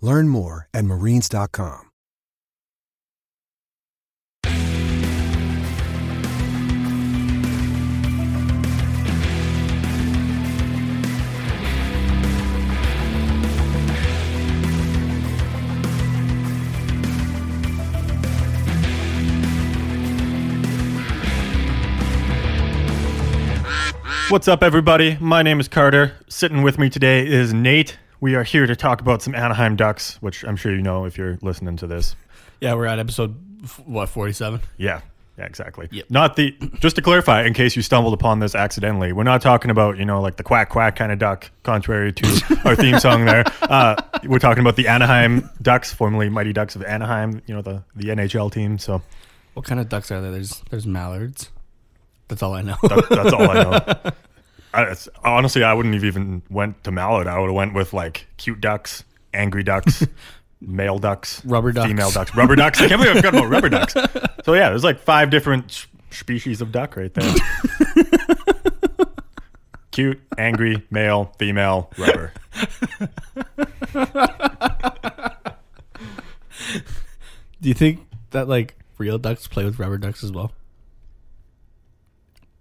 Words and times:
Learn 0.00 0.28
more 0.28 0.68
at 0.74 0.84
marines.com. 0.84 1.90
What's 24.30 24.48
up, 24.48 24.64
everybody? 24.64 25.16
My 25.20 25.42
name 25.42 25.60
is 25.60 25.68
Carter. 25.68 26.14
Sitting 26.28 26.62
with 26.62 26.76
me 26.76 26.90
today 26.90 27.24
is 27.24 27.54
Nate. 27.54 27.98
We 28.24 28.36
are 28.36 28.42
here 28.42 28.66
to 28.66 28.74
talk 28.74 29.02
about 29.02 29.20
some 29.20 29.34
Anaheim 29.34 29.76
Ducks, 29.76 30.16
which 30.22 30.44
I'm 30.44 30.56
sure 30.56 30.74
you 30.74 30.80
know 30.80 31.04
if 31.04 31.18
you're 31.18 31.36
listening 31.42 31.76
to 31.76 31.86
this. 31.86 32.16
Yeah, 32.58 32.72
we're 32.72 32.86
at 32.86 32.98
episode 32.98 33.36
what 33.84 34.08
forty 34.08 34.32
seven. 34.32 34.62
Yeah, 34.78 35.02
yeah, 35.36 35.44
exactly. 35.44 35.88
Yep. 35.90 36.06
Not 36.08 36.36
the 36.36 36.52
just 36.80 36.96
to 36.96 37.02
clarify, 37.02 37.44
in 37.44 37.52
case 37.52 37.76
you 37.76 37.82
stumbled 37.82 38.14
upon 38.14 38.38
this 38.40 38.54
accidentally, 38.54 39.12
we're 39.12 39.24
not 39.24 39.42
talking 39.42 39.70
about 39.70 39.98
you 39.98 40.06
know 40.06 40.22
like 40.22 40.36
the 40.36 40.42
quack 40.42 40.70
quack 40.70 40.96
kind 40.96 41.12
of 41.12 41.18
duck, 41.18 41.50
contrary 41.64 42.14
to 42.14 42.60
our 42.64 42.74
theme 42.74 42.98
song 42.98 43.26
there. 43.26 43.44
Uh, 43.60 43.94
we're 44.24 44.38
talking 44.38 44.62
about 44.62 44.76
the 44.76 44.88
Anaheim 44.88 45.50
Ducks, 45.60 45.92
formerly 45.92 46.30
Mighty 46.30 46.54
Ducks 46.54 46.76
of 46.76 46.82
Anaheim. 46.82 47.42
You 47.46 47.56
know 47.56 47.60
the 47.60 47.84
the 47.94 48.04
NHL 48.08 48.50
team. 48.50 48.78
So 48.78 49.02
What 49.52 49.66
kind 49.66 49.78
of 49.80 49.90
ducks 49.90 50.10
are 50.10 50.22
there? 50.22 50.30
There's 50.30 50.62
there's 50.70 50.86
mallards. 50.86 51.50
That's 52.28 52.42
all 52.42 52.54
I 52.54 52.62
know. 52.62 52.76
that, 52.84 53.06
that's 53.10 53.32
all 53.34 53.50
I 53.50 53.62
know. 53.62 54.12
I, 54.74 54.94
honestly, 55.24 55.62
I 55.62 55.72
wouldn't 55.74 55.94
have 55.94 56.04
even 56.04 56.42
went 56.50 56.82
to 56.84 56.90
Mallard. 56.90 57.26
I 57.26 57.38
would 57.38 57.46
have 57.46 57.54
went 57.54 57.74
with 57.74 57.92
like 57.92 58.26
cute 58.36 58.60
ducks, 58.60 59.04
angry 59.32 59.62
ducks, 59.62 60.06
male 60.60 60.98
ducks, 60.98 61.44
Rubber 61.44 61.72
ducks. 61.72 61.88
female 61.88 62.10
ducks, 62.10 62.34
rubber 62.36 62.56
ducks. 62.56 62.80
I 62.80 62.88
can't 62.88 63.00
believe 63.00 63.16
I 63.16 63.20
forgot 63.20 63.34
about 63.34 63.50
rubber 63.50 63.68
ducks. 63.68 63.94
So 64.44 64.52
yeah, 64.52 64.68
there's 64.68 64.84
like 64.84 64.98
five 64.98 65.30
different 65.30 65.70
sh- 65.70 65.86
species 66.10 66.60
of 66.60 66.70
duck 66.70 66.96
right 66.98 67.12
there. 67.14 67.34
cute, 69.90 70.20
angry, 70.36 70.86
male, 70.90 71.32
female, 71.38 71.90
rubber. 71.96 72.30
Do 77.60 77.68
you 77.68 77.74
think 77.74 78.06
that 78.32 78.48
like 78.48 78.74
real 78.98 79.16
ducks 79.18 79.46
play 79.46 79.64
with 79.64 79.78
rubber 79.78 79.96
ducks 79.96 80.22
as 80.22 80.30
well? 80.30 80.52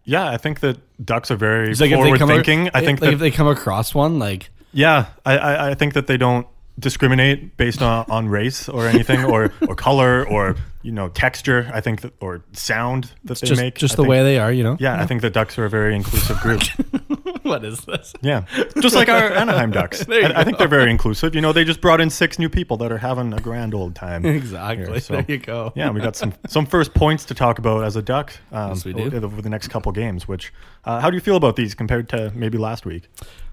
Yeah, 0.06 0.30
I 0.30 0.38
think 0.38 0.60
that 0.62 0.78
ducks 1.04 1.32
are 1.32 1.36
very 1.36 1.72
It's 1.72 1.80
like 1.82 1.92
forward 1.92 2.20
thinking. 2.20 2.70
I 2.74 2.82
think 2.82 3.00
like 3.02 3.10
that 3.10 3.14
if 3.14 3.20
they 3.20 3.32
come 3.32 3.48
across 3.48 3.96
one, 3.96 4.20
like 4.20 4.50
Yeah, 4.72 5.08
I, 5.26 5.38
I, 5.38 5.70
I 5.72 5.74
think 5.76 5.94
that 5.94 6.08
they 6.08 6.18
don't 6.18 6.48
discriminate 6.80 7.56
based 7.58 7.82
on, 7.82 8.06
on 8.10 8.28
race 8.28 8.68
or 8.68 8.88
anything 8.88 9.24
or, 9.24 9.52
or 9.68 9.76
color 9.76 10.28
or 10.28 10.56
you 10.82 10.92
know 10.92 11.10
texture. 11.10 11.70
I 11.74 11.82
think 11.82 12.02
that 12.02 12.14
or 12.20 12.44
sound 12.54 13.12
that 13.24 13.40
they 13.40 13.48
just 13.48 13.62
make. 13.62 13.76
just 13.76 13.94
I 13.94 13.96
the 13.96 14.02
think- 14.04 14.10
way 14.10 14.24
they 14.24 14.40
are, 14.40 14.52
you 14.52 14.64
know. 14.64 14.78
Yeah, 14.80 15.02
I 15.02 15.06
think 15.06 15.22
the 15.22 15.30
ducks 15.30 15.58
are 15.58 15.66
a 15.66 15.70
very 15.70 15.96
inclusive 15.96 16.38
group. 16.40 16.62
what 17.44 17.64
is 17.66 17.80
this? 17.86 18.14
yeah, 18.22 18.46
just 18.82 18.96
like 18.96 19.10
our 19.10 19.32
Anaheim 19.34 19.72
Ducks. 19.72 20.06
I, 20.10 20.34
I 20.36 20.44
think 20.44 20.58
they're 20.58 20.68
very 20.68 20.92
inclusive. 20.92 21.34
You 21.36 21.42
know, 21.42 21.54
they 21.54 21.64
just 21.64 21.82
brought 21.82 22.02
in 22.02 22.10
six 22.10 22.38
new 22.40 22.50
people 22.50 22.78
that 22.78 22.92
are 22.92 22.98
having 22.98 23.34
a 23.34 23.40
grand 23.40 23.74
old 23.74 23.96
time. 23.96 24.26
Exactly. 24.26 24.86
here, 24.86 25.00
so- 25.00 25.14
there 25.14 25.26
you 25.28 25.38
go. 25.38 25.72
Yeah, 25.76 25.90
we 25.92 26.02
got 26.02 26.16
some 26.16 26.34
some 26.48 26.66
first 26.66 26.94
points 26.94 27.26
to 27.26 27.34
talk 27.34 27.60
about 27.60 27.84
as 27.84 27.96
a 27.96 28.02
duck. 28.02 28.34
Um, 28.52 28.70
Yes, 28.70 28.86
we 28.86 28.94
do. 28.94 29.04
Over, 29.16 29.42
the 29.42 29.50
next 29.50 29.68
couple 29.70 29.92
games. 29.92 30.28
Which, 30.28 30.54
uh, 30.86 31.00
how 31.00 31.10
do 31.10 31.16
you 31.16 31.22
feel 31.22 31.36
about 31.36 31.56
these 31.56 31.74
compared 31.76 32.10
to 32.10 32.32
maybe 32.36 32.58
last 32.58 32.86
week? 32.86 33.08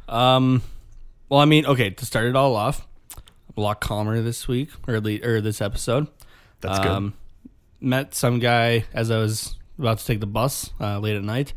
Um, 0.09 0.63
well, 1.29 1.41
I 1.41 1.45
mean, 1.45 1.67
okay, 1.67 1.91
to 1.91 2.07
start 2.07 2.27
it 2.27 2.35
all 2.37 2.57
off, 2.57 2.87
I'm 3.17 3.55
a 3.57 3.61
lot 3.61 3.81
calmer 3.81 4.21
this 4.21 4.49
week 4.49 4.71
or 4.89 5.01
le- 5.01 5.21
or 5.23 5.41
this 5.41 5.61
episode. 5.61 6.09
That's 6.61 6.79
good. 6.79 6.89
Um, 6.89 7.15
met 7.81 8.15
some 8.15 8.39
guy 8.41 8.85
as 8.93 9.11
I 9.11 9.19
was 9.19 9.57
about 9.79 9.99
to 9.99 10.05
take 10.07 10.21
the 10.21 10.27
bus 10.27 10.71
uh, 10.81 10.99
late 10.99 11.17
at 11.17 11.23
night. 11.23 11.53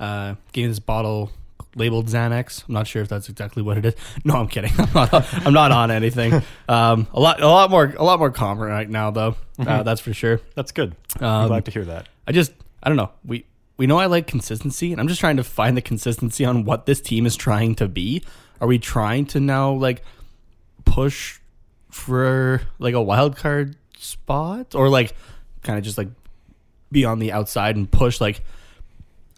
Uh, 0.00 0.34
gave 0.52 0.68
this 0.68 0.78
bottle 0.78 1.30
labeled 1.76 2.06
Xanax. 2.06 2.64
I'm 2.68 2.74
not 2.74 2.86
sure 2.86 3.00
if 3.02 3.08
that's 3.08 3.28
exactly 3.28 3.62
what 3.62 3.78
it 3.78 3.84
is. 3.86 3.94
No, 4.24 4.34
I'm 4.34 4.48
kidding. 4.48 4.72
I'm 4.78 4.92
not. 4.94 5.46
I'm 5.46 5.52
not 5.52 5.72
on 5.72 5.90
anything. 5.90 6.42
Um, 6.68 7.06
a 7.14 7.20
lot, 7.20 7.40
a 7.42 7.46
lot 7.48 7.70
more, 7.70 7.94
a 7.96 8.02
lot 8.04 8.18
more 8.18 8.30
calmer 8.30 8.66
right 8.66 8.88
now, 8.88 9.10
though. 9.10 9.36
Uh, 9.58 9.82
that's 9.82 10.00
for 10.00 10.12
sure. 10.14 10.40
That's 10.54 10.72
good. 10.72 10.96
I'm 11.20 11.24
Um, 11.42 11.48
glad 11.48 11.64
to 11.66 11.70
hear 11.70 11.84
that. 11.84 12.08
I 12.26 12.32
just, 12.32 12.52
I 12.82 12.88
don't 12.88 12.96
know. 12.96 13.10
We 13.24 13.44
we 13.76 13.86
know 13.86 13.98
I 13.98 14.06
like 14.06 14.26
consistency, 14.26 14.92
and 14.92 15.00
I'm 15.00 15.08
just 15.08 15.20
trying 15.20 15.36
to 15.38 15.44
find 15.44 15.76
the 15.76 15.82
consistency 15.82 16.44
on 16.44 16.64
what 16.64 16.86
this 16.86 17.00
team 17.00 17.24
is 17.26 17.36
trying 17.36 17.74
to 17.76 17.88
be. 17.88 18.22
Are 18.60 18.66
we 18.68 18.78
trying 18.78 19.26
to 19.26 19.40
now 19.40 19.72
like 19.72 20.02
push 20.84 21.40
for 21.90 22.62
like 22.78 22.94
a 22.94 23.02
wild 23.02 23.36
card 23.36 23.76
spot, 23.98 24.74
or 24.74 24.88
like 24.88 25.14
kind 25.62 25.78
of 25.78 25.84
just 25.84 25.98
like 25.98 26.08
be 26.92 27.04
on 27.04 27.18
the 27.20 27.32
outside 27.32 27.76
and 27.76 27.90
push 27.90 28.20
like, 28.20 28.42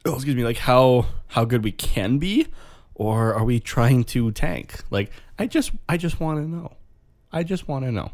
oh, 0.05 0.15
excuse 0.15 0.37
me, 0.37 0.45
like 0.45 0.59
how 0.59 1.07
how 1.29 1.45
good 1.45 1.65
we 1.65 1.73
can 1.73 2.19
be, 2.19 2.47
or 2.95 3.35
are 3.35 3.45
we 3.45 3.61
trying 3.61 4.05
to 4.05 4.31
tank? 4.33 4.83
Like, 4.91 5.11
I 5.39 5.47
just 5.47 5.73
I 5.89 5.97
just 5.97 6.21
want 6.21 6.39
to 6.39 6.49
know. 6.49 6.73
I 7.33 7.43
just 7.43 7.69
want 7.69 7.85
to 7.85 7.93
know. 7.93 8.11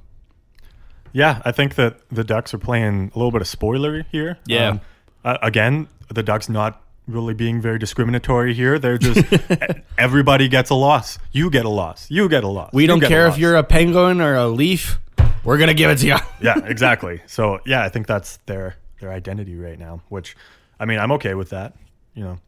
Yeah, 1.13 1.43
I 1.45 1.53
think 1.53 1.75
that 1.77 1.99
the 2.11 2.23
Ducks 2.25 2.53
are 2.55 2.59
playing 2.59 3.11
a 3.15 3.19
little 3.19 3.33
bit 3.33 3.41
of 3.41 3.49
spoiler 3.49 4.05
here. 4.13 4.39
Yeah. 4.47 4.69
Um, 4.69 4.81
uh, 5.25 5.39
again, 5.43 5.89
the 6.09 6.23
Ducks 6.23 6.49
not 6.49 6.83
really 7.07 7.35
being 7.35 7.61
very 7.61 7.79
discriminatory 7.79 8.55
here. 8.55 8.79
They're 8.79 8.99
just 8.99 9.25
everybody 9.99 10.49
gets 10.49 10.71
a 10.71 10.75
loss. 10.75 11.19
You 11.33 11.51
get 11.51 11.65
a 11.65 11.69
loss. 11.71 12.11
You 12.11 12.29
get 12.29 12.45
a 12.45 12.49
loss. 12.49 12.73
We 12.73 12.83
You 12.83 12.89
don't 12.89 13.01
care 13.01 13.27
if 13.27 13.39
you're 13.39 13.57
a 13.57 13.65
penguin 13.65 14.21
or 14.21 14.35
a 14.35 14.47
leaf. 14.47 14.99
We're 15.45 15.59
gonna 15.59 15.75
give 15.75 15.91
it 15.91 15.99
to 15.99 16.07
you. 16.07 16.17
yeah, 16.43 16.59
exactly. 16.65 17.23
So 17.27 17.61
yeah, 17.65 17.83
I 17.83 17.89
think 17.89 18.07
that's 18.07 18.37
their 18.47 18.77
their 19.01 19.11
identity 19.11 19.57
right 19.57 19.79
now. 19.79 20.03
Which, 20.09 20.37
I 20.81 20.85
mean, 20.85 20.99
I'm 20.99 21.13
okay 21.13 21.35
with 21.35 21.51
that. 21.51 21.75
You 22.15 22.25
know, 22.25 22.39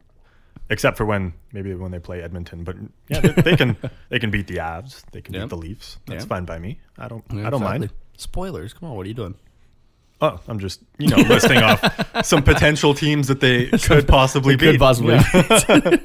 except 0.69 0.97
for 0.97 1.05
when 1.05 1.33
maybe 1.53 1.73
when 1.75 1.91
they 1.91 1.99
play 1.99 2.21
Edmonton. 2.21 2.63
But 2.63 2.75
yeah, 3.07 3.19
they, 3.21 3.41
they 3.41 3.55
can 3.55 3.77
they 4.09 4.19
can 4.19 4.31
beat 4.31 4.47
the 4.47 4.57
Avs. 4.57 5.03
They 5.11 5.21
can 5.21 5.33
Yeah. 5.33 5.41
beat 5.41 5.49
the 5.49 5.57
Leafs. 5.57 5.97
That's 6.07 6.23
Yeah. 6.23 6.27
fine 6.27 6.45
by 6.45 6.59
me. 6.59 6.79
I 6.97 7.07
don't 7.07 7.23
I 7.33 7.49
don't 7.49 7.61
mind. 7.63 7.89
Spoilers. 8.17 8.73
Come 8.73 8.89
on, 8.89 8.95
what 8.95 9.05
are 9.05 9.09
you 9.09 9.15
doing? 9.15 9.35
Oh, 10.23 10.39
I'm 10.47 10.59
just 10.59 10.81
you 10.99 11.07
know 11.07 11.17
listing 11.17 11.57
off 11.59 12.25
some 12.25 12.43
potential 12.43 12.93
teams 12.93 13.27
that 13.27 13.39
they 13.39 13.67
could 13.83 14.07
possibly 14.07 14.55
beat. 14.55 14.71
Could 14.71 14.79
possibly. 14.79 15.15
Yeah. 15.15 15.95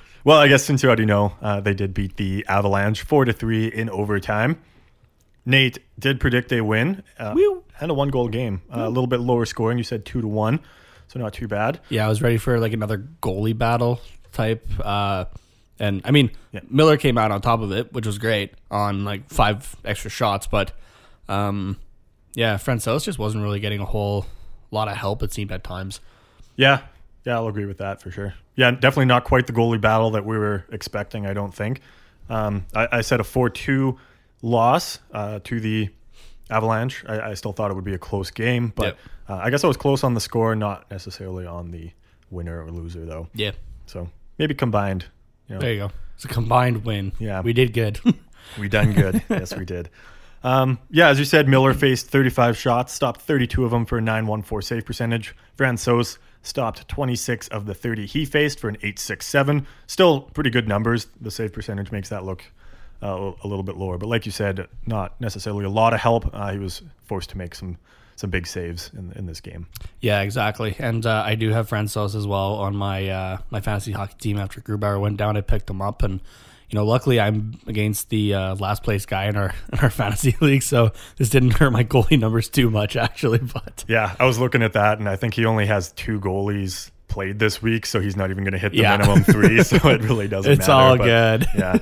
well, 0.24 0.38
I 0.38 0.48
guess 0.48 0.64
since 0.64 0.82
you 0.82 0.88
already 0.88 1.04
know, 1.04 1.34
uh, 1.42 1.60
they 1.60 1.74
did 1.74 1.92
beat 1.92 2.16
the 2.16 2.46
Avalanche 2.48 3.02
four 3.02 3.24
to 3.24 3.32
three 3.32 3.66
in 3.66 3.90
overtime. 3.90 4.58
Nate 5.44 5.78
did 5.98 6.20
predict 6.20 6.52
a 6.52 6.60
win 6.60 7.02
uh, 7.18 7.34
and 7.80 7.90
a 7.90 7.94
one 7.94 8.08
goal 8.08 8.28
game. 8.28 8.62
Uh, 8.74 8.82
a 8.82 8.88
little 8.88 9.08
bit 9.08 9.20
lower 9.20 9.44
scoring. 9.44 9.76
You 9.76 9.84
said 9.84 10.04
two 10.06 10.20
to 10.20 10.28
one, 10.28 10.60
so 11.12 11.18
not 11.20 11.32
too 11.34 11.48
bad. 11.48 11.80
yeah, 11.90 12.06
I 12.06 12.08
was 12.08 12.22
ready 12.22 12.38
for 12.38 12.58
like 12.58 12.72
another 12.72 12.98
goalie 13.20 13.56
battle 13.56 14.00
type. 14.32 14.66
Uh, 14.82 15.26
and 15.78 16.00
I 16.04 16.10
mean, 16.10 16.30
Yeah. 16.52 16.60
Miller 16.70 16.96
came 16.96 17.18
out 17.18 17.30
on 17.30 17.40
top 17.40 17.60
of 17.60 17.72
it, 17.72 17.92
which 17.92 18.06
was 18.06 18.18
great 18.18 18.52
on 18.70 19.04
like 19.04 19.28
five 19.30 19.74
extra 19.84 20.10
shots. 20.10 20.46
But 20.46 20.72
um, 21.28 21.76
yeah, 22.34 22.54
Francouz 22.56 23.04
just 23.04 23.18
wasn't 23.18 23.42
really 23.44 23.60
getting 23.60 23.80
a 23.80 23.84
whole 23.84 24.26
lot 24.70 24.88
of 24.88 24.96
help. 24.96 25.22
It 25.22 25.32
seemed 25.32 25.52
at 25.52 25.64
times. 25.64 26.00
Yeah, 26.56 26.80
yeah, 27.24 27.34
I'll 27.34 27.48
agree 27.48 27.66
with 27.66 27.78
that 27.78 28.00
for 28.00 28.10
sure. 28.10 28.34
Yeah, 28.54 28.70
definitely 28.70 29.06
not 29.06 29.24
quite 29.24 29.46
the 29.46 29.52
goalie 29.52 29.80
battle 29.80 30.10
that 30.12 30.24
we 30.24 30.36
were 30.38 30.64
expecting. 30.70 31.26
I 31.26 31.32
don't 31.34 31.54
think. 31.54 31.80
Um, 32.30 32.66
I, 32.74 32.88
I 32.92 33.00
said 33.00 33.20
a 33.20 33.24
four-two 33.24 33.98
loss 34.42 34.98
uh, 35.12 35.40
to 35.44 35.60
the 35.60 35.88
Avalanche. 36.50 37.04
I, 37.08 37.30
I 37.30 37.34
still 37.34 37.52
thought 37.52 37.70
it 37.70 37.74
would 37.74 37.84
be 37.84 37.94
a 37.94 37.98
close 37.98 38.30
game, 38.30 38.72
but 38.74 38.84
Yep. 38.84 38.98
uh, 39.28 39.34
I 39.42 39.50
guess 39.50 39.64
I 39.64 39.68
was 39.68 39.76
close 39.76 40.04
on 40.04 40.14
the 40.14 40.20
score, 40.20 40.54
not 40.54 40.90
necessarily 40.90 41.46
on 41.46 41.70
the 41.70 41.90
winner 42.30 42.62
or 42.64 42.70
loser 42.70 43.04
though. 43.04 43.28
Yeah. 43.34 43.52
So 43.86 44.08
maybe 44.38 44.54
combined. 44.54 45.06
You 45.48 45.54
know, 45.56 45.60
There 45.60 45.72
you 45.72 45.78
go. 45.80 45.90
It's 46.14 46.24
a 46.24 46.28
combined 46.28 46.84
win. 46.84 47.12
Yeah. 47.18 47.40
We 47.40 47.52
did 47.52 47.72
good. 47.72 48.00
We 48.58 48.68
done 48.68 48.92
good. 48.92 49.22
yes, 49.30 49.56
we 49.56 49.64
did. 49.64 49.88
Um, 50.42 50.78
yeah, 50.90 51.08
as 51.08 51.18
you 51.18 51.24
said, 51.24 51.48
Miller 51.48 51.72
faced 51.72 52.08
35 52.08 52.56
shots, 52.58 52.92
stopped 52.92 53.22
32 53.22 53.64
of 53.64 53.70
them 53.70 53.86
for 53.86 53.98
a 53.98 54.00
914 54.02 54.60
save 54.66 54.84
percentage. 54.84 55.34
Francouz 55.56 56.18
stopped 56.42 56.86
26 56.88 57.48
of 57.48 57.64
the 57.66 57.72
30 57.72 58.04
he 58.04 58.24
faced 58.26 58.58
for 58.58 58.68
an 58.68 58.74
867. 58.82 59.66
Still 59.86 60.22
pretty 60.22 60.50
good 60.50 60.66
numbers. 60.68 61.06
The 61.20 61.30
save 61.30 61.52
percentage 61.52 61.92
makes 61.92 62.08
that 62.10 62.24
look 62.24 62.44
uh, 63.02 63.32
a 63.42 63.46
little 63.46 63.62
bit 63.64 63.76
lower, 63.76 63.98
but 63.98 64.08
like 64.08 64.26
you 64.26 64.32
said, 64.32 64.66
not 64.86 65.20
necessarily 65.20 65.64
a 65.64 65.70
lot 65.70 65.92
of 65.94 66.00
help. 66.00 66.30
Uh, 66.32 66.52
he 66.52 66.58
was 66.58 66.82
forced 67.04 67.30
to 67.30 67.38
make 67.38 67.54
some 67.54 67.76
some 68.14 68.30
big 68.30 68.46
saves 68.46 68.90
in 68.96 69.12
in 69.16 69.26
this 69.26 69.40
game. 69.40 69.66
Yeah, 70.00 70.20
exactly. 70.20 70.76
And 70.78 71.04
uh, 71.04 71.22
I 71.26 71.34
do 71.34 71.50
have 71.50 71.68
Francouz 71.68 72.14
as 72.14 72.26
well 72.26 72.54
on 72.54 72.76
my 72.76 73.08
uh, 73.08 73.38
my 73.50 73.60
fantasy 73.60 73.92
hockey 73.92 74.14
team. 74.18 74.38
After 74.38 74.60
Grubauer 74.60 75.00
went 75.00 75.16
down, 75.16 75.36
I 75.36 75.40
picked 75.40 75.68
him 75.68 75.82
up, 75.82 76.02
and 76.02 76.20
you 76.68 76.78
know, 76.78 76.84
luckily 76.84 77.20
I'm 77.20 77.58
against 77.66 78.08
the 78.10 78.34
uh, 78.34 78.54
last 78.56 78.82
place 78.82 79.04
guy 79.06 79.24
in 79.26 79.36
our 79.36 79.52
in 79.72 79.78
our 79.80 79.90
fantasy 79.90 80.36
league, 80.40 80.62
so 80.62 80.92
this 81.16 81.28
didn't 81.30 81.52
hurt 81.52 81.70
my 81.70 81.84
goalie 81.84 82.18
numbers 82.20 82.48
too 82.48 82.70
much 82.70 82.96
actually. 83.08 83.38
But 83.38 83.84
Yeah, 83.88 84.14
I 84.20 84.26
was 84.26 84.38
looking 84.38 84.62
at 84.62 84.74
that, 84.74 84.98
and 84.98 85.08
I 85.08 85.16
think 85.16 85.34
he 85.34 85.44
only 85.44 85.66
has 85.66 85.92
two 85.92 86.20
goalies 86.20 86.90
played 87.08 87.38
this 87.38 87.60
week, 87.60 87.84
so 87.84 88.00
he's 88.00 88.16
not 88.16 88.30
even 88.30 88.42
going 88.44 88.52
to 88.52 88.58
hit 88.58 88.72
the 88.72 88.78
Yeah. 88.78 88.96
minimum 88.96 89.22
three. 89.24 89.62
so 89.64 89.76
it 89.88 90.00
really 90.02 90.28
doesn't. 90.28 90.50
It's 90.52 90.68
matter, 90.68 90.72
all 90.72 90.96
good. 90.96 91.46
Yeah. 91.54 91.78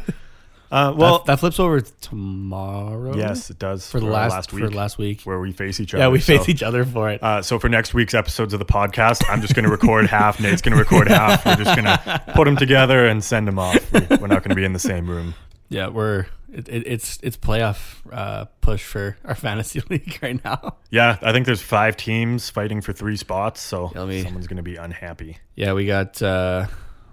Uh, 0.70 0.94
well, 0.96 1.18
that, 1.18 1.24
that 1.26 1.40
flips 1.40 1.58
over 1.58 1.80
tomorrow. 1.80 3.16
yes, 3.16 3.50
it 3.50 3.58
does 3.58 3.90
for 3.90 3.98
the 3.98 4.06
our 4.06 4.12
last, 4.28 4.52
week 4.52 4.64
for 4.64 4.70
last 4.70 4.98
week. 4.98 5.22
where 5.22 5.40
we 5.40 5.52
face 5.52 5.80
each 5.80 5.94
other. 5.94 6.04
Yeah, 6.04 6.08
we 6.08 6.20
face 6.20 6.44
so, 6.44 6.50
each 6.50 6.62
other 6.62 6.84
for 6.84 7.10
it. 7.10 7.22
Uh, 7.22 7.42
so 7.42 7.58
for 7.58 7.68
next 7.68 7.92
week's 7.92 8.14
episodes 8.14 8.52
of 8.52 8.60
the 8.60 8.66
podcast, 8.66 9.22
I'm 9.28 9.40
just 9.40 9.54
going 9.54 9.64
to 9.64 9.70
record 9.70 10.06
half. 10.10 10.40
Nate's 10.40 10.62
going 10.62 10.72
to 10.74 10.78
record 10.78 11.08
half. 11.08 11.44
We're 11.44 11.56
just 11.56 11.74
going 11.76 11.84
to 11.86 12.22
put 12.34 12.44
them 12.44 12.56
together 12.56 13.06
and 13.06 13.22
send 13.24 13.48
them 13.48 13.58
off. 13.58 13.74
We- 13.92 14.00
We're 14.16 14.26
not 14.28 14.42
going 14.44 14.50
to 14.50 14.54
be 14.54 14.64
in 14.64 14.72
the 14.72 14.78
same 14.78 15.08
room. 15.10 15.34
yeah, 15.68 15.88
we're 15.88 16.26
it, 16.52 16.68
it, 16.68 16.82
it's 16.86 17.18
it's 17.22 17.36
playoff 17.36 17.96
uh, 18.12 18.44
push 18.60 18.82
for 18.84 19.16
our 19.24 19.34
fantasy 19.36 19.80
league 19.90 20.18
right 20.22 20.42
now. 20.44 20.76
Yeah, 20.90 21.16
I 21.22 21.32
think 21.32 21.46
there's 21.46 21.62
five 21.62 21.96
teams 21.96 22.48
fighting 22.50 22.80
for 22.80 22.92
three 22.92 23.16
spots, 23.16 23.60
so 23.60 23.90
Yeah, 23.94 24.04
me- 24.04 24.22
someone's 24.22 24.46
going 24.48 24.56
to 24.56 24.62
be 24.62 24.76
unhappy. 24.76 25.38
Yeah, 25.56 25.72
we 25.74 25.86
got 25.86 26.20
uh, 26.22 26.66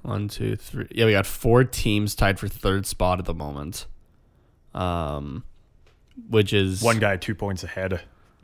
one, 0.04 0.28
two, 0.28 0.56
three. 0.56 0.88
Yeah, 0.92 1.06
we 1.06 1.12
got 1.12 1.26
four 1.26 1.64
teams 1.64 2.16
tied 2.16 2.40
for 2.40 2.48
third 2.48 2.86
spot 2.86 3.20
at 3.20 3.26
the 3.26 3.34
moment. 3.34 3.86
Um, 4.74 5.44
which 6.30 6.54
is 6.54 6.82
One 6.82 7.00
guy 7.00 7.18
two 7.18 7.36
points 7.36 7.64
ahead 7.64 8.02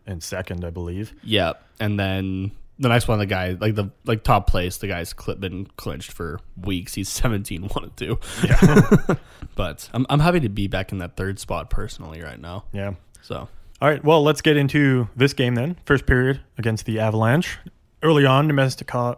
in 0.08 0.22
second, 0.22 0.64
I 0.66 0.70
believe. 0.70 1.14
Yeah, 1.24 1.54
and 1.80 2.00
then 2.00 2.52
the 2.80 2.90
next 2.90 3.08
one, 3.08 3.20
the 3.20 3.26
guy 3.26 3.56
like 3.60 3.76
the 3.76 3.90
like 4.06 4.24
top 4.24 4.48
place, 4.48 4.78
the 4.78 4.88
guy's 4.88 5.14
cl- 5.18 5.38
been 5.38 5.68
clinched 5.78 6.12
for 6.12 6.40
weeks. 6.60 6.94
He's 6.96 7.10
17, 7.10 7.64
one 7.64 7.84
and 7.86 7.98
two. 7.98 8.20
Yeah, 8.44 9.16
But 9.56 9.90
I'm 9.94 10.06
I'm 10.10 10.20
happy 10.20 10.40
to 10.42 10.50
be 10.50 10.68
back 10.68 10.92
in 10.92 10.98
that 11.00 11.16
third 11.18 11.40
spot 11.40 11.70
personally 11.70 12.22
right 12.22 12.40
now. 12.40 12.66
yeah. 12.74 12.94
So 13.22 13.48
All 13.82 13.88
right, 13.90 14.04
well, 14.04 14.22
let's 14.24 14.42
get 14.42 14.58
into 14.58 15.08
this 15.16 15.34
game 15.34 15.56
then. 15.56 15.78
First 15.86 16.06
period 16.06 16.42
against 16.58 16.86
the 16.86 17.00
Avalanche. 17.00 17.58
Early 18.02 18.26
on, 18.26 18.50
Namestnikov. 18.50 19.18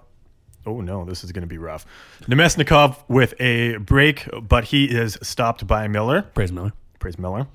Oh 0.65 0.81
no, 0.81 1.05
this 1.05 1.23
is 1.23 1.31
going 1.31 1.43
to 1.43 1.47
be 1.47 1.57
rough. 1.57 1.85
Namestnikov 2.23 2.97
with 3.07 3.33
a 3.39 3.77
break, 3.77 4.27
but 4.41 4.65
he 4.65 4.85
is 4.85 5.17
stopped 5.21 5.67
by 5.67 5.87
Miller. 5.87 6.23
praise 6.33 6.51
Miller. 6.51 6.73
Praise 6.99 7.19
Miller. 7.19 7.47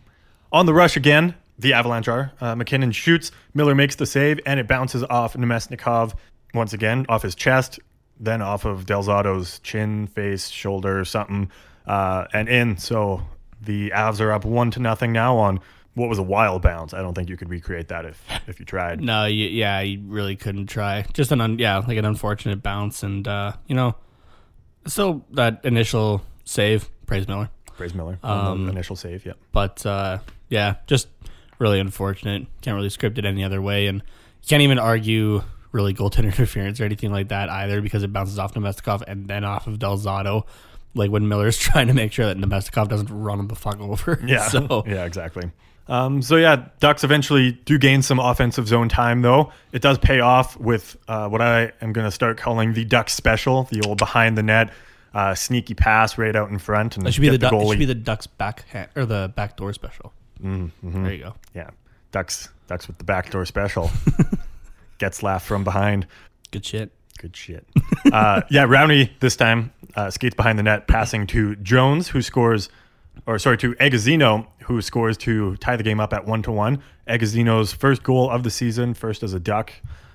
On 0.53 0.67
the 0.67 0.75
rush 0.75 0.97
again, 0.97 1.35
the 1.59 1.73
Avalanche 1.73 2.09
are. 2.09 2.33
Uh, 2.41 2.55
MacKinnon 2.55 2.93
shoots. 2.93 3.33
Miller 3.55 3.75
makes 3.75 3.97
the 3.97 4.07
save, 4.07 4.41
and 4.47 4.61
it 4.61 4.67
bounces 4.67 5.03
off 5.05 5.35
Namestnikov 5.35 6.15
once 6.55 6.73
again, 6.73 7.07
off 7.09 7.23
his 7.23 7.35
chest, 7.35 7.79
then 8.19 8.43
off 8.43 8.65
of 8.65 8.87
Del 8.87 9.03
Zotto's 9.03 9.61
chin, 9.61 10.07
face, 10.07 10.49
shoulder, 10.49 11.05
something, 11.05 11.51
uh, 11.87 12.27
and 12.33 12.49
in. 12.49 12.77
So 12.77 13.23
the 13.61 13.91
Avs 13.91 14.21
are 14.21 14.33
up 14.33 14.45
one 14.45 14.71
to 14.73 14.81
nothing 14.81 15.13
now 15.13 15.37
on 15.37 15.61
what 15.95 16.09
was 16.09 16.19
a 16.19 16.23
wild 16.23 16.63
bounce. 16.63 16.95
I 16.95 17.03
don't 17.03 17.15
think 17.15 17.29
you 17.29 17.37
could 17.37 17.49
recreate 17.51 17.89
that 17.89 18.05
if 18.07 18.23
if 18.47 18.59
you 18.61 18.67
tried. 18.67 19.01
No, 19.01 19.25
you, 19.27 19.47
yeah, 19.47 19.81
you 19.81 20.01
really 20.07 20.37
couldn't 20.37 20.67
try. 20.67 21.05
Just 21.13 21.33
an 21.33 21.41
un, 21.41 21.59
yeah, 21.59 21.79
like 21.79 21.99
an 21.99 22.05
unfortunate 22.05 22.63
bounce, 22.63 23.03
and 23.03 23.27
uh, 23.27 23.53
you 23.67 23.75
know, 23.75 23.95
still 24.87 25.25
that 25.33 25.61
initial 25.65 26.23
save. 26.45 26.89
Praise 27.07 27.27
Miller. 27.27 27.51
Praise 27.77 27.95
Miller 27.95 28.19
Um, 28.23 28.69
initial 28.69 28.95
save. 28.95 29.25
yeah. 29.27 29.33
but 29.53 29.85
uh, 29.87 30.19
yeah, 30.49 30.77
just 30.87 31.09
really 31.59 31.81
unfortunate. 31.81 32.47
Can't 32.61 32.77
really 32.77 32.91
script 32.91 33.19
it 33.19 33.25
any 33.25 33.43
other 33.43 33.61
way, 33.63 33.87
and 33.87 33.99
you 34.43 34.49
can't 34.49 34.63
even 34.63 34.79
argue 34.79 35.43
really 35.73 35.95
goaltender 35.95 36.25
interference 36.37 36.81
or 36.81 36.85
anything 36.85 37.11
like 37.13 37.29
that 37.29 37.49
either 37.49 37.81
because 37.81 38.03
it 38.03 38.13
bounces 38.13 38.39
off 38.39 38.55
Namestnikov 38.55 39.03
and 39.07 39.29
then 39.29 39.45
off 39.45 39.67
of 39.67 39.79
Del 39.79 39.97
Zotto. 39.99 40.45
Like 40.95 41.11
when 41.11 41.29
Miller's 41.29 41.57
trying 41.69 41.87
to 41.87 41.95
make 41.95 42.13
sure 42.13 42.27
that 42.27 42.37
Namestnikov 42.37 42.89
doesn't 42.89 43.09
run 43.11 43.39
him 43.41 43.49
the 43.49 43.55
fuck 43.55 43.81
over. 43.81 44.21
Yeah. 44.27 44.49
So 44.49 44.83
yeah, 44.87 45.05
exactly. 45.05 45.51
Um, 45.91 46.23
so 46.23 46.37
yeah, 46.37 46.69
Ducks 46.79 47.03
eventually 47.03 47.53
do 47.53 47.77
gain 47.77 48.01
some 48.01 48.21
offensive 48.21 48.69
zone 48.69 48.89
time, 48.89 49.23
though. 49.23 49.53
It 49.73 49.83
does 49.83 49.99
pay 49.99 50.21
off 50.21 50.57
with 50.57 50.97
uh, 51.09 51.29
what 51.29 51.43
I 51.43 51.73
am 51.81 51.93
going 51.93 52.07
to 52.07 52.13
start 52.13 52.39
calling 52.39 52.75
the 52.75 52.85
Duck 52.85 53.11
special, 53.11 53.65
the 53.65 53.83
old 53.85 53.99
behind 53.99 54.39
the 54.39 54.43
net 54.45 54.73
uh, 55.15 55.35
sneaky 55.35 55.75
pass 55.75 56.17
right 56.17 56.35
out 56.37 56.51
in 56.51 56.59
front, 56.59 56.97
and 56.97 57.07
it 57.07 57.13
should 57.13 57.23
be 57.23 57.29
the, 57.29 57.47
it 57.47 57.51
goalie. 57.51 57.71
should 57.71 57.79
be 57.81 57.85
the 57.85 57.95
Ducks 57.97 58.29
back 58.29 58.69
hand, 58.69 58.89
or 58.95 59.05
the 59.05 59.33
backdoor 59.35 59.73
special. 59.73 60.13
Mm-hmm. 60.43 61.03
There 61.05 61.13
you 61.13 61.25
go. 61.25 61.35
yeah, 61.55 61.71
Ducks, 62.13 62.49
Ducks 62.69 62.87
with 62.87 62.99
the 62.99 63.05
backdoor 63.05 63.45
special. 63.45 63.91
Gets 64.99 65.23
laughed 65.23 65.47
from 65.47 65.65
behind. 65.65 66.07
Good 66.51 66.65
shit. 66.65 66.93
Good 67.19 67.37
shit. 67.37 67.67
uh, 68.13 68.43
yeah, 68.49 68.65
Rowney 68.65 69.11
this 69.21 69.37
time 69.37 69.73
uh, 69.95 70.11
skates 70.11 70.35
behind 70.35 70.59
the 70.59 70.63
net, 70.63 70.87
passing 70.87 71.27
to 71.29 71.57
Jones, 71.57 72.09
who 72.09 72.23
scores, 72.23 72.71
or 73.27 73.39
sorry, 73.39 73.59
to 73.59 73.75
Agozzino, 73.75 74.47
who 74.65 74.81
scores 74.83 75.17
to 75.19 75.57
tie 75.57 75.77
the 75.77 75.83
game 75.83 76.01
up 76.01 76.13
at 76.13 76.27
one 76.27 76.43
to 76.43 76.53
one. 76.53 76.83
Agozzino's 77.09 77.73
first 77.73 78.03
goal 78.03 78.31
of 78.31 78.43
the 78.43 78.51
season, 78.51 78.95
first 78.95 79.23
as 79.23 79.35
a 79.35 79.41
Duck 79.41 79.73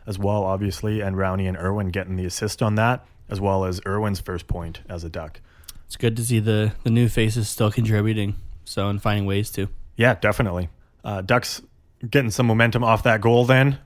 as 0.08 0.20
well, 0.20 0.44
obviously, 0.44 1.02
and 1.02 1.16
Rowney 1.16 1.48
and 1.48 1.58
Irwin 1.58 1.90
getting 1.90 2.16
the 2.16 2.26
assist 2.26 2.62
on 2.62 2.76
that, 2.76 3.06
as 3.30 3.42
well 3.42 3.66
as 3.66 3.82
Irwin's 3.86 4.20
first 4.20 4.48
point 4.48 4.82
as 4.88 5.04
a 5.04 5.10
Duck. 5.10 5.42
It's 5.88 5.96
good 5.98 6.16
to 6.18 6.24
see 6.24 6.40
the 6.40 6.74
the 6.84 6.90
new 6.90 7.08
faces 7.08 7.48
still 7.50 7.72
contributing. 7.72 8.36
So 8.66 8.90
and 8.90 9.02
finding 9.02 9.26
ways 9.26 9.52
to. 9.52 9.70
Yeah, 9.96 10.16
definitely. 10.16 10.70
Uh, 11.04 11.22
Ducks 11.22 11.62
getting 12.10 12.32
some 12.32 12.48
momentum 12.48 12.84
off 12.84 13.04
that 13.04 13.22
goal 13.22 13.46
then, 13.46 13.78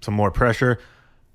some 0.00 0.14
more 0.14 0.30
pressure. 0.30 0.78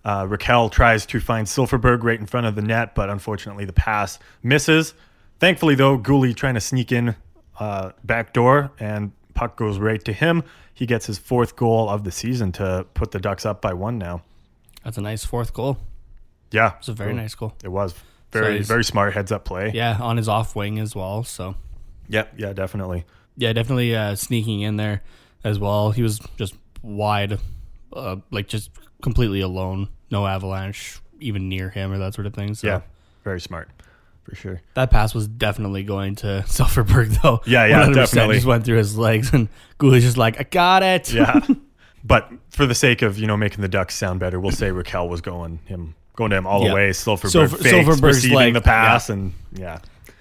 Uh, 0.06 0.26
Rakell 0.26 0.72
tries 0.72 1.06
to 1.08 1.20
find 1.20 1.48
Silfverberg 1.48 2.04
right 2.04 2.20
in 2.20 2.26
front 2.26 2.48
of 2.48 2.56
the 2.56 2.62
net, 2.62 2.96
but 2.96 3.10
unfortunately 3.10 3.66
the 3.66 3.74
pass 3.74 4.20
misses. 4.42 4.94
Thankfully, 5.40 5.76
though, 5.76 5.98
Guhle 5.98 6.36
trying 6.36 6.54
to 6.54 6.62
sneak 6.62 6.92
in 6.92 7.16
uh, 7.62 7.92
back 8.04 8.34
door, 8.34 8.72
and 8.80 9.12
puck 9.36 9.56
goes 9.56 9.78
right 9.78 10.04
to 10.06 10.14
him. 10.14 10.44
He 10.74 10.86
gets 10.86 11.06
his 11.06 11.18
fourth 11.20 11.56
goal 11.56 11.90
of 11.90 12.04
the 12.04 12.12
season 12.12 12.52
to 12.54 12.86
put 12.96 13.12
the 13.12 13.20
Ducks 13.20 13.46
up 13.46 13.62
by 13.62 13.74
one 13.74 13.98
now. 13.98 14.24
That's 14.84 14.98
a 14.98 15.02
nice 15.02 15.24
fourth 15.24 15.54
goal. 15.54 15.78
Yeah, 16.52 16.74
It's 16.80 16.88
a 16.88 16.94
very 16.94 17.14
nice 17.14 17.36
goal. 17.36 17.54
It 17.64 17.70
was 17.70 17.94
very 18.32 18.56
he's- 18.56 18.68
very 18.68 18.84
smart 18.84 19.14
heads 19.14 19.32
up 19.32 19.46
play. 19.46 19.72
Yeah, 19.74 19.98
on 20.02 20.18
his 20.18 20.28
off 20.28 20.56
wing 20.56 20.80
as 20.80 20.96
well. 20.96 21.24
So 21.24 21.56
Yep, 22.10 22.34
yeah, 22.38 22.54
definitely. 22.54 23.06
yeah, 23.38 23.54
definitely 23.54 23.96
uh, 23.96 24.16
sneaking 24.16 24.62
in 24.62 24.76
there 24.78 25.02
as 25.44 25.60
well. 25.60 25.92
He 25.92 26.02
was 26.02 26.20
just 26.38 26.56
wide, 26.82 27.38
uh, 27.94 28.18
like 28.32 28.48
just 28.48 28.72
completely 29.02 29.40
alone. 29.42 29.88
No 30.10 30.26
avalanche 30.28 31.00
even 31.20 31.48
near 31.48 31.70
him 31.70 31.92
or 31.92 32.00
that 32.00 32.14
sort 32.16 32.26
of 32.26 32.34
thing. 32.34 32.54
So 32.56 32.68
Yeah, 32.68 32.82
very 33.24 33.40
smart 33.40 33.70
for 34.24 34.36
sure. 34.36 34.62
that 34.76 34.92
pass 34.92 35.14
was 35.16 35.28
definitely 35.28 35.84
going 35.84 36.16
to 36.16 36.28
Silfverberg 36.48 37.22
though. 37.22 37.42
Yeah, 37.46 37.66
yeah, 37.66 37.86
100% 37.88 37.94
definitely. 37.96 38.36
Just 38.36 38.48
went 38.48 38.66
through 38.66 38.78
his 38.78 38.98
legs 38.98 39.34
and 39.34 39.50
Guhle's 39.80 40.04
just 40.04 40.18
like, 40.18 40.40
I 40.40 40.44
got 40.44 40.84
it. 40.84 41.12
Yeah. 41.14 41.40
but 42.04 42.30
for 42.50 42.66
the 42.66 42.76
sake 42.76 43.02
of, 43.02 43.18
you 43.18 43.28
know, 43.28 43.36
making 43.38 43.62
the 43.62 43.68
Ducks 43.68 43.96
sound 43.96 44.20
better, 44.20 44.40
we'll 44.40 44.52
say 44.52 44.70
Rakell 44.70 45.10
was 45.10 45.22
going 45.22 45.60
him 45.66 45.96
going 46.16 46.30
to 46.32 46.38
him 46.38 46.46
all 46.46 46.62
Yeah. 46.64 46.70
the 46.70 46.76
way. 46.76 46.90
Silfverberg 46.92 47.30
Silver- 47.32 47.58
fakes, 47.58 47.70
Silfverberg's 47.72 48.02
receiving 48.02 48.36
like- 48.36 48.54
the 48.54 48.62
pass 48.62 49.10
and 49.10 49.34
yeah, 49.54 49.80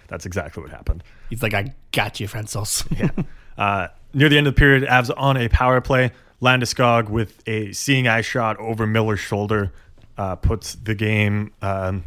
that's 0.09 0.25
exactly 0.27 0.63
what 0.63 0.71
happened. 0.73 1.03
He's 1.29 1.43
like, 1.43 1.55
I 1.55 1.75
got 1.93 2.19
you, 2.21 2.27
Francis. 2.29 2.85
Yeah. 2.97 3.11
uh, 3.59 3.89
near 4.15 4.29
the 4.29 4.39
end 4.39 4.47
of 4.47 4.55
the 4.55 4.59
period, 4.59 4.85
Avs 4.89 5.11
on 5.17 5.37
a 5.37 5.49
power 5.49 5.81
play. 5.81 6.11
Landeskog 6.43 7.11
with 7.11 7.43
a 7.47 7.71
seeing 7.73 8.09
eye 8.09 8.23
shot 8.23 8.57
over 8.59 8.87
Miller's 8.87 9.21
shoulder 9.21 9.73
uh, 10.17 10.37
puts 10.37 10.75
the 10.75 10.95
game 10.95 11.53
um, 11.61 12.05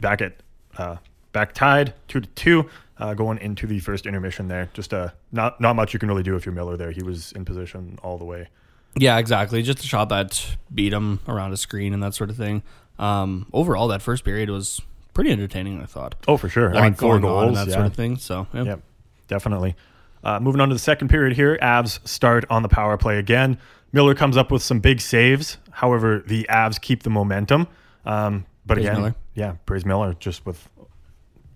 back 0.00 0.22
at 0.22 0.36
uh, 0.78 0.96
back 1.34 1.52
tied 1.52 1.92
two 2.08 2.20
to 2.20 2.28
two. 2.30 2.70
Uh, 2.96 3.12
going 3.12 3.38
into 3.38 3.66
the 3.66 3.80
first 3.80 4.06
intermission 4.06 4.46
there, 4.46 4.70
just 4.72 4.94
uh, 4.94 5.08
not 5.32 5.60
not 5.60 5.74
much 5.74 5.92
you 5.92 5.98
can 5.98 6.08
really 6.08 6.22
do 6.22 6.36
if 6.36 6.46
you're 6.46 6.54
Miller 6.54 6.76
there. 6.76 6.92
He 6.92 7.02
was 7.02 7.32
in 7.32 7.44
position 7.44 7.98
all 8.04 8.16
the 8.16 8.24
way. 8.24 8.48
Yeah, 8.96 9.18
exactly. 9.18 9.60
Just 9.62 9.80
a 9.80 9.86
shot 9.86 10.08
that 10.10 10.56
beat 10.72 10.92
him 10.92 11.18
around 11.26 11.52
a 11.52 11.56
screen 11.56 11.92
and 11.92 12.00
that 12.04 12.14
sort 12.14 12.30
of 12.30 12.36
thing. 12.36 12.62
Um, 13.00 13.46
overall, 13.52 13.88
that 13.88 14.00
first 14.00 14.24
period 14.24 14.48
was 14.48 14.80
pretty 15.12 15.32
entertaining. 15.32 15.82
I 15.82 15.86
thought. 15.86 16.14
Oh, 16.28 16.36
for 16.36 16.48
sure. 16.48 16.74
I 16.74 16.82
mean, 16.82 16.94
four 16.94 17.18
goals, 17.18 17.48
and 17.48 17.56
that 17.56 17.66
yeah. 17.66 17.74
sort 17.74 17.86
of 17.86 17.94
thing. 17.94 18.16
So 18.16 18.46
yeah. 18.54 18.62
Yep, 18.62 18.80
definitely. 19.26 19.74
Uh, 20.22 20.38
moving 20.40 20.60
on 20.60 20.68
to 20.68 20.74
the 20.74 20.78
second 20.78 21.08
period 21.08 21.36
here, 21.36 21.58
Avs 21.60 22.06
start 22.08 22.44
on 22.48 22.62
the 22.62 22.68
power 22.68 22.96
play 22.96 23.18
again. 23.18 23.58
Miller 23.92 24.14
comes 24.14 24.36
up 24.36 24.50
with 24.50 24.62
some 24.62 24.80
big 24.80 25.00
saves. 25.00 25.58
However, 25.70 26.22
the 26.26 26.46
Avs 26.48 26.80
keep 26.80 27.02
the 27.02 27.10
momentum. 27.10 27.68
Um, 28.06 28.46
but 28.64 28.74
Praise 28.74 28.86
again, 28.86 29.00
Miller. 29.00 29.14
yeah, 29.34 29.52
praise 29.66 29.84
Miller 29.84 30.14
just 30.14 30.46
with 30.46 30.68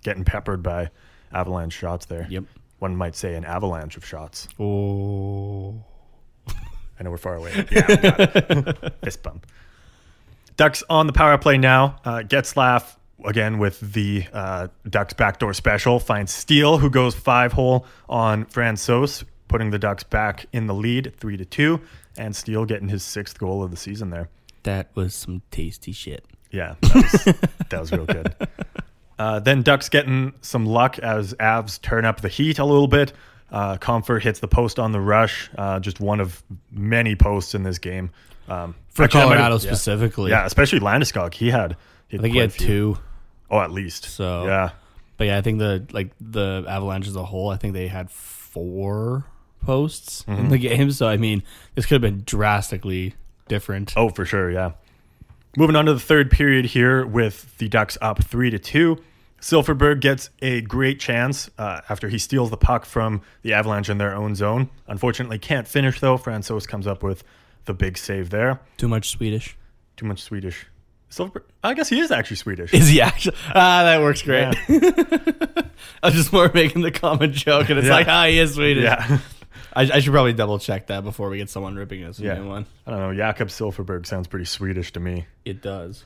getting 0.09 0.25
peppered 0.25 0.63
by 0.63 0.89
avalanche 1.35 1.75
shots 1.75 2.07
there. 2.07 2.27
Yep. 2.31 2.45
One 2.79 2.97
might 2.97 3.15
say 3.15 3.35
an 3.35 3.45
avalanche 3.45 3.99
of 3.99 4.07
shots. 4.07 4.49
Oh. 4.59 5.75
I 6.99 7.03
know 7.03 7.11
we're 7.11 7.19
far 7.19 7.35
away. 7.35 7.53
Yeah, 7.71 8.73
fist 9.05 9.23
bump. 9.23 9.47
Ducks 10.57 10.83
on 10.89 11.07
the 11.07 11.13
power 11.13 11.37
play 11.37 11.59
now. 11.59 11.97
Uh, 12.07 12.21
Getzlaf 12.27 12.97
again 13.23 13.59
with 13.59 13.81
the 13.81 14.25
uh, 14.33 14.69
Ducks 14.89 15.13
backdoor 15.13 15.53
special 15.53 16.01
finds 16.01 16.33
Steele, 16.33 16.79
who 16.79 16.89
goes 16.89 17.15
five 17.15 17.53
hole 17.53 17.85
on 18.09 18.47
Francouz, 18.47 19.25
putting 19.49 19.71
the 19.71 19.79
Ducks 19.79 20.05
back 20.05 20.47
in 20.55 20.67
the 20.67 20.75
lead, 20.75 21.13
three 21.19 21.37
to 21.37 21.45
two, 21.45 21.83
and 22.17 22.35
Steele 22.35 22.65
getting 22.65 22.89
his 22.89 23.03
sixth 23.05 23.39
goal 23.39 23.63
of 23.63 23.71
the 23.71 23.77
season 23.77 24.09
there. 24.09 24.31
That 24.63 24.89
was 24.95 25.15
some 25.15 25.43
tasty 25.51 25.93
shit. 25.93 26.25
Yeah, 26.51 26.77
that 26.81 26.95
was, 26.95 27.25
that 27.69 27.81
was 27.81 27.93
real 27.93 28.07
good. 28.07 28.35
Uh, 29.19 29.41
then 29.41 29.63
Ducks 29.63 29.89
getting 29.89 30.33
some 30.43 30.65
luck 30.67 30.99
as 31.01 31.35
Avs 31.35 31.81
turn 31.81 32.05
up 32.05 32.21
the 32.21 32.29
heat 32.29 32.59
a 32.59 32.65
little 32.65 32.87
bit. 32.89 33.13
Uh, 33.51 33.77
Compher 33.79 34.21
hits 34.21 34.41
the 34.41 34.49
post 34.49 34.79
on 34.79 34.93
the 34.93 35.01
rush, 35.01 35.51
uh, 35.57 35.81
just 35.81 36.01
one 36.01 36.21
of 36.21 36.43
many 36.71 37.15
posts 37.17 37.55
in 37.55 37.63
this 37.63 37.79
game. 37.79 38.11
Um, 38.49 38.75
For 38.91 39.05
actually, 39.05 39.23
Colorado 39.23 39.55
yeah. 39.55 39.59
specifically. 39.59 40.31
Yeah, 40.31 40.45
especially 40.47 40.81
Landeskog. 40.81 41.35
He 41.35 41.51
had, 41.51 41.77
he 42.09 42.19
I 42.19 42.21
think 42.21 42.35
he 42.35 42.41
had 42.41 42.51
two. 42.53 42.99
Oh, 43.51 43.59
at 43.61 43.71
least. 43.73 44.05
So- 44.05 44.45
yeah, 44.47 44.71
But 45.17 45.29
yeah, 45.29 45.39
I 45.39 45.41
think 45.41 45.59
the 45.59 45.87
like 45.93 46.13
the 46.21 46.65
Avalanche 46.69 47.09
as 47.09 47.17
a 47.17 47.25
whole, 47.25 47.49
I 47.51 47.57
think 47.57 47.73
they 47.75 47.89
had 47.89 48.11
four 48.11 49.25
posts 49.65 50.23
Mm-hmm. 50.25 50.41
in 50.41 50.49
the 50.51 50.59
game. 50.69 50.91
So 50.91 51.09
I 51.09 51.17
mean, 51.17 51.43
this 51.75 51.87
could 51.87 52.03
have 52.03 52.13
been 52.13 52.23
drastically 52.25 53.15
different. 53.49 53.95
Oh, 53.97 54.11
for 54.11 54.25
sure, 54.25 54.51
yeah. 54.51 54.73
Moving 55.57 55.77
on 55.77 55.87
to 55.87 55.95
the 55.95 56.01
third 56.01 56.31
period 56.31 56.67
here 56.67 57.05
with 57.07 57.57
the 57.59 57.69
Ducks 57.69 57.99
up 58.01 58.23
three 58.23 58.51
to 58.51 58.59
two. 58.59 58.99
Silfverberg 59.41 60.01
gets 60.01 60.31
a 60.43 60.61
great 60.63 60.99
chance 61.01 61.49
uh, 61.59 61.81
after 61.89 62.09
he 62.09 62.19
steals 62.19 62.51
the 62.51 62.57
puck 62.57 62.85
from 62.85 63.23
the 63.43 63.55
Avalanche 63.55 63.89
in 63.89 63.99
their 63.99 64.15
own 64.15 64.35
zone. 64.35 64.69
Unfortunately, 64.89 65.39
can't 65.39 65.67
finish 65.67 66.01
though. 66.01 66.19
Francouz 66.19 66.67
comes 66.67 66.87
up 66.87 67.03
with 67.03 67.23
the 67.65 67.75
big 67.75 67.97
save 67.99 68.31
there. 68.31 68.61
Too 68.77 68.89
much 68.89 69.11
Swedish. 69.11 69.57
Too 69.97 70.07
much 70.07 70.23
Swedish. 70.23 70.67
Silfverberg. 71.11 71.45
I 71.65 71.75
guess 71.75 71.89
he 71.89 72.01
is 72.01 72.11
actually 72.11 72.37
Swedish. 72.37 72.75
Is 72.75 72.89
he 72.89 73.01
actually? 73.01 73.37
Ah, 73.49 73.85
that 73.85 74.01
works 74.01 74.23
great. 74.23 74.55
I 74.69 76.07
was 76.09 76.15
just 76.15 76.33
more 76.33 76.51
making 76.53 76.83
the 76.83 76.91
common 76.91 77.33
joke, 77.33 77.69
and 77.71 77.79
it's 77.79 77.89
Yeah. 77.89 77.95
like, 77.95 78.09
ah, 78.09 78.27
he 78.27 78.39
is 78.39 78.55
Swedish. 78.55 78.85
yeah. 78.85 79.19
I, 79.75 79.83
I 79.83 80.01
should 80.01 80.13
probably 80.13 80.33
double 80.33 80.59
check 80.59 80.87
that 80.89 81.05
before 81.05 81.29
we 81.29 81.39
get 81.39 81.51
someone 81.51 81.77
ripping 81.77 82.05
us 82.05 82.19
a 82.19 82.23
Yeah. 82.23 82.35
new 82.39 82.49
one. 82.49 82.67
I 82.87 82.91
don't 82.91 83.01
know. 83.01 83.15
Jakob 83.15 83.49
Silfverberg 83.49 84.07
sounds 84.07 84.27
pretty 84.27 84.45
Swedish 84.47 84.93
to 84.93 85.01
me. 85.01 85.27
It 85.45 85.61
does. 85.63 86.05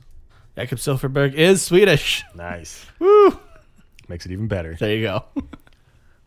Jakob 0.57 0.79
Silfverberg 0.79 1.35
is 1.35 1.63
Swedish. 1.63 2.25
Nice. 2.35 2.85
Woo! 2.99 3.39
Makes 4.09 4.27
it 4.27 4.33
even 4.33 4.49
better. 4.49 4.77
There 4.79 4.95
you 4.95 5.03
go. 5.03 5.25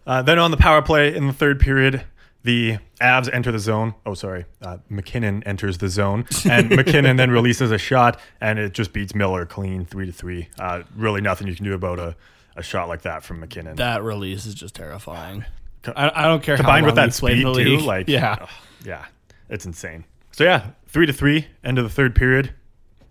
Uh, 0.08 0.22
then 0.22 0.38
on 0.38 0.52
the 0.52 0.58
power 0.58 0.84
play 0.84 1.16
in 1.16 1.26
the 1.26 1.34
third 1.34 1.60
period, 1.60 2.04
the 2.44 2.78
Avs 3.02 3.28
enter 3.34 3.52
the 3.52 3.58
zone. 3.58 3.96
Oh, 4.06 4.14
sorry. 4.14 4.46
Uh, 4.62 4.78
MacKinnon 4.88 5.42
enters 5.48 5.80
the 5.80 5.90
zone, 5.90 6.28
and 6.48 6.70
MacKinnon 6.76 7.16
then 7.18 7.32
releases 7.32 7.72
a 7.72 7.80
shot, 7.80 8.20
and 8.40 8.60
it 8.60 8.74
just 8.74 8.94
beats 8.94 9.16
Miller 9.16 9.48
clean 9.48 9.84
three 9.84 10.06
to 10.06 10.12
three. 10.12 10.48
Uh, 10.60 10.84
really, 10.96 11.22
nothing 11.22 11.48
you 11.48 11.56
can 11.56 11.66
do 11.66 11.74
about 11.74 11.98
a, 11.98 12.16
a 12.56 12.62
shot 12.62 12.88
like 12.88 13.02
that 13.02 13.24
from 13.24 13.40
MacKinnon. 13.40 13.78
That 13.78 14.04
release 14.04 14.46
is 14.46 14.54
just 14.54 14.76
terrifying. 14.76 15.44
I, 15.96 16.12
I 16.14 16.24
don't 16.28 16.42
care. 16.44 16.58
Combined 16.58 16.86
how 16.86 16.92
with 16.92 16.98
long 16.98 17.08
that 17.08 17.16
you 17.16 17.20
played 17.20 17.38
speed 17.38 17.46
the 17.48 17.64
too, 17.64 17.78
league. 17.78 17.86
like 17.86 18.08
yeah, 18.08 18.38
ugh, 18.42 18.50
yeah, 18.84 19.06
it's 19.50 19.66
insane. 19.66 20.06
So 20.32 20.44
yeah, 20.44 20.72
three 20.88 21.06
to 21.06 21.14
three, 21.14 21.48
end 21.64 21.78
of 21.78 21.84
the 21.84 21.90
third 21.90 22.16
period. 22.16 22.54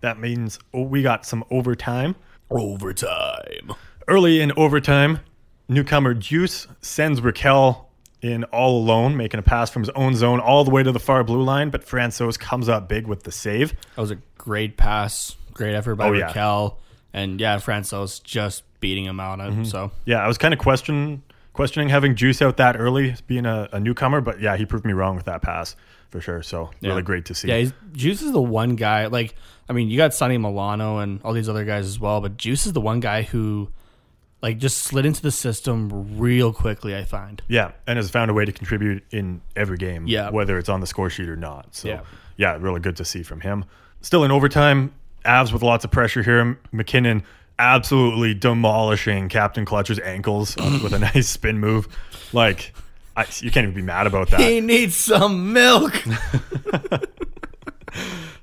That 0.01 0.19
means 0.19 0.59
oh, 0.73 0.83
we 0.83 1.01
got 1.01 1.25
some 1.25 1.43
overtime. 1.49 2.15
overtime. 2.51 3.73
Early 4.07 4.41
in 4.41 4.51
overtime, 4.57 5.19
newcomer 5.67 6.13
Juice 6.13 6.67
sends 6.81 7.21
Rakell 7.21 7.85
in 8.21 8.43
all 8.45 8.77
alone, 8.79 9.17
making 9.17 9.39
a 9.39 9.43
pass 9.43 9.69
from 9.69 9.81
his 9.81 9.89
own 9.89 10.15
zone 10.15 10.39
all 10.39 10.63
the 10.63 10.71
way 10.71 10.83
to 10.83 10.91
the 10.91 10.99
far 10.99 11.23
blue 11.23 11.43
line. 11.43 11.69
But 11.69 11.85
Francouz 11.85 12.39
comes 12.39 12.69
up 12.69 12.87
big 12.87 13.07
with 13.07 13.23
the 13.23 13.31
save. 13.31 13.71
That 13.95 14.01
was 14.01 14.11
a 14.11 14.17
great 14.37 14.77
pass, 14.77 15.35
great 15.53 15.73
effort 15.75 15.95
by 15.95 16.07
Oh, 16.07 16.13
yeah. 16.13 16.31
Rakell, 16.31 16.75
and 17.13 17.39
yeah, 17.39 17.57
Francouz 17.57 18.23
just 18.23 18.63
beating 18.79 19.05
him 19.05 19.19
out. 19.19 19.39
Mm-hmm. 19.39 19.63
So 19.63 19.91
Yeah, 20.05 20.23
I 20.23 20.27
was 20.27 20.37
kind 20.37 20.53
of 20.53 20.59
question 20.59 21.23
questioning 21.55 21.89
having 21.89 22.15
Juice 22.15 22.41
out 22.41 22.57
that 22.57 22.77
early, 22.77 23.15
being 23.27 23.45
a, 23.45 23.67
a 23.71 23.79
newcomer. 23.79 24.21
But 24.21 24.39
yeah, 24.41 24.57
he 24.57 24.65
proved 24.65 24.85
me 24.85 24.93
wrong 24.93 25.15
with 25.15 25.25
that 25.25 25.41
pass 25.41 25.75
for 26.09 26.19
sure. 26.21 26.43
So 26.43 26.69
really 26.81 27.01
great 27.01 27.25
to 27.25 27.33
see. 27.35 27.47
Yeah, 27.47 27.57
he's, 27.59 27.73
Juice 27.93 28.21
is 28.21 28.31
the 28.33 28.41
one 28.41 28.75
guy. 28.75 29.07
Like, 29.07 29.35
I 29.69 29.73
mean, 29.73 29.89
you 29.89 29.97
got 29.97 30.13
Sonny 30.13 30.37
Milano 30.37 30.99
and 30.99 31.21
all 31.23 31.33
these 31.33 31.49
other 31.49 31.65
guys 31.65 31.85
as 31.85 31.99
well, 31.99 32.21
but 32.21 32.37
Juice 32.37 32.65
is 32.65 32.73
the 32.73 32.81
one 32.81 32.99
guy 32.99 33.23
who, 33.23 33.69
like, 34.41 34.57
just 34.59 34.79
slid 34.79 35.05
into 35.05 35.21
the 35.21 35.31
system 35.31 36.17
real 36.19 36.53
quickly. 36.53 36.95
I 36.95 37.03
find. 37.05 37.41
Yeah, 37.47 37.71
and 37.87 37.97
has 37.97 38.09
found 38.09 38.29
a 38.29 38.33
way 38.33 38.45
to 38.45 38.51
contribute 38.51 39.03
in 39.11 39.41
every 39.55 39.77
game, 39.77 40.05
Yeah. 40.07 40.29
whether 40.29 40.57
it's 40.57 40.69
on 40.69 40.81
the 40.81 40.87
score 40.87 41.09
sheet 41.09 41.29
or 41.29 41.35
not. 41.37 41.73
So, 41.73 41.87
Yeah. 41.87 42.01
yeah, 42.37 42.57
really 42.59 42.79
good 42.81 42.97
to 42.97 43.05
see 43.05 43.23
from 43.23 43.41
him. 43.41 43.65
Still 44.01 44.23
in 44.23 44.31
overtime, 44.31 44.93
Avs 45.25 45.51
with 45.51 45.63
lots 45.63 45.83
of 45.85 45.89
pressure 45.91 46.21
here. 46.21 46.59
MacKinnon 46.71 47.23
absolutely 47.59 48.33
demolishing 48.33 49.29
Captain 49.29 49.65
Clutcher's 49.65 49.99
ankles 49.99 50.55
with 50.57 50.93
a 50.93 50.99
nice 51.13 51.29
spin 51.29 51.59
move. 51.59 51.87
Like, 52.33 52.73
I, 53.15 53.25
you 53.39 53.51
can't 53.51 53.63
even 53.63 53.75
be 53.75 53.81
mad 53.81 54.07
about 54.07 54.29
that. 54.31 54.39
He 54.39 54.61
needs 54.61 54.95
some 54.95 55.53
milk. 55.53 55.93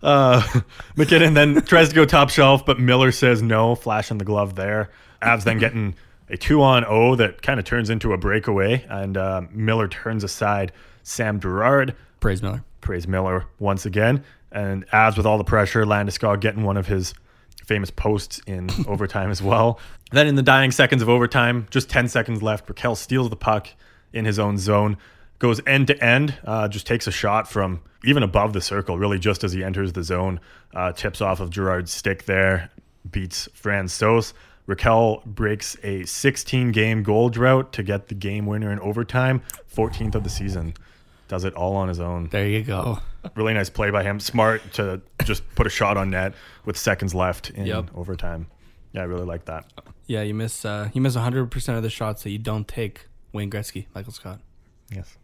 Uh, 0.02 0.42
MacKinnon 0.96 1.34
then 1.34 1.62
tries 1.62 1.88
to 1.90 1.94
go 1.94 2.04
top 2.04 2.28
shelf, 2.30 2.66
but 2.66 2.80
Miller 2.80 3.12
says 3.12 3.40
no, 3.40 3.74
flashing 3.74 4.18
the 4.18 4.24
glove 4.24 4.56
there. 4.56 4.90
Avs 5.22 5.44
then 5.44 5.58
getting 5.58 5.94
a 6.28 6.36
two 6.36 6.62
on 6.62 6.84
O 6.84 7.14
that 7.16 7.42
kind 7.42 7.60
of 7.60 7.66
turns 7.66 7.88
into 7.88 8.12
a 8.12 8.18
breakaway, 8.18 8.84
and 8.88 9.16
uh, 9.16 9.42
Miller 9.52 9.86
turns 9.86 10.24
aside 10.24 10.72
Sam 11.04 11.38
Girard. 11.38 11.94
Praise 12.20 12.42
Miller. 12.42 12.64
praise 12.80 13.06
Miller 13.06 13.44
once 13.58 13.86
again. 13.86 14.24
And 14.50 14.86
Avs 14.88 15.16
with 15.16 15.26
all 15.26 15.38
the 15.38 15.44
pressure, 15.44 15.84
Landeskog 15.84 16.40
getting 16.40 16.64
one 16.64 16.76
of 16.76 16.86
his 16.86 17.14
famous 17.64 17.90
posts 17.90 18.40
in 18.46 18.70
overtime 18.86 19.30
as 19.30 19.42
well. 19.42 19.78
Then 20.10 20.26
in 20.26 20.34
the 20.34 20.42
dying 20.42 20.70
seconds 20.70 21.02
of 21.02 21.08
overtime, 21.08 21.66
just 21.70 21.88
10 21.88 22.08
seconds 22.08 22.42
left, 22.42 22.66
Rakell 22.66 22.96
steals 22.96 23.30
the 23.30 23.36
puck 23.36 23.68
in 24.12 24.24
his 24.24 24.38
own 24.38 24.58
zone, 24.58 24.98
goes 25.38 25.60
end 25.66 25.86
to 25.86 26.04
end, 26.04 26.34
uh, 26.44 26.68
just 26.68 26.86
takes 26.86 27.06
a 27.06 27.12
shot 27.12 27.48
from 27.48 27.80
even 28.04 28.22
above 28.22 28.52
the 28.52 28.60
circle, 28.60 28.98
really 28.98 29.18
just 29.18 29.44
as 29.44 29.52
he 29.52 29.64
enters 29.64 29.92
the 29.92 30.02
zone, 30.02 30.40
uh, 30.74 30.92
tips 30.92 31.20
off 31.20 31.40
of 31.40 31.50
Girard's 31.50 31.92
stick 31.92 32.24
there, 32.24 32.70
beats 33.10 33.48
Francouz. 33.60 34.32
Rakell 34.68 35.24
breaks 35.24 35.76
a 35.82 36.04
16 36.04 36.70
game 36.72 37.02
goal 37.02 37.30
drought 37.30 37.72
to 37.72 37.82
get 37.82 38.08
the 38.08 38.14
game 38.14 38.46
winner 38.46 38.70
in 38.70 38.78
overtime, 38.80 39.42
14th 39.74 40.14
of 40.14 40.24
the 40.24 40.30
season. 40.30 40.74
Does 41.28 41.44
it 41.44 41.54
all 41.54 41.74
on 41.76 41.88
his 41.88 41.98
own 41.98 42.28
There 42.28 42.46
you 42.46 42.62
go. 42.62 42.98
Really 43.34 43.54
nice 43.54 43.70
play 43.70 43.90
by 43.90 44.02
him. 44.02 44.18
Smart 44.20 44.60
to 44.74 45.00
just 45.24 45.42
put 45.54 45.66
a 45.66 45.70
shot 45.70 45.96
on 45.96 46.10
net 46.10 46.34
with 46.64 46.76
seconds 46.76 47.14
left 47.14 47.50
in 47.50 47.66
Yep. 47.66 47.90
overtime. 47.94 48.46
Yeah, 48.92 49.02
I 49.02 49.04
really 49.04 49.24
like 49.24 49.44
that. 49.46 49.64
Yeah, 50.06 50.22
you 50.22 50.34
miss 50.34 50.64
uh, 50.64 50.90
you 50.92 51.00
miss 51.00 51.14
100 51.14 51.50
percent 51.50 51.76
of 51.76 51.82
the 51.82 51.90
shots 51.90 52.22
that 52.24 52.30
you 52.30 52.38
don't 52.38 52.66
take. 52.66 53.06
Wayne 53.32 53.50
Gretzky, 53.50 53.86
Michael 53.94 54.12
Scott, 54.12 54.40
Yes. 54.94 55.16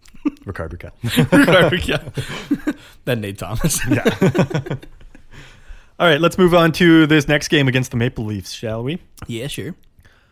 Rickard 0.47 0.73
Rakell. 0.73 1.87
yeah. 1.87 2.73
then 3.05 3.21
Nate 3.21 3.37
Thomas. 3.39 3.79
yeah. 3.91 4.05
All 6.01 6.07
right, 6.09 6.21
let's 6.21 6.39
move 6.39 6.55
on 6.55 6.73
to 6.73 7.07
this 7.07 7.27
next 7.29 7.49
game 7.49 7.67
against 7.69 7.91
the 7.91 7.97
Maple 7.97 8.25
Leafs, 8.25 8.53
shall 8.53 8.83
we? 8.85 9.01
yeah, 9.27 9.49
sure. 9.49 9.75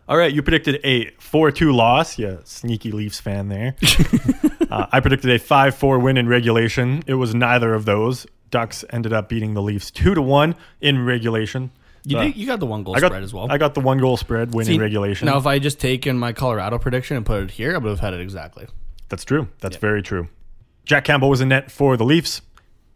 All 0.08 0.16
right, 0.16 0.32
you 0.32 0.42
predicted 0.42 0.80
a 0.84 1.10
4 1.18 1.50
2 1.50 1.72
loss. 1.72 2.18
Yeah, 2.18 2.36
sneaky 2.44 2.92
Leafs 2.92 3.18
fan 3.20 3.48
there. 3.48 3.74
uh, 4.70 4.86
I 4.92 5.00
predicted 5.00 5.30
a 5.30 5.38
5 5.38 5.74
4 5.74 5.98
win 5.98 6.16
in 6.16 6.28
regulation. 6.28 7.02
It 7.06 7.14
was 7.14 7.34
neither 7.34 7.74
of 7.74 7.84
those. 7.84 8.26
Ducks 8.50 8.84
ended 8.90 9.12
up 9.12 9.28
beating 9.28 9.54
the 9.54 9.62
Leafs 9.62 9.90
2 9.90 10.14
to 10.14 10.22
1 10.22 10.54
in 10.80 11.04
regulation. 11.04 11.72
You 12.04 12.18
Uh, 12.18 12.22
did, 12.24 12.36
you 12.36 12.46
got 12.46 12.60
the 12.60 12.66
one 12.66 12.84
goal 12.84 12.96
I 12.96 13.00
got, 13.00 13.08
spread 13.08 13.24
as 13.24 13.34
well. 13.34 13.50
I 13.50 13.58
got 13.58 13.74
the 13.74 13.80
one 13.80 13.98
goal 13.98 14.16
spread 14.16 14.54
win 14.54 14.66
See, 14.66 14.76
in 14.76 14.80
regulation. 14.80 15.26
Now, 15.26 15.38
if 15.38 15.46
I 15.46 15.54
had 15.54 15.62
just 15.62 15.80
taken 15.80 16.16
my 16.16 16.32
Colorado 16.32 16.78
prediction 16.78 17.16
and 17.16 17.26
put 17.26 17.42
it 17.42 17.50
here, 17.50 17.74
I 17.74 17.78
would 17.78 17.88
have 17.88 17.98
had 17.98 18.14
it 18.14 18.20
exactly. 18.20 18.68
That's 19.08 19.24
true. 19.24 19.48
That's 19.60 19.76
very 19.76 20.02
true. 20.02 20.28
Jack 20.84 21.04
Campbell 21.04 21.28
was 21.28 21.40
in 21.40 21.48
net 21.48 21.68
for 21.68 21.96
the 21.96 22.04
Leafs. 22.04 22.42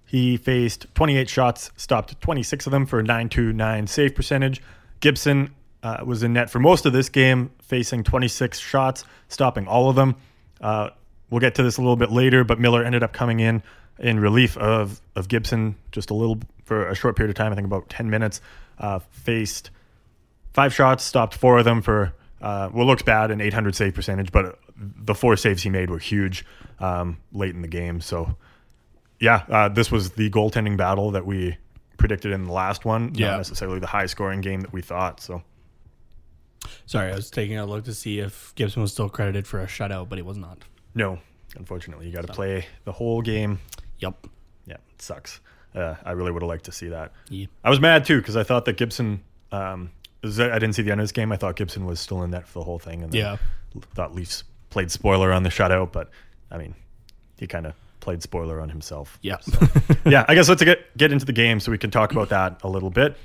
He 0.06 0.36
faced 0.36 0.86
28 0.94 1.28
shots, 1.28 1.72
stopped 1.76 2.20
26 2.20 2.66
of 2.66 2.70
them 2.70 2.86
for 2.86 3.00
a 3.00 3.02
929 3.02 3.88
save 3.88 4.14
percentage. 4.14 4.62
Gibson 5.00 5.52
uh, 5.82 5.98
was 6.04 6.22
in 6.22 6.32
net 6.32 6.50
for 6.50 6.58
most 6.58 6.86
of 6.86 6.92
this 6.92 7.08
game, 7.08 7.50
facing 7.62 8.04
26 8.04 8.58
shots, 8.58 9.04
stopping 9.28 9.66
all 9.66 9.88
of 9.88 9.96
them. 9.96 10.16
Uh, 10.60 10.90
we'll 11.30 11.40
get 11.40 11.54
to 11.56 11.62
this 11.62 11.78
a 11.78 11.80
little 11.80 11.96
bit 11.96 12.10
later, 12.10 12.44
but 12.44 12.58
Miller 12.58 12.84
ended 12.84 13.02
up 13.02 13.12
coming 13.12 13.40
in 13.40 13.62
in 13.98 14.18
relief 14.18 14.56
of, 14.56 15.00
of 15.14 15.28
Gibson 15.28 15.76
just 15.92 16.10
a 16.10 16.14
little 16.14 16.40
for 16.64 16.88
a 16.88 16.94
short 16.94 17.16
period 17.16 17.30
of 17.30 17.36
time, 17.36 17.52
I 17.52 17.54
think 17.54 17.66
about 17.66 17.88
10 17.88 18.10
minutes. 18.10 18.40
Uh, 18.78 19.00
faced 19.10 19.70
five 20.52 20.72
shots, 20.72 21.04
stopped 21.04 21.34
four 21.34 21.58
of 21.58 21.64
them 21.64 21.82
for 21.82 22.14
uh, 22.40 22.68
what 22.68 22.86
looks 22.86 23.02
bad, 23.02 23.30
an 23.30 23.40
800 23.40 23.74
save 23.74 23.94
percentage, 23.94 24.32
but 24.32 24.58
the 24.76 25.14
four 25.14 25.36
saves 25.36 25.62
he 25.62 25.68
made 25.68 25.90
were 25.90 25.98
huge 25.98 26.44
um, 26.78 27.18
late 27.32 27.54
in 27.54 27.62
the 27.62 27.68
game. 27.68 28.00
So, 28.00 28.36
yeah, 29.18 29.42
uh, 29.48 29.68
this 29.68 29.90
was 29.90 30.12
the 30.12 30.30
goaltending 30.30 30.76
battle 30.76 31.10
that 31.10 31.26
we 31.26 31.58
predicted 31.98 32.32
in 32.32 32.44
the 32.44 32.52
last 32.52 32.84
one. 32.84 33.14
Yeah. 33.14 33.32
Not 33.32 33.36
necessarily 33.38 33.80
the 33.80 33.86
high 33.86 34.06
scoring 34.06 34.40
game 34.40 34.62
that 34.62 34.72
we 34.72 34.80
thought. 34.80 35.20
So, 35.20 35.42
Sorry, 36.86 37.10
I 37.12 37.14
was 37.14 37.30
taking 37.30 37.56
a 37.58 37.66
look 37.66 37.84
to 37.84 37.94
see 37.94 38.18
if 38.20 38.54
Gibson 38.54 38.82
was 38.82 38.92
still 38.92 39.08
credited 39.08 39.46
for 39.46 39.60
a 39.60 39.66
shutout, 39.66 40.08
but 40.08 40.18
he 40.18 40.22
was 40.22 40.36
not. 40.36 40.58
no, 40.94 41.18
unfortunately, 41.56 42.06
you 42.06 42.12
got 42.12 42.26
to 42.26 42.32
play 42.32 42.66
the 42.84 42.92
whole 42.92 43.22
game. 43.22 43.58
Yep. 44.00 44.26
Yeah, 44.66 44.74
it 44.94 45.02
sucks. 45.02 45.40
Uh, 45.74 45.94
I 46.04 46.12
really 46.12 46.32
would 46.32 46.42
have 46.42 46.48
liked 46.48 46.64
to 46.66 46.72
see 46.72 46.88
that. 46.88 47.12
Yeah. 47.28 47.46
I 47.64 47.70
was 47.70 47.80
mad 47.80 48.04
too 48.04 48.18
because 48.18 48.36
I 48.36 48.42
thought 48.42 48.64
that 48.66 48.76
Gibson. 48.76 49.22
Um, 49.52 49.90
I 50.22 50.28
didn't 50.28 50.74
see 50.74 50.82
the 50.82 50.90
end 50.92 51.00
of 51.00 51.04
this 51.04 51.12
game. 51.12 51.32
I 51.32 51.36
thought 51.36 51.56
Gibson 51.56 51.86
was 51.86 51.98
still 51.98 52.22
in 52.22 52.30
net 52.32 52.46
for 52.46 52.58
the 52.58 52.64
whole 52.64 52.78
thing, 52.78 53.02
and 53.02 53.10
then 53.12 53.20
Yeah. 53.20 53.36
thought 53.94 54.14
Leafs 54.14 54.44
played 54.68 54.90
spoiler 54.90 55.32
on 55.32 55.42
the 55.44 55.48
shutout. 55.48 55.92
But 55.92 56.10
I 56.50 56.58
mean, 56.58 56.74
he 57.38 57.46
kind 57.46 57.66
of 57.66 57.74
played 58.00 58.22
spoiler 58.22 58.60
on 58.60 58.68
himself. 58.68 59.18
Yeah. 59.22 59.36
yeah, 60.04 60.24
I 60.28 60.34
guess 60.34 60.48
let's 60.48 60.62
get 60.62 60.94
get 60.96 61.10
into 61.12 61.24
the 61.24 61.32
game 61.32 61.58
so 61.60 61.70
we 61.70 61.78
can 61.78 61.90
talk 61.90 62.12
about 62.12 62.28
that 62.30 62.60
a 62.62 62.68
little 62.68 62.90
bit. 62.90 63.16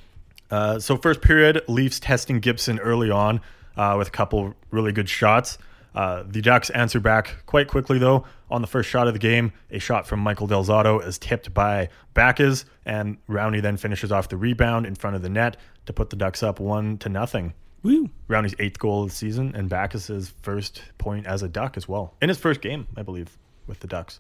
Uh, 0.52 0.80
so 0.80 0.98
first 0.98 1.22
period, 1.22 1.62
Leafs 1.68 2.00
testing 2.00 2.40
Gibson 2.40 2.80
early 2.80 3.10
on 3.10 3.42
uh, 3.78 3.96
with 3.98 4.08
a 4.10 4.12
couple 4.12 4.54
really 4.72 4.92
good 4.92 5.10
shots. 5.10 5.58
Uh, 5.96 6.24
the 6.28 6.42
Ducks 6.42 6.70
answer 6.72 7.00
back 7.00 7.38
quite 7.46 7.68
quickly 7.68 7.98
though. 7.98 8.26
On 8.52 8.62
the 8.62 8.68
first 8.68 8.90
shot 8.90 9.08
of 9.08 9.14
the 9.14 9.20
game, 9.20 9.54
a 9.72 9.80
shot 9.80 10.06
from 10.06 10.20
Michael 10.20 10.46
Del 10.46 10.64
Zotto 10.64 11.04
is 11.06 11.18
tipped 11.18 11.54
by 11.54 11.90
Backes, 12.14 12.66
and 12.86 13.18
Rowney 13.28 13.62
then 13.62 13.76
finishes 13.78 14.12
off 14.12 14.30
the 14.30 14.38
rebound 14.38 14.86
in 14.86 14.94
front 14.94 15.16
of 15.16 15.22
the 15.24 15.30
net 15.30 15.58
to 15.88 15.94
put 15.94 16.10
the 16.12 16.16
Ducks 16.16 16.44
up 16.44 16.60
one 16.60 16.98
to 17.00 17.10
nothing. 17.10 17.54
Woo. 17.82 18.10
Rowney's 18.30 18.54
eighth 18.60 18.78
goal 18.78 19.04
of 19.04 19.10
the 19.10 19.16
season, 19.16 19.56
and 19.56 19.70
Backes's 19.70 20.34
first 20.42 20.82
point 20.98 21.26
as 21.26 21.42
a 21.44 21.48
Duck 21.48 21.76
as 21.78 21.88
well 21.88 22.14
in 22.22 22.30
his 22.30 22.38
first 22.38 22.62
game, 22.62 22.88
I 22.98 23.02
believe, 23.02 23.36
with 23.66 23.80
the 23.80 23.88
Ducks. 23.88 24.20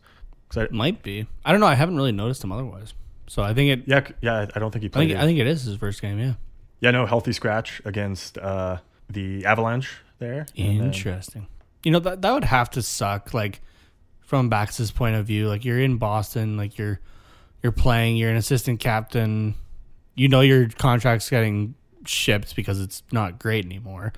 I- 0.55 0.67
Might 0.71 1.03
be. 1.03 1.27
I 1.43 1.51
don't 1.51 1.59
know. 1.59 1.67
I 1.67 1.75
haven't 1.75 1.97
really 1.97 2.11
noticed 2.13 2.43
him 2.43 2.51
otherwise. 2.51 2.93
So 3.27 3.41
I 3.41 3.53
think 3.53 3.79
it. 3.79 3.87
yeah, 3.87 4.07
yeah, 4.21 4.45
I 4.55 4.59
don't 4.59 4.71
think 4.71 4.83
he 4.83 4.87
I 4.87 4.91
played. 4.91 5.07
think 5.09 5.19
it. 5.19 5.23
I 5.23 5.25
think 5.25 5.39
it 5.39 5.47
is 5.47 5.63
his 5.63 5.77
first 5.77 6.01
game. 6.01 6.19
Yeah. 6.19 6.33
Yeah, 6.81 6.91
no, 6.91 7.05
healthy 7.05 7.31
scratch 7.33 7.81
against 7.85 8.37
uh, 8.37 8.77
the 9.09 9.45
Avalanche 9.45 9.97
there. 10.19 10.45
And 10.57 10.79
then- 10.79 10.87
Interesting. 10.87 11.47
You 11.83 11.91
know 11.91 11.99
that 11.99 12.21
that 12.23 12.31
would 12.33 12.43
have 12.43 12.69
to 12.71 12.81
suck. 12.81 13.33
Like 13.33 13.61
from 14.21 14.49
Bax's 14.49 14.91
point 14.91 15.15
of 15.15 15.25
view, 15.27 15.47
like 15.47 15.63
you're 15.65 15.79
in 15.79 15.97
Boston, 15.97 16.57
like 16.57 16.77
you're 16.77 16.99
you're 17.61 17.71
playing, 17.71 18.17
you're 18.17 18.31
an 18.31 18.37
assistant 18.37 18.79
captain. 18.79 19.55
You 20.15 20.27
know 20.27 20.41
your 20.41 20.67
contract's 20.69 21.29
getting 21.29 21.75
shipped 22.05 22.55
because 22.55 22.79
it's 22.81 23.03
not 23.11 23.37
great 23.37 23.65
anymore, 23.65 24.13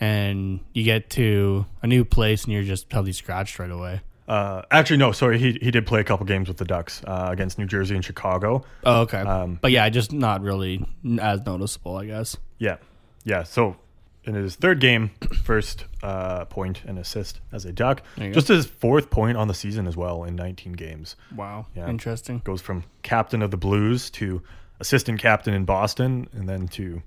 and 0.00 0.60
you 0.74 0.82
get 0.84 1.10
to 1.10 1.64
a 1.82 1.86
new 1.86 2.04
place 2.04 2.44
and 2.44 2.52
you're 2.52 2.62
just 2.62 2.92
healthy 2.92 3.12
scratched 3.12 3.58
right 3.58 3.70
away. 3.70 4.00
Uh, 4.28 4.62
actually, 4.70 4.98
no, 4.98 5.10
sorry, 5.10 5.38
he 5.38 5.58
he 5.62 5.70
did 5.70 5.86
play 5.86 6.00
a 6.00 6.04
couple 6.04 6.26
games 6.26 6.48
with 6.48 6.58
the 6.58 6.64
Ducks 6.64 7.02
uh, 7.06 7.28
against 7.30 7.58
New 7.58 7.66
Jersey 7.66 7.94
and 7.94 8.04
Chicago. 8.04 8.62
Oh, 8.84 9.00
okay. 9.02 9.18
Um, 9.20 9.58
but 9.62 9.70
yeah, 9.72 9.88
just 9.88 10.12
not 10.12 10.42
really 10.42 10.84
as 11.20 11.44
noticeable, 11.46 11.96
I 11.96 12.04
guess. 12.06 12.36
Yeah, 12.58 12.76
yeah. 13.24 13.42
So 13.44 13.76
in 14.24 14.34
his 14.34 14.54
third 14.56 14.80
game, 14.80 15.10
first 15.44 15.86
uh, 16.02 16.44
point 16.44 16.82
and 16.86 16.98
assist 16.98 17.40
as 17.52 17.64
a 17.64 17.72
Duck. 17.72 18.02
You 18.18 18.28
go. 18.28 18.32
Just 18.34 18.48
his 18.48 18.66
fourth 18.66 19.08
point 19.08 19.38
on 19.38 19.48
the 19.48 19.54
season 19.54 19.86
as 19.86 19.96
well 19.96 20.24
in 20.24 20.36
19 20.36 20.74
games. 20.74 21.16
Wow. 21.34 21.64
Yeah. 21.74 21.88
Interesting. 21.88 22.42
Goes 22.44 22.60
from 22.60 22.84
captain 23.02 23.40
of 23.40 23.50
the 23.50 23.56
Blues 23.56 24.10
to 24.10 24.42
assistant 24.80 25.20
captain 25.20 25.54
in 25.54 25.64
Boston, 25.64 26.28
and 26.32 26.46
then 26.48 26.68
to 26.68 27.02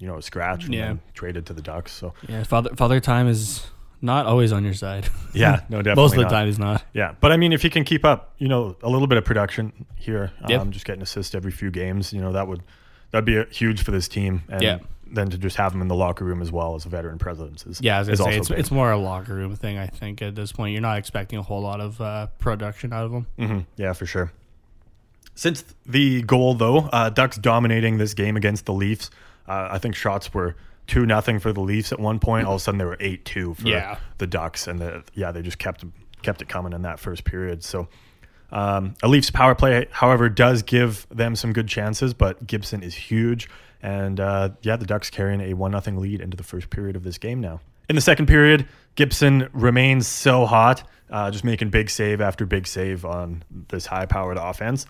you 0.00 0.06
know 0.06 0.18
scratch 0.20 0.64
and 0.64 0.72
Yeah. 0.74 0.86
then 0.86 1.00
traded 1.12 1.44
to 1.46 1.52
the 1.52 1.62
Ducks. 1.62 1.92
So 1.92 2.14
Yeah, 2.26 2.44
father 2.44 2.70
father 2.76 2.98
time 2.98 3.28
is 3.28 3.66
not 4.02 4.26
always 4.26 4.52
on 4.52 4.64
your 4.64 4.74
side. 4.74 5.08
yeah, 5.32 5.60
no, 5.68 5.78
definitely 5.82 6.02
Most 6.02 6.12
of 6.12 6.16
the 6.18 6.22
not. 6.24 6.30
time 6.30 6.46
he's 6.46 6.58
not. 6.58 6.84
Yeah, 6.92 7.14
but 7.20 7.32
I 7.32 7.36
mean, 7.36 7.52
if 7.52 7.62
he 7.62 7.70
can 7.70 7.84
keep 7.84 8.04
up, 8.04 8.34
you 8.38 8.48
know, 8.48 8.76
a 8.82 8.88
little 8.88 9.06
bit 9.06 9.16
of 9.18 9.24
production 9.24 9.86
here, 9.96 10.32
um, 10.42 10.50
Yep. 10.50 10.68
just 10.70 10.84
getting 10.84 11.02
assists 11.02 11.34
every 11.34 11.52
few 11.52 11.70
games, 11.70 12.12
you 12.12 12.20
know, 12.20 12.32
that 12.32 12.46
would 12.48 12.62
that'd 13.12 13.24
be 13.24 13.36
a, 13.36 13.44
huge 13.46 13.82
for 13.82 13.90
this 13.92 14.08
team. 14.08 14.42
And 14.48 14.62
Yeah. 14.62 14.78
then 15.06 15.28
to 15.30 15.36
just 15.38 15.56
have 15.56 15.74
him 15.74 15.82
in 15.82 15.88
the 15.88 15.94
locker 15.94 16.24
room 16.24 16.40
as 16.42 16.50
well 16.50 16.74
as 16.74 16.86
a 16.86 16.88
veteran 16.88 17.18
presence 17.18 17.66
is 17.66 17.80
Yeah, 17.82 17.96
I 17.96 18.02
was 18.02 18.18
say 18.18 18.36
it's, 18.38 18.48
big. 18.48 18.58
it's 18.58 18.70
more 18.70 18.90
a 18.90 18.96
locker 18.98 19.34
room 19.34 19.54
thing. 19.54 19.76
I 19.78 19.86
think 19.86 20.22
at 20.22 20.34
this 20.34 20.50
point, 20.52 20.72
you're 20.72 20.80
not 20.80 20.96
expecting 20.98 21.38
a 21.38 21.42
whole 21.42 21.60
lot 21.60 21.80
of 21.80 22.00
uh, 22.00 22.28
production 22.38 22.92
out 22.92 23.04
of 23.04 23.12
him. 23.12 23.26
hmm 23.38 23.58
Yeah, 23.76 23.92
for 23.92 24.06
sure. 24.06 24.32
Since 25.34 25.64
the 25.86 26.22
goal, 26.22 26.54
though, 26.54 26.78
uh, 26.92 27.08
Ducks 27.10 27.36
dominating 27.38 27.98
this 27.98 28.14
game 28.14 28.36
against 28.36 28.66
the 28.66 28.72
Leafs. 28.72 29.10
Uh, 29.48 29.68
I 29.70 29.78
think 29.78 29.94
shots 29.94 30.32
were 30.34 30.56
two 30.92 31.06
nothing 31.06 31.38
for 31.38 31.52
the 31.52 31.60
Leafs 31.60 31.92
at 31.92 31.98
one 32.00 32.18
point. 32.18 32.46
All 32.46 32.54
of 32.54 32.60
a 32.60 32.62
sudden, 32.62 32.78
they 32.78 32.84
were 32.84 32.96
eight 33.00 33.24
two 33.24 33.54
for 33.54 33.66
Yeah. 33.68 33.98
the 34.18 34.26
Ducks, 34.26 34.66
and 34.66 34.78
the, 34.78 35.02
yeah, 35.14 35.32
they 35.32 35.42
just 35.42 35.58
kept 35.58 35.84
kept 36.22 36.40
it 36.42 36.48
coming 36.48 36.72
in 36.72 36.82
that 36.82 36.98
first 37.00 37.24
period. 37.24 37.64
So. 37.64 37.88
Um, 38.54 38.94
a 39.02 39.08
Leafs 39.08 39.30
power 39.30 39.54
play, 39.54 39.86
however, 39.90 40.28
does 40.28 40.60
give 40.62 41.06
them 41.10 41.34
some 41.36 41.54
good 41.54 41.68
chances, 41.68 42.12
but 42.12 42.46
Gibson 42.46 42.82
is 42.82 42.94
huge, 42.94 43.48
and 43.82 44.20
uh, 44.20 44.50
yeah, 44.60 44.76
the 44.76 44.84
Ducks 44.84 45.08
carrying 45.08 45.40
a 45.40 45.54
one 45.54 45.70
nothing 45.70 45.96
lead 45.96 46.20
into 46.20 46.36
the 46.36 46.42
first 46.42 46.68
period 46.68 46.94
of 46.94 47.02
this 47.02 47.16
game 47.16 47.40
now. 47.40 47.60
In 47.88 47.96
the 47.96 48.02
second 48.02 48.26
period, 48.26 48.68
Gibson 48.94 49.48
remains 49.54 50.06
so 50.06 50.44
hot, 50.44 50.86
uh, 51.08 51.30
just 51.30 51.44
making 51.44 51.70
big 51.70 51.88
save 51.88 52.20
after 52.20 52.44
big 52.44 52.66
save 52.66 53.06
on 53.06 53.42
this 53.68 53.86
high 53.86 54.04
powered 54.04 54.36
offense. 54.36 54.84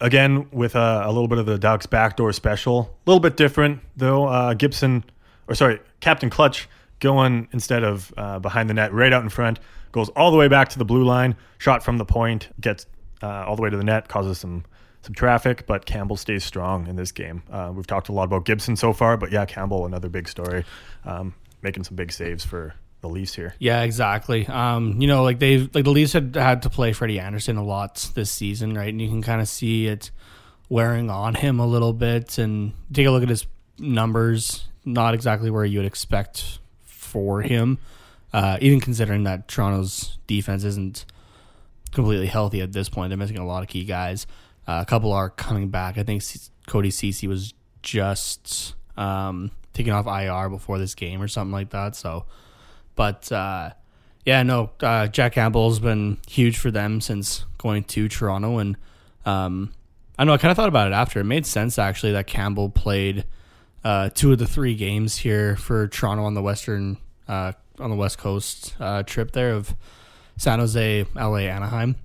Again, 0.00 0.48
with 0.52 0.76
a, 0.76 1.02
a 1.04 1.08
little 1.08 1.26
bit 1.26 1.38
of 1.38 1.46
the 1.46 1.58
Ducks 1.58 1.86
backdoor 1.86 2.32
special, 2.32 2.96
a 3.04 3.10
little 3.10 3.18
bit 3.18 3.36
different 3.36 3.80
though. 3.96 4.26
Uh, 4.26 4.54
Gibson, 4.54 5.02
or 5.50 5.54
sorry, 5.54 5.80
Captain 6.00 6.30
Clutch 6.30 6.68
going 7.00 7.48
instead 7.52 7.82
of 7.82 8.14
uh, 8.16 8.38
behind 8.38 8.70
the 8.70 8.74
net, 8.74 8.92
right 8.94 9.12
out 9.12 9.22
in 9.22 9.28
front, 9.28 9.58
goes 9.92 10.08
all 10.10 10.30
the 10.30 10.36
way 10.36 10.48
back 10.48 10.68
to 10.70 10.78
the 10.78 10.84
blue 10.84 11.04
line, 11.04 11.36
shot 11.58 11.82
from 11.82 11.98
the 11.98 12.04
point, 12.04 12.48
gets 12.60 12.86
uh, 13.22 13.44
all 13.46 13.56
the 13.56 13.62
way 13.62 13.68
to 13.68 13.76
the 13.76 13.84
net, 13.84 14.08
causes 14.08 14.38
some 14.38 14.64
some 15.02 15.14
traffic, 15.14 15.66
but 15.66 15.86
Campbell 15.86 16.16
stays 16.16 16.44
strong 16.44 16.86
in 16.86 16.96
this 16.96 17.10
game. 17.10 17.42
Uh, 17.50 17.72
we've 17.74 17.86
talked 17.86 18.10
a 18.10 18.12
lot 18.12 18.24
about 18.24 18.44
Gibson 18.44 18.76
so 18.76 18.92
far, 18.92 19.16
but 19.16 19.32
yeah, 19.32 19.46
Campbell, 19.46 19.86
another 19.86 20.10
big 20.10 20.28
story, 20.28 20.64
um, 21.06 21.34
making 21.62 21.84
some 21.84 21.96
big 21.96 22.12
saves 22.12 22.44
for 22.44 22.74
the 23.00 23.08
Leafs 23.08 23.34
here. 23.34 23.54
Yeah, 23.58 23.82
exactly. 23.82 24.46
Um, 24.46 25.00
you 25.00 25.08
know, 25.08 25.22
like 25.22 25.38
they've 25.38 25.74
like 25.74 25.84
the 25.84 25.90
Leafs 25.90 26.12
had 26.12 26.36
had 26.36 26.62
to 26.62 26.70
play 26.70 26.92
Freddie 26.92 27.18
Andersen 27.18 27.56
a 27.56 27.64
lot 27.64 28.10
this 28.14 28.30
season, 28.30 28.74
right? 28.74 28.88
And 28.88 29.00
you 29.00 29.08
can 29.08 29.22
kind 29.22 29.40
of 29.40 29.48
see 29.48 29.86
it 29.86 30.10
wearing 30.68 31.10
on 31.10 31.34
him 31.34 31.60
a 31.60 31.66
little 31.66 31.94
bit. 31.94 32.36
And 32.38 32.74
take 32.92 33.06
a 33.06 33.10
look 33.10 33.22
at 33.22 33.28
his 33.28 33.46
numbers; 33.78 34.68
not 34.84 35.14
exactly 35.14 35.50
where 35.50 35.64
you 35.64 35.78
would 35.78 35.86
expect 35.86 36.58
for 36.84 37.42
him. 37.42 37.78
Uh, 38.32 38.58
even 38.60 38.80
considering 38.80 39.24
that 39.24 39.48
Toronto's 39.48 40.18
defense 40.26 40.64
isn't 40.64 41.04
completely 41.92 42.26
healthy 42.26 42.60
at 42.60 42.72
this 42.72 42.88
point, 42.88 43.10
they're 43.10 43.18
missing 43.18 43.38
a 43.38 43.46
lot 43.46 43.62
of 43.62 43.68
key 43.68 43.84
guys. 43.84 44.26
Uh, 44.66 44.80
a 44.82 44.86
couple 44.86 45.12
are 45.12 45.30
coming 45.30 45.68
back. 45.68 45.98
I 45.98 46.04
think 46.04 46.22
C- 46.22 46.50
Cody 46.68 46.90
Ceci 46.90 47.26
was 47.26 47.54
just 47.82 48.74
um, 48.96 49.50
taken 49.72 49.92
off 49.92 50.06
IR 50.06 50.48
before 50.48 50.78
this 50.78 50.94
game 50.94 51.20
or 51.20 51.28
something 51.28 51.52
like 51.52 51.70
that. 51.70 51.96
So. 51.96 52.26
But 53.00 53.32
uh, 53.32 53.70
yeah, 54.26 54.42
no, 54.42 54.72
uh, 54.80 55.06
Jack 55.06 55.32
Campbell's 55.32 55.80
been 55.80 56.18
huge 56.28 56.58
for 56.58 56.70
them 56.70 57.00
since 57.00 57.46
going 57.56 57.84
to 57.84 58.08
Toronto, 58.08 58.58
and 58.58 58.76
um, 59.24 59.72
I 60.18 60.24
know 60.24 60.34
I 60.34 60.36
kind 60.36 60.50
of 60.50 60.56
thought 60.56 60.68
about 60.68 60.88
it 60.88 60.94
after. 60.94 61.20
It 61.20 61.24
made 61.24 61.46
sense 61.46 61.78
actually 61.78 62.12
that 62.12 62.26
Campbell 62.26 62.68
played 62.68 63.24
uh, 63.84 64.10
two 64.10 64.32
of 64.32 64.38
the 64.38 64.46
three 64.46 64.74
games 64.74 65.16
here 65.18 65.56
for 65.56 65.88
Toronto 65.88 66.24
on 66.24 66.34
the 66.34 66.42
western 66.42 66.98
uh, 67.28 67.52
on 67.78 67.90
the 67.90 67.96
west 67.96 68.18
coast 68.18 68.74
uh, 68.80 69.02
trip 69.02 69.32
there 69.32 69.52
of 69.52 69.74
San 70.36 70.58
Jose, 70.58 71.06
LA, 71.14 71.36
Anaheim. 71.38 71.96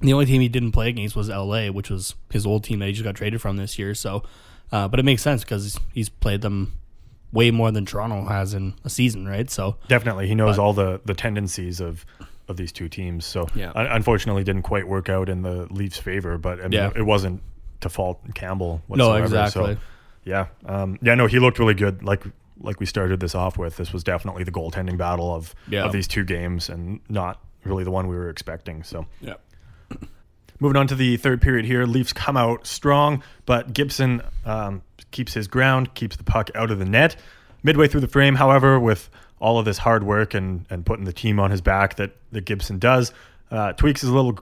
The 0.00 0.12
only 0.12 0.26
team 0.26 0.40
he 0.40 0.48
didn't 0.48 0.72
play 0.72 0.88
against 0.88 1.14
was 1.14 1.28
LA, 1.28 1.68
which 1.68 1.88
was 1.90 2.14
his 2.30 2.44
old 2.46 2.64
team 2.64 2.80
that 2.80 2.86
he 2.86 2.92
just 2.92 3.04
got 3.04 3.14
traded 3.14 3.40
from 3.40 3.56
this 3.56 3.78
year. 3.78 3.94
So, 3.94 4.24
uh, 4.72 4.88
but 4.88 4.98
it 4.98 5.04
makes 5.04 5.22
sense 5.22 5.42
because 5.44 5.78
he's 5.92 6.08
played 6.08 6.40
them 6.40 6.72
way 7.32 7.50
more 7.50 7.70
than 7.70 7.84
Toronto 7.86 8.24
has 8.26 8.54
in 8.54 8.74
a 8.84 8.90
season, 8.90 9.26
right? 9.26 9.48
So 9.50 9.76
Definitely, 9.88 10.26
he 10.28 10.34
knows 10.34 10.58
all 10.58 10.72
the 10.72 11.00
the 11.04 11.14
tendencies 11.14 11.80
of 11.80 12.04
of 12.48 12.56
these 12.58 12.72
two 12.72 12.88
teams. 12.90 13.24
So, 13.24 13.46
Yeah. 13.54 13.72
un- 13.74 13.86
unfortunately, 13.86 14.44
didn't 14.44 14.62
quite 14.62 14.86
work 14.86 15.08
out 15.08 15.28
in 15.30 15.40
the 15.42 15.66
Leafs' 15.72 15.96
favor. 15.98 16.36
But 16.38 16.58
I 16.58 16.64
mean, 16.64 16.72
Yeah. 16.72 16.90
it 16.94 17.02
wasn't 17.02 17.40
to 17.80 17.88
fault 17.88 18.20
Campbell. 18.34 18.82
No, 18.88 19.14
exactly. 19.14 19.74
So, 19.76 19.80
yeah, 20.24 20.46
um, 20.66 20.98
yeah, 21.02 21.14
no, 21.14 21.26
he 21.26 21.38
looked 21.38 21.58
really 21.58 21.74
good. 21.74 22.02
Like 22.02 22.24
like 22.60 22.78
we 22.80 22.86
started 22.86 23.18
this 23.20 23.34
off 23.34 23.58
with, 23.58 23.76
this 23.76 23.92
was 23.92 24.04
definitely 24.04 24.44
the 24.44 24.52
goaltending 24.52 24.96
battle 24.96 25.34
of 25.34 25.54
Yeah. 25.68 25.84
of 25.84 25.92
these 25.92 26.06
two 26.08 26.24
games, 26.24 26.68
and 26.68 27.00
not 27.08 27.40
really 27.64 27.84
the 27.84 27.90
one 27.90 28.06
we 28.06 28.14
were 28.16 28.28
expecting. 28.30 28.82
So. 28.84 29.06
yeah, 29.20 29.34
Moving 30.60 30.76
on 30.76 30.86
to 30.86 30.94
the 30.94 31.16
third 31.16 31.42
period 31.42 31.66
here, 31.66 31.84
Leafs 31.84 32.12
come 32.12 32.36
out 32.36 32.66
strong, 32.66 33.22
but 33.44 33.72
Gibson 33.74 34.22
um, 34.46 34.82
keeps 35.10 35.34
his 35.34 35.48
ground, 35.48 35.94
keeps 35.94 36.16
the 36.16 36.24
puck 36.24 36.48
out 36.54 36.70
of 36.70 36.78
the 36.78 36.84
net. 36.84 37.16
Midway 37.64 37.88
through 37.88 38.02
the 38.02 38.08
frame, 38.08 38.36
however, 38.36 38.78
with 38.78 39.10
all 39.40 39.58
of 39.58 39.64
this 39.64 39.78
hard 39.78 40.04
work 40.04 40.32
and, 40.32 40.64
and 40.70 40.86
putting 40.86 41.04
the 41.06 41.12
team 41.12 41.40
on 41.40 41.50
his 41.50 41.60
back 41.60 41.96
that, 41.96 42.12
that 42.32 42.44
Gibson 42.44 42.78
does, 42.78 43.12
uh, 43.50 43.72
tweaks 43.72 44.00
his 44.02 44.10
little 44.10 44.38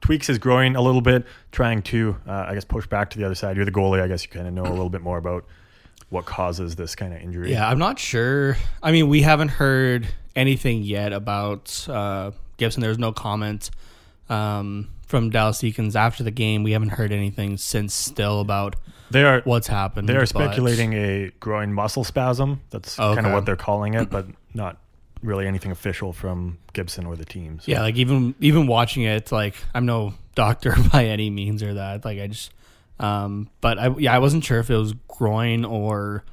tweaks 0.00 0.26
his 0.26 0.38
groin 0.38 0.76
a 0.76 0.80
little 0.80 1.00
bit, 1.02 1.24
trying 1.52 1.82
to 1.82 2.16
uh, 2.26 2.46
I 2.48 2.54
guess 2.54 2.64
push 2.64 2.86
back 2.86 3.10
to 3.10 3.18
the 3.18 3.24
other 3.24 3.34
side. 3.34 3.56
You're 3.56 3.64
the 3.64 3.72
goalie, 3.72 4.00
I 4.00 4.08
guess 4.08 4.22
you 4.24 4.30
kind 4.30 4.46
of 4.48 4.54
know 4.54 4.62
a 4.64 4.70
little 4.70 4.90
bit 4.90 5.02
more 5.02 5.18
about 5.18 5.44
what 6.08 6.24
causes 6.26 6.74
this 6.76 6.96
kind 6.96 7.14
of 7.14 7.20
injury. 7.20 7.52
yeah. 7.52 7.68
I'm 7.68 7.78
not 7.78 7.98
sure. 7.98 8.56
I 8.82 8.90
mean, 8.92 9.08
we 9.08 9.22
haven't 9.22 9.48
heard 9.50 10.08
anything 10.34 10.82
yet 10.82 11.12
about 11.12 11.86
uh, 11.88 12.32
Gibson. 12.56 12.80
There's 12.80 12.98
no 12.98 13.12
comment 13.12 13.70
um, 14.28 14.88
from 15.06 15.30
Dallas 15.30 15.58
Eakins 15.58 15.94
after 15.94 16.22
the 16.24 16.30
game. 16.30 16.62
We 16.62 16.72
haven't 16.72 16.90
heard 16.90 17.12
anything 17.12 17.56
since 17.58 17.94
still 17.94 18.40
about 18.40 18.76
They 19.10 19.22
are 19.24 19.40
what's 19.44 19.66
happened. 19.68 20.08
they 20.08 20.14
are 20.16 20.20
but- 20.20 20.28
speculating 20.28 20.94
a 20.94 21.30
groin 21.40 21.72
muscle 21.72 22.04
spasm. 22.04 22.60
That's 22.70 22.98
Okay. 22.98 23.14
kind 23.16 23.26
of 23.26 23.32
what 23.32 23.44
they're 23.46 23.54
calling 23.56 23.94
it, 23.94 24.10
but 24.10 24.26
not 24.54 24.78
really 25.22 25.46
anything 25.46 25.70
official 25.70 26.12
from 26.12 26.58
Gibson 26.72 27.06
or 27.06 27.16
the 27.16 27.24
team. 27.24 27.60
So. 27.60 27.72
Yeah, 27.72 27.82
like 27.82 27.96
even 27.96 28.34
even 28.40 28.66
watching 28.66 29.02
it, 29.02 29.32
like 29.32 29.54
I'm 29.74 29.86
no 29.86 30.14
doctor 30.34 30.74
by 30.92 31.06
any 31.06 31.30
means 31.30 31.62
or 31.62 31.74
that. 31.74 32.04
Like 32.04 32.18
I 32.18 32.26
just, 32.26 32.52
um, 32.98 33.50
but 33.60 33.78
I 33.78 33.88
yeah 33.98 34.14
I 34.14 34.18
wasn't 34.18 34.44
sure 34.44 34.58
if 34.58 34.70
it 34.70 34.76
was 34.76 34.94
groin 35.08 35.64
or 35.64 36.24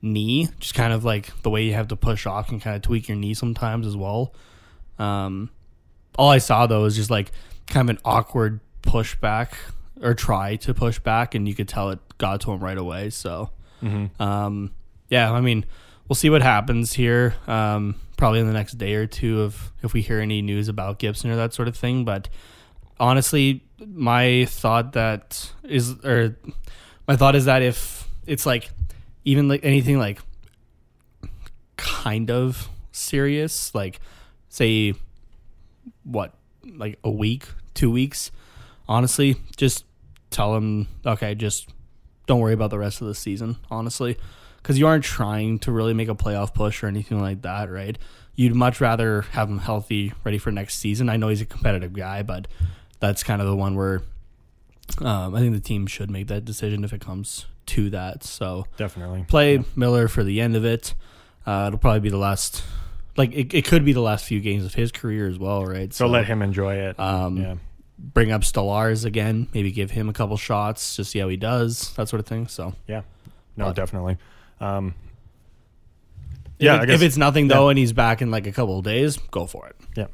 knee. 0.00 0.48
Just 0.58 0.74
kind 0.74 0.92
of 0.92 1.04
like 1.04 1.42
the 1.42 1.50
way 1.50 1.64
you 1.64 1.74
have 1.74 1.88
to 1.88 1.96
push 1.96 2.26
off 2.26 2.48
can 2.48 2.60
kind 2.60 2.76
of 2.76 2.82
tweak 2.82 3.08
your 3.08 3.16
knee 3.16 3.34
sometimes 3.34 3.86
as 3.86 3.96
well. 3.96 4.34
Um, 4.98 5.50
all 6.18 6.30
I 6.30 6.38
saw 6.38 6.66
though 6.66 6.82
was 6.82 6.96
just 6.96 7.10
like 7.10 7.32
kind 7.66 7.88
of 7.88 7.96
an 7.96 8.02
awkward 8.04 8.60
push 8.82 9.14
back 9.16 9.56
or 10.02 10.14
try 10.14 10.56
to 10.56 10.74
push 10.74 10.98
back, 10.98 11.34
and 11.34 11.46
you 11.48 11.54
could 11.54 11.68
tell 11.68 11.90
it 11.90 11.98
got 12.18 12.40
to 12.42 12.52
him 12.52 12.60
right 12.60 12.76
away. 12.76 13.10
So, 13.10 13.50
um, 14.20 14.72
yeah, 15.08 15.32
I 15.32 15.40
mean, 15.40 15.64
we'll 16.08 16.16
see 16.16 16.28
what 16.30 16.42
happens 16.42 16.92
here. 16.92 17.34
Um, 17.46 17.94
probably 18.16 18.40
in 18.40 18.46
the 18.46 18.52
next 18.52 18.78
day 18.78 18.94
or 18.94 19.06
two, 19.06 19.44
if 19.44 19.72
if 19.82 19.92
we 19.92 20.00
hear 20.00 20.20
any 20.20 20.42
news 20.42 20.68
about 20.68 20.98
Gibson 20.98 21.30
or 21.30 21.36
that 21.36 21.54
sort 21.54 21.68
of 21.68 21.76
thing. 21.76 22.04
But 22.04 22.28
honestly, 22.98 23.64
my 23.78 24.44
thought 24.46 24.92
that 24.92 25.52
is, 25.64 25.92
or 26.04 26.36
my 27.08 27.16
thought 27.16 27.34
is 27.34 27.46
that 27.46 27.62
if 27.62 28.08
it's 28.26 28.46
like 28.46 28.70
even 29.24 29.48
like 29.48 29.64
anything 29.64 29.98
like 29.98 30.20
kind 31.76 32.30
of 32.30 32.68
serious, 32.92 33.74
like 33.74 34.00
say 34.48 34.94
what, 36.04 36.34
like 36.64 36.98
a 37.02 37.10
week, 37.10 37.46
two 37.74 37.90
weeks, 37.90 38.30
honestly, 38.88 39.36
just 39.56 39.84
tell 40.30 40.54
him, 40.56 40.88
okay, 41.04 41.34
just 41.34 41.68
don't 42.26 42.40
worry 42.40 42.54
about 42.54 42.70
the 42.70 42.78
rest 42.78 43.00
of 43.00 43.08
the 43.08 43.14
season, 43.14 43.56
honestly, 43.70 44.16
because 44.62 44.78
you 44.78 44.86
aren't 44.86 45.04
trying 45.04 45.58
to 45.60 45.72
really 45.72 45.94
make 45.94 46.08
a 46.08 46.14
playoff 46.14 46.54
push 46.54 46.82
or 46.82 46.86
anything 46.86 47.20
like 47.20 47.42
that, 47.42 47.70
right? 47.70 47.98
You'd 48.34 48.54
much 48.54 48.80
rather 48.80 49.22
have 49.32 49.48
him 49.48 49.58
healthy, 49.58 50.12
ready 50.24 50.38
for 50.38 50.50
next 50.50 50.76
season. 50.78 51.08
I 51.08 51.16
know 51.16 51.28
he's 51.28 51.40
a 51.40 51.46
competitive 51.46 51.92
guy, 51.92 52.22
but 52.22 52.48
that's 53.00 53.22
kind 53.22 53.42
of 53.42 53.48
the 53.48 53.56
one 53.56 53.74
where 53.74 54.02
um, 55.00 55.34
I 55.34 55.40
think 55.40 55.54
the 55.54 55.60
team 55.60 55.86
should 55.86 56.10
make 56.10 56.28
that 56.28 56.44
decision 56.44 56.84
if 56.84 56.92
it 56.92 57.00
comes 57.00 57.46
to 57.66 57.90
that. 57.90 58.24
So 58.24 58.66
Definitely. 58.76 59.24
play 59.28 59.64
Miller 59.76 60.08
for 60.08 60.24
the 60.24 60.40
end 60.40 60.56
of 60.56 60.64
it. 60.64 60.94
Uh, 61.46 61.64
it'll 61.68 61.78
probably 61.78 62.00
be 62.00 62.08
the 62.10 62.16
last, 62.18 62.62
like 63.16 63.32
it, 63.32 63.52
it 63.52 63.64
could 63.66 63.84
be 63.84 63.92
the 63.92 64.00
last 64.00 64.24
few 64.24 64.40
games 64.40 64.64
of 64.64 64.74
his 64.74 64.92
career 64.92 65.28
as 65.28 65.38
well, 65.38 65.64
right? 65.64 65.92
So 65.92 66.06
let 66.06 66.24
him 66.26 66.40
enjoy 66.42 66.76
it. 66.76 66.98
Um, 67.00 67.36
yeah. 67.36 67.54
bring 67.98 68.30
up 68.32 68.42
Stolarz 68.42 69.04
again, 69.04 69.48
maybe 69.52 69.72
give 69.72 69.90
him 69.90 70.08
a 70.08 70.12
couple 70.12 70.36
shots, 70.36 70.96
just 70.96 71.10
see 71.10 71.18
how 71.18 71.28
he 71.28 71.36
does, 71.36 71.92
that 71.94 72.08
sort 72.08 72.20
of 72.20 72.26
thing. 72.26 72.46
So 72.46 72.74
Yeah. 72.86 73.02
No, 73.56 73.66
but- 73.66 73.76
definitely. 73.76 74.16
Um, 74.62 74.94
if, 76.58 76.64
yeah, 76.66 76.76
it- 76.76 76.80
I 76.82 76.86
guess, 76.86 76.94
if 76.96 77.02
it's 77.02 77.16
nothing 77.16 77.48
though, 77.48 77.64
yeah. 77.66 77.70
and 77.70 77.78
he's 77.78 77.92
back 77.92 78.22
in 78.22 78.30
like 78.30 78.46
a 78.46 78.52
couple 78.52 78.78
of 78.78 78.84
days, 78.84 79.16
go 79.30 79.46
for 79.46 79.66
it. 79.68 79.76
yeah, 79.96 80.06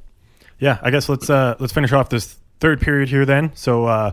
yeah. 0.59 0.79
I 0.83 0.91
guess 0.91 1.09
let's 1.09 1.29
uh, 1.29 1.57
let's 1.59 1.73
finish 1.73 1.93
off 1.93 2.09
this 2.09 2.39
third 2.61 2.81
period 2.81 3.09
here 3.09 3.25
then. 3.27 3.53
So 3.55 3.85
uh, 3.87 4.13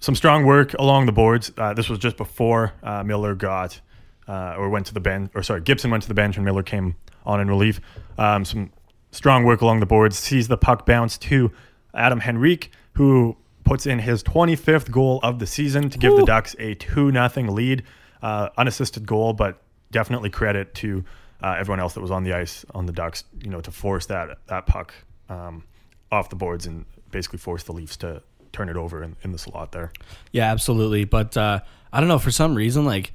some 0.00 0.14
strong 0.14 0.44
work 0.44 0.74
along 0.74 1.06
the 1.06 1.12
boards. 1.12 1.50
Uh, 1.56 1.74
this 1.74 1.88
was 1.88 1.98
just 1.98 2.16
before 2.16 2.72
uh, 2.82 3.02
Miller 3.02 3.34
got 3.34 3.80
uh, 4.28 4.54
or 4.58 4.68
went 4.68 4.86
to 4.86 4.94
the 4.94 5.00
bench, 5.00 5.30
or 5.34 5.42
sorry, 5.42 5.60
Gibson 5.62 5.90
went 5.90 6.02
to 6.02 6.08
the 6.08 6.14
bench 6.14 6.36
and 6.36 6.44
Miller 6.44 6.62
came 6.62 6.96
on 7.24 7.40
in 7.40 7.48
relief. 7.48 7.80
Um, 8.18 8.44
some 8.44 8.70
strong 9.10 9.44
work 9.44 9.60
along 9.62 9.80
the 9.80 9.86
boards. 9.86 10.18
Sees 10.18 10.48
the 10.48 10.58
puck 10.58 10.84
bounce 10.84 11.16
to 11.18 11.50
Adam 11.94 12.20
Henrique, 12.20 12.70
who 12.92 13.36
puts 13.64 13.86
in 13.86 13.98
his 14.00 14.22
25th 14.22 14.90
goal 14.90 15.20
of 15.22 15.38
the 15.38 15.46
season 15.46 15.88
to 15.90 15.98
give 15.98 16.14
the 16.16 16.24
Ducks 16.24 16.54
a 16.58 16.74
2 16.74 17.10
0 17.12 17.26
lead. 17.52 17.82
Uh, 18.22 18.48
unassisted 18.56 19.06
goal, 19.06 19.32
but 19.32 19.62
definitely 19.90 20.30
credit 20.30 20.74
to 20.74 21.04
uh, 21.42 21.56
everyone 21.58 21.80
else 21.80 21.94
that 21.94 22.00
was 22.00 22.10
on 22.10 22.24
the 22.24 22.32
ice 22.32 22.64
on 22.74 22.86
the 22.86 22.92
Ducks, 22.92 23.24
you 23.42 23.50
know, 23.50 23.60
to 23.60 23.70
force 23.70 24.06
that 24.06 24.38
that 24.46 24.66
puck 24.66 24.92
um, 25.28 25.64
off 26.10 26.30
the 26.30 26.36
boards 26.36 26.66
and 26.66 26.84
basically 27.10 27.38
force 27.38 27.62
the 27.62 27.72
Leafs 27.72 27.96
to 27.98 28.22
turn 28.52 28.68
it 28.68 28.76
over 28.76 29.02
in, 29.02 29.16
in 29.22 29.32
the 29.32 29.38
slot 29.38 29.72
there. 29.72 29.92
Yeah, 30.32 30.50
absolutely. 30.50 31.04
But 31.04 31.36
uh, 31.36 31.60
I 31.92 32.00
don't 32.00 32.08
know 32.08 32.18
for 32.18 32.30
some 32.30 32.54
reason, 32.54 32.84
like 32.84 33.12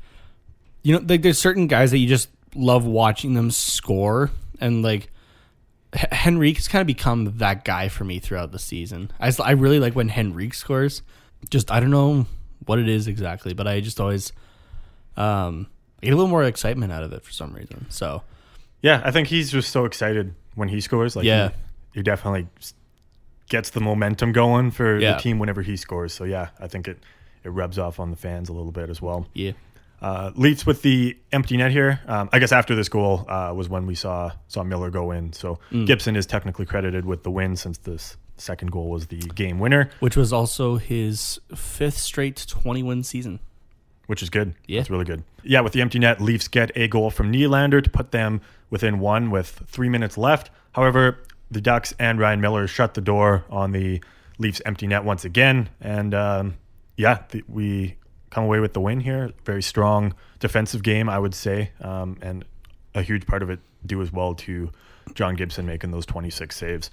you 0.84 0.94
know, 0.94 1.06
like 1.08 1.22
there's 1.22 1.40
certain 1.40 1.68
guys 1.68 1.92
that 1.92 1.98
you 1.98 2.08
just 2.08 2.30
love 2.56 2.86
watching 2.86 3.34
them 3.34 3.52
score, 3.52 4.32
and 4.60 4.84
like 4.84 5.10
H- 5.94 6.08
has 6.12 6.68
kind 6.68 6.82
of 6.82 6.88
become 6.88 7.38
that 7.38 7.66
guy 7.66 7.88
for 7.88 8.04
me 8.04 8.20
throughout 8.20 8.52
the 8.52 8.60
season. 8.60 9.12
I 9.20 9.32
I 9.44 9.52
really 9.52 9.80
like 9.80 9.96
when 9.96 10.10
Henrique 10.10 10.54
scores. 10.54 11.02
Just 11.50 11.72
I 11.72 11.80
don't 11.80 11.92
know 11.92 12.26
what 12.66 12.80
it 12.80 12.88
is 12.88 13.08
exactly, 13.08 13.54
but 13.54 13.68
I 13.68 13.82
just 13.82 14.00
always 14.00 14.32
um 15.18 15.68
get 16.02 16.12
a 16.14 16.16
little 16.16 16.30
more 16.30 16.44
excitement 16.44 16.92
out 16.92 17.04
of 17.04 17.14
it 17.14 17.24
for 17.24 17.32
some 17.32 17.54
reason. 17.54 17.86
So 17.90 18.24
Yeah, 18.82 19.02
I 19.06 19.12
think 19.12 19.30
he's 19.30 19.50
just 19.52 19.72
so 19.72 19.86
excited 19.86 20.34
when 20.56 20.68
he 20.68 20.82
scores. 20.82 21.16
Like, 21.16 21.24
Yeah. 21.26 21.50
he, 21.94 22.00
he 22.00 22.04
definitely 22.04 22.48
gets 23.50 23.70
the 23.70 23.80
momentum 23.80 24.32
going 24.32 24.72
for 24.72 25.00
Yeah. 25.00 25.14
the 25.14 25.20
team 25.22 25.40
whenever 25.40 25.62
he 25.62 25.78
scores. 25.78 26.14
So 26.14 26.24
yeah, 26.26 26.50
I 26.60 26.68
think 26.68 26.88
it 26.88 26.98
it 27.46 27.50
rubs 27.50 27.78
off 27.78 28.00
on 28.00 28.10
the 28.10 28.16
fans 28.18 28.48
a 28.50 28.54
little 28.54 28.72
bit 28.72 28.90
as 28.90 29.02
well. 29.02 29.28
yeah, 29.34 29.52
Uh, 30.02 30.32
Leafs 30.36 30.66
with 30.66 30.82
the 30.82 31.18
empty 31.32 31.56
net 31.58 31.72
here. 31.72 32.00
Um, 32.08 32.30
I 32.34 32.40
guess 32.40 32.52
after 32.54 32.74
this 32.76 32.88
goal 32.90 33.26
uh, 33.30 33.54
was 33.56 33.68
when 33.70 33.86
we 33.86 33.96
saw 33.96 34.32
saw 34.48 34.64
Miller 34.64 34.90
go 34.90 35.12
in. 35.12 35.32
So 35.34 35.60
Mm. 35.72 35.86
Gibson 35.88 36.16
is 36.16 36.26
technically 36.26 36.66
credited 36.66 37.06
with 37.06 37.24
the 37.24 37.32
win 37.32 37.56
since 37.56 37.78
this 37.80 38.18
second 38.38 38.72
goal 38.72 38.90
was 38.90 39.08
the 39.08 39.18
game 39.20 39.60
winner, 39.60 39.90
which 40.00 40.18
was 40.18 40.34
also 40.34 40.76
his 40.78 41.40
fifth 41.56 41.98
straight 41.98 42.46
20 42.48 42.82
win 42.84 43.04
season. 43.04 43.40
Which 44.08 44.22
is 44.22 44.30
good. 44.30 44.54
Yeah. 44.68 44.80
That's 44.80 44.90
really 44.90 45.06
good. 45.06 45.24
Yeah, 45.44 45.62
with 45.62 45.74
the 45.74 45.82
empty 45.82 46.00
net, 46.00 46.22
Leafs 46.22 46.48
get 46.48 46.72
a 46.76 46.88
goal 46.88 47.10
from 47.10 47.32
Nylander 47.32 47.84
to 47.84 47.90
put 47.90 48.12
them 48.12 48.42
within 48.70 49.00
one 49.00 49.32
with 49.32 49.64
three 49.68 49.90
minutes 49.90 50.18
left. 50.18 50.50
However, 50.74 51.20
the 51.52 51.62
Ducks 51.62 51.94
and 52.00 52.20
Ryan 52.20 52.42
Miller 52.42 52.68
shut 52.68 52.94
the 52.94 53.02
door 53.02 53.46
on 53.50 53.72
the 53.72 54.02
Leafs 54.40 54.62
empty 54.66 54.88
net 54.88 55.04
once 55.04 55.26
again. 55.26 55.70
And 55.80 56.14
um, 56.14 56.56
yeah, 56.98 57.24
the, 57.30 57.44
we 57.48 57.96
come 58.30 58.44
away 58.44 58.60
with 58.60 58.74
the 58.74 58.82
win 58.82 59.00
here. 59.00 59.32
Very 59.46 59.62
strong 59.62 60.16
defensive 60.40 60.84
game, 60.84 61.08
I 61.08 61.20
would 61.20 61.36
say. 61.36 61.72
Um, 61.82 62.18
and 62.22 62.44
a 62.96 63.02
huge 63.02 63.26
part 63.26 63.44
of 63.44 63.50
it 63.50 63.60
due 63.86 64.02
as 64.02 64.12
well 64.12 64.34
to 64.36 64.72
John 65.14 65.36
Gibson 65.36 65.66
making 65.66 65.92
those 65.92 66.06
26 66.06 66.56
saves. 66.56 66.92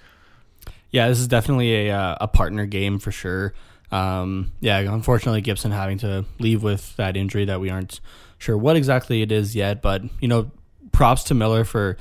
Yeah, 0.91 1.07
this 1.07 1.19
is 1.19 1.27
definitely 1.27 1.87
a 1.87 1.97
uh, 1.97 2.17
a 2.21 2.27
partner 2.27 2.65
game 2.65 2.99
for 2.99 3.11
sure. 3.11 3.53
Um, 3.91 4.53
yeah, 4.61 4.79
unfortunately, 4.79 5.41
Gibson 5.41 5.71
having 5.71 5.97
to 5.99 6.25
leave 6.39 6.63
with 6.63 6.95
that 6.95 7.17
injury 7.17 7.45
that 7.45 7.59
we 7.59 7.69
aren't 7.69 7.99
sure 8.37 8.57
what 8.57 8.75
exactly 8.75 9.21
it 9.21 9.31
is 9.31 9.55
yet. 9.55 9.81
But 9.81 10.03
you 10.21 10.27
know, 10.27 10.51
props 10.91 11.23
to 11.25 11.33
Miller 11.33 11.63
for 11.63 11.97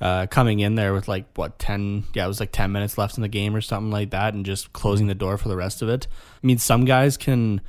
uh, 0.00 0.26
coming 0.26 0.60
in 0.60 0.74
there 0.74 0.92
with 0.92 1.08
like 1.08 1.26
what 1.36 1.58
ten? 1.58 2.04
Yeah, 2.14 2.24
it 2.24 2.28
was 2.28 2.40
like 2.40 2.52
ten 2.52 2.72
minutes 2.72 2.96
left 2.98 3.16
in 3.16 3.22
the 3.22 3.28
game 3.28 3.54
or 3.54 3.60
something 3.60 3.90
like 3.90 4.10
that, 4.10 4.34
and 4.34 4.46
just 4.46 4.72
closing 4.72 5.06
the 5.06 5.14
door 5.14 5.36
for 5.36 5.48
the 5.48 5.56
rest 5.56 5.82
of 5.82 5.88
it. 5.88 6.06
I 6.42 6.46
mean, 6.46 6.58
some 6.58 6.84
guys 6.84 7.16
can 7.16 7.60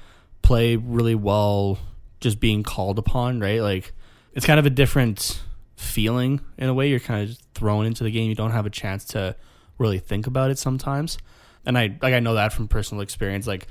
play 0.41 0.77
really 0.77 1.15
well 1.15 1.77
just 2.19 2.39
being 2.39 2.63
called 2.63 2.97
upon, 2.97 3.39
right? 3.39 3.62
Like 3.62 3.93
it's 4.34 4.45
kind 4.45 4.60
of 4.60 4.65
a 4.65 4.69
different 4.69 5.41
feeling 5.75 6.39
in 6.58 6.69
a 6.69 6.73
way. 6.73 6.89
You're 6.89 6.99
kind 6.99 7.30
of 7.30 7.38
thrown 7.53 7.86
into 7.86 8.03
the 8.03 8.12
game. 8.12 8.30
You 8.30 8.36
don't 8.36 8.51
have 8.51 8.65
a 8.65 8.69
chance 8.69 9.03
to 9.06 9.36
really 9.77 9.99
think 9.99 10.25
about 10.25 10.49
it 10.49 10.58
sometimes. 10.58 11.17
And 11.67 11.77
I 11.77 11.95
like 12.01 12.15
I 12.15 12.19
know 12.19 12.34
that 12.34 12.53
from 12.53 12.67
personal 12.67 13.01
experience. 13.01 13.45
Like 13.45 13.67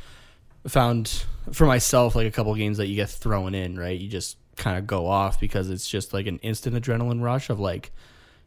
found 0.68 1.24
for 1.52 1.66
myself 1.66 2.14
like 2.14 2.26
a 2.26 2.30
couple 2.30 2.54
games 2.54 2.78
that 2.78 2.86
you 2.86 2.94
get 2.94 3.10
thrown 3.10 3.54
in, 3.54 3.78
right? 3.78 3.98
You 3.98 4.08
just 4.08 4.36
kind 4.56 4.78
of 4.78 4.86
go 4.86 5.06
off 5.06 5.40
because 5.40 5.70
it's 5.70 5.88
just 5.88 6.12
like 6.12 6.26
an 6.26 6.38
instant 6.38 6.76
adrenaline 6.76 7.22
rush 7.22 7.50
of 7.50 7.58
like 7.58 7.92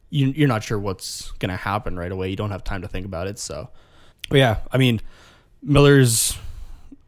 you, 0.10 0.28
you're 0.28 0.48
not 0.48 0.64
sure 0.64 0.80
what's 0.80 1.32
gonna 1.34 1.58
happen 1.58 1.98
right 1.98 2.12
away. 2.12 2.30
You 2.30 2.36
don't 2.36 2.52
have 2.52 2.64
time 2.64 2.82
to 2.84 2.88
think 2.88 3.06
about 3.06 3.28
it. 3.28 3.40
So, 3.40 3.70
but 4.30 4.38
yeah, 4.38 4.60
I 4.72 4.78
mean, 4.78 5.02
Miller's 5.62 6.38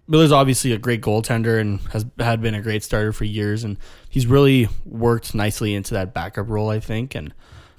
Miller's 0.08 0.32
obviously 0.32 0.74
a 0.74 0.78
great 0.78 1.02
goaltender 1.02 1.60
and 1.60 1.80
has 1.94 2.06
had 2.20 2.42
been 2.42 2.54
a 2.54 2.62
great 2.62 2.84
starter 2.84 3.14
for 3.14 3.24
years, 3.24 3.64
and 3.64 3.78
he's 4.10 4.28
really 4.28 4.68
worked 4.86 5.34
nicely 5.34 5.74
into 5.74 5.94
that 5.94 6.14
backup 6.14 6.50
role, 6.50 6.70
I 6.70 6.80
think. 6.80 7.16
And 7.16 7.34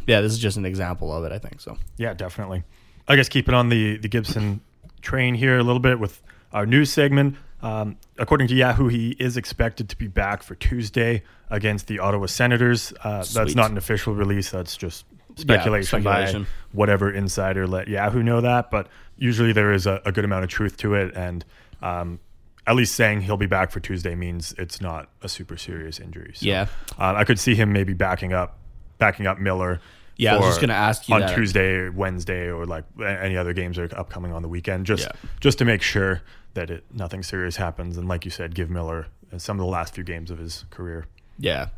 yeah, 0.06 0.20
this 0.20 0.32
is 0.32 0.38
just 0.38 0.56
an 0.56 0.64
example 0.64 1.12
of 1.12 1.24
it, 1.24 1.32
I 1.32 1.38
think. 1.38 1.60
So 1.60 1.76
Yeah, 1.98 2.14
definitely. 2.14 2.64
I 3.08 3.16
guess 3.16 3.28
keeping 3.28 3.54
on 3.54 3.68
the, 3.68 3.96
the 3.98 4.08
Gibson 4.08 4.60
train 5.00 5.34
here 5.34 5.58
a 5.58 5.62
little 5.62 5.80
bit 5.80 5.98
with 5.98 6.22
our 6.52 6.66
news 6.66 6.92
segment. 6.92 7.36
Um, 7.62 7.96
according 8.18 8.48
to 8.48 8.54
Yahoo, 8.54 8.88
he 8.88 9.10
is 9.18 9.36
expected 9.36 9.88
to 9.90 9.96
be 9.96 10.08
back 10.08 10.42
for 10.42 10.54
Tuesday 10.56 11.22
against 11.50 11.86
the 11.86 11.98
Ottawa 12.00 12.26
Senators. 12.26 12.92
Uh, 13.02 13.24
that's 13.32 13.54
not 13.54 13.70
an 13.70 13.76
official 13.78 14.14
release. 14.14 14.50
That's 14.50 14.76
just 14.76 15.04
speculation, 15.36 15.86
speculation. 16.00 16.42
by 16.44 16.48
whatever 16.72 17.10
insider 17.10 17.66
let 17.66 17.88
Yahoo 17.88 18.22
know 18.22 18.40
that. 18.40 18.70
But 18.70 18.88
usually 19.16 19.52
there 19.52 19.72
is 19.72 19.86
a, 19.86 20.00
a 20.04 20.12
good 20.12 20.24
amount 20.24 20.44
of 20.44 20.50
truth 20.50 20.76
to 20.78 20.94
it. 20.94 21.14
And 21.14 21.44
um, 21.80 22.18
at 22.66 22.74
least 22.74 22.94
saying 22.94 23.22
he'll 23.22 23.36
be 23.36 23.46
back 23.46 23.70
for 23.70 23.80
Tuesday 23.80 24.14
means 24.14 24.54
it's 24.58 24.80
not 24.80 25.08
a 25.22 25.28
super 25.28 25.56
serious 25.56 26.00
injury. 26.00 26.32
So, 26.34 26.46
Yeah. 26.46 26.66
uh, 26.98 27.14
I 27.16 27.24
could 27.24 27.38
see 27.38 27.54
him 27.54 27.72
maybe 27.72 27.92
backing 27.92 28.32
up, 28.32 28.58
backing 28.98 29.26
up 29.26 29.38
Miller 29.38 29.80
Yeah, 30.16 30.34
I 30.34 30.38
was 30.38 30.46
just 30.46 30.60
gonna 30.60 30.72
ask 30.74 31.08
you 31.08 31.14
on 31.14 31.22
that. 31.22 31.34
Tuesday, 31.34 31.88
Wednesday, 31.88 32.48
or 32.50 32.66
like 32.66 32.84
any 33.00 33.36
other 33.36 33.52
games 33.52 33.76
that 33.76 33.92
are 33.92 33.98
upcoming 33.98 34.32
on 34.32 34.42
the 34.42 34.48
weekend, 34.48 34.86
just 34.86 35.04
Yeah. 35.06 35.28
just 35.40 35.58
to 35.58 35.64
make 35.64 35.82
sure 35.82 36.22
that 36.54 36.70
it 36.70 36.84
nothing 36.92 37.22
serious 37.22 37.56
happens. 37.56 37.96
And 37.96 38.06
like 38.08 38.24
you 38.24 38.30
said, 38.30 38.54
give 38.54 38.68
Miller 38.70 39.06
uh, 39.32 39.38
some 39.38 39.58
of 39.58 39.64
the 39.64 39.70
last 39.70 39.94
few 39.94 40.04
games 40.04 40.30
of 40.30 40.38
his 40.38 40.64
career. 40.70 41.06
Yeah. 41.38 41.68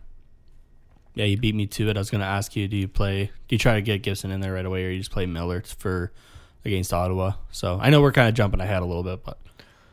Yeah, 1.15 1.27
you 1.27 1.37
beat 1.37 1.55
me 1.55 1.67
to 1.69 1.89
it. 1.89 1.97
I 1.97 2.01
was 2.01 2.11
going 2.11 2.23
to 2.23 2.27
ask 2.27 2.57
you, 2.57 2.67
do 2.67 2.77
you 2.77 2.89
play? 2.89 3.27
Do 3.47 3.55
you 3.55 3.59
try 3.59 3.75
to 3.75 3.81
get 3.83 4.03
Gibson 4.03 4.33
in 4.33 4.41
there 4.41 4.53
right 4.53 4.67
away, 4.67 4.85
or 4.85 4.91
you 4.91 4.99
just 4.99 5.13
play 5.13 5.27
Miller 5.27 5.63
for 5.79 6.11
against 6.65 6.93
Ottawa? 6.93 7.35
So 7.53 7.79
I 7.81 7.91
know 7.91 8.01
we're 8.03 8.11
kind 8.11 8.29
of 8.29 8.35
jumping 8.35 8.61
ahead 8.61 8.83
a 8.83 8.85
little 8.85 9.05
bit, 9.05 9.25
but 9.25 9.39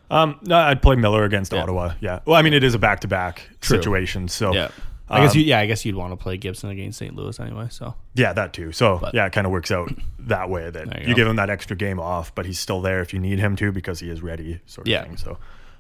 Um, 0.10 0.40
no, 0.42 0.58
I'd 0.58 0.82
play 0.82 0.96
Miller 0.96 1.24
against 1.24 1.54
Yeah. 1.54 1.62
Ottawa. 1.62 1.94
Yeah. 2.02 2.20
Well, 2.26 2.36
I 2.36 2.42
mean, 2.42 2.54
it 2.54 2.64
is 2.64 2.74
a 2.74 2.80
back 2.80 3.02
to 3.02 3.08
back 3.08 3.48
True. 3.62 3.78
situation. 3.78 4.28
So 4.30 4.52
yeah, 4.52 4.70
I 5.12 5.22
guess 5.22 5.34
um, 5.34 5.40
you. 5.40 5.46
Yeah, 5.46 5.60
I 5.60 5.66
guess 5.66 5.84
you'd 5.86 5.96
want 5.96 6.12
to 6.14 6.18
play 6.18 6.38
Gibson 6.38 6.70
against 6.70 6.98
St. 7.00 7.16
Louis 7.16 7.40
anyway. 7.40 7.68
So 7.70 7.94
Yeah, 8.16 8.34
that 8.34 8.54
too. 8.54 8.72
So 8.72 8.98
But- 9.02 9.14
yeah, 9.14 9.26
it 9.26 9.34
kind 9.34 9.46
of 9.46 9.52
works 9.52 9.72
out 9.72 9.92
that 10.20 10.50
way 10.50 10.70
that 10.70 11.02
you 11.02 11.10
you, 11.10 11.16
give 11.16 11.28
him 11.28 11.36
that 11.36 11.50
extra 11.50 11.76
game 11.76 12.00
off, 12.00 12.34
but 12.34 12.46
he's 12.46 12.60
still 12.60 12.82
there 12.82 13.02
if 13.02 13.14
you 13.14 13.20
need 13.20 13.40
him 13.40 13.56
to 13.58 13.72
because 13.72 14.00
he 14.00 14.10
is 14.10 14.22
ready, 14.22 14.60
sort 14.66 14.88
of 14.88 14.92
Yeah. 14.92 15.04
thing. 15.04 15.18
So 15.18 15.38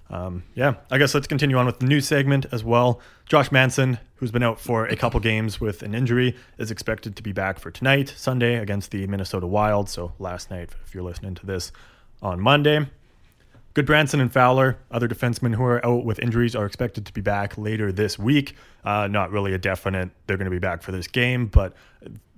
um, 0.09 0.43
yeah, 0.55 0.73
I 0.89 0.97
guess 0.97 1.13
let's 1.15 1.27
continue 1.27 1.55
on 1.57 1.65
with 1.65 1.79
the 1.79 1.85
news 1.85 2.05
segment 2.05 2.45
as 2.51 2.63
well. 2.65 2.99
Josh 3.27 3.49
Manson, 3.49 3.97
who's 4.15 4.29
been 4.31 4.43
out 4.43 4.59
for 4.59 4.85
a 4.85 4.97
couple 4.97 5.19
games 5.21 5.61
with 5.61 5.83
an 5.83 5.95
injury, 5.95 6.35
is 6.57 6.69
expected 6.69 7.15
to 7.15 7.23
be 7.23 7.31
back 7.31 7.59
for 7.59 7.71
tonight, 7.71 8.13
Sunday, 8.17 8.55
against 8.55 8.91
the 8.91 9.07
Minnesota 9.07 9.47
Wild. 9.47 9.87
So 9.87 10.11
last 10.19 10.51
night, 10.51 10.71
if 10.85 10.93
you're 10.93 11.03
listening 11.03 11.35
to 11.35 11.45
this 11.45 11.71
on 12.21 12.41
Monday. 12.41 12.87
Gudbranson 13.73 14.19
and 14.19 14.31
Fowler, 14.31 14.77
other 14.89 15.07
defensemen 15.07 15.55
who 15.55 15.63
are 15.63 15.85
out 15.85 16.03
with 16.03 16.19
injuries, 16.19 16.55
are 16.55 16.65
expected 16.65 17.05
to 17.05 17.13
be 17.13 17.21
back 17.21 17.57
later 17.57 17.91
this 17.91 18.19
week. 18.19 18.55
Uh, 18.83 19.07
not 19.07 19.31
really 19.31 19.53
a 19.53 19.57
definite 19.57 20.09
they're 20.27 20.37
going 20.37 20.45
to 20.45 20.51
be 20.51 20.59
back 20.59 20.81
for 20.81 20.91
this 20.91 21.07
game, 21.07 21.47
but 21.47 21.73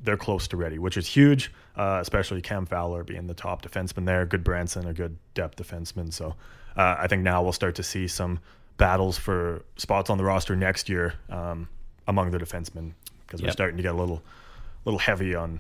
they're 0.04 0.18
close 0.18 0.48
to 0.50 0.58
ready, 0.58 0.78
which 0.78 0.98
is 0.98 1.08
huge, 1.08 1.52
uh, 1.76 1.98
especially 2.02 2.42
Cam 2.42 2.66
Fowler 2.66 3.04
being 3.04 3.26
the 3.26 3.34
top 3.34 3.64
defenseman 3.64 4.06
there. 4.06 4.28
Gudbranson, 4.28 4.88
a 4.88 4.94
good 4.94 5.18
depth 5.34 5.58
defenseman. 5.58 6.14
So 6.14 6.36
uh, 6.78 6.98
I 7.00 7.08
think 7.08 7.24
now 7.24 7.42
we'll 7.42 7.54
start 7.54 7.76
to 7.76 7.84
see 7.84 8.08
some 8.08 8.40
battles 8.78 9.18
for 9.18 9.64
spots 9.78 10.10
on 10.10 10.18
the 10.18 10.24
roster 10.24 10.56
next 10.56 10.90
year 10.90 11.14
um, 11.30 11.68
among 12.08 12.32
the 12.32 12.38
defensemen 12.38 12.92
because 13.26 13.42
we're 13.42 13.52
starting 13.52 13.78
to 13.78 13.84
get 13.84 13.94
a 13.94 13.98
little, 13.98 14.22
little 14.86 15.00
heavy 15.00 15.34
on 15.34 15.60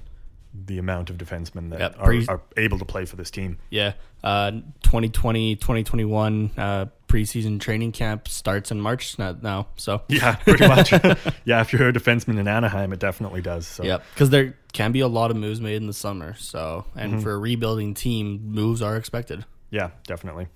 the 0.53 0.77
amount 0.77 1.09
of 1.09 1.17
defensemen 1.17 1.69
that 1.71 1.79
Yep, 1.79 1.95
are, 1.99 2.05
pre- 2.05 2.27
are 2.27 2.41
able 2.57 2.77
to 2.79 2.85
play 2.85 3.05
for 3.05 3.15
this 3.15 3.31
team. 3.31 3.57
yeah, 3.69 3.93
uh, 4.23 4.51
2020, 4.83 5.55
2021 5.55 6.51
uh, 6.57 6.85
preseason 7.07 7.59
training 7.59 7.91
camp 7.91 8.27
starts 8.27 8.71
in 8.71 8.79
March 8.79 9.17
now. 9.19 9.35
now 9.41 9.67
so 9.75 10.01
Yeah, 10.09 10.35
pretty 10.35 10.67
much. 10.67 10.91
yeah, 11.45 11.61
if 11.61 11.73
you're 11.73 11.89
a 11.89 11.93
defenseman 11.93 12.39
in 12.39 12.47
Anaheim, 12.47 12.93
it 12.93 12.99
definitely 12.99 13.41
does. 13.41 13.65
So 13.67 13.83
Yep, 13.83 14.03
because 14.13 14.29
there 14.29 14.55
can 14.73 14.91
be 14.91 14.99
a 15.01 15.07
lot 15.07 15.31
of 15.31 15.37
moves 15.37 15.59
made 15.61 15.75
in 15.75 15.87
the 15.87 15.93
summer. 15.93 16.35
So, 16.35 16.85
and 16.95 17.13
Mm-hmm. 17.13 17.21
for 17.21 17.31
a 17.33 17.37
rebuilding 17.37 17.93
team, 17.93 18.41
moves 18.51 18.81
are 18.81 18.95
expected. 18.95 19.45
yeah, 19.71 19.89
definitely. 20.07 20.47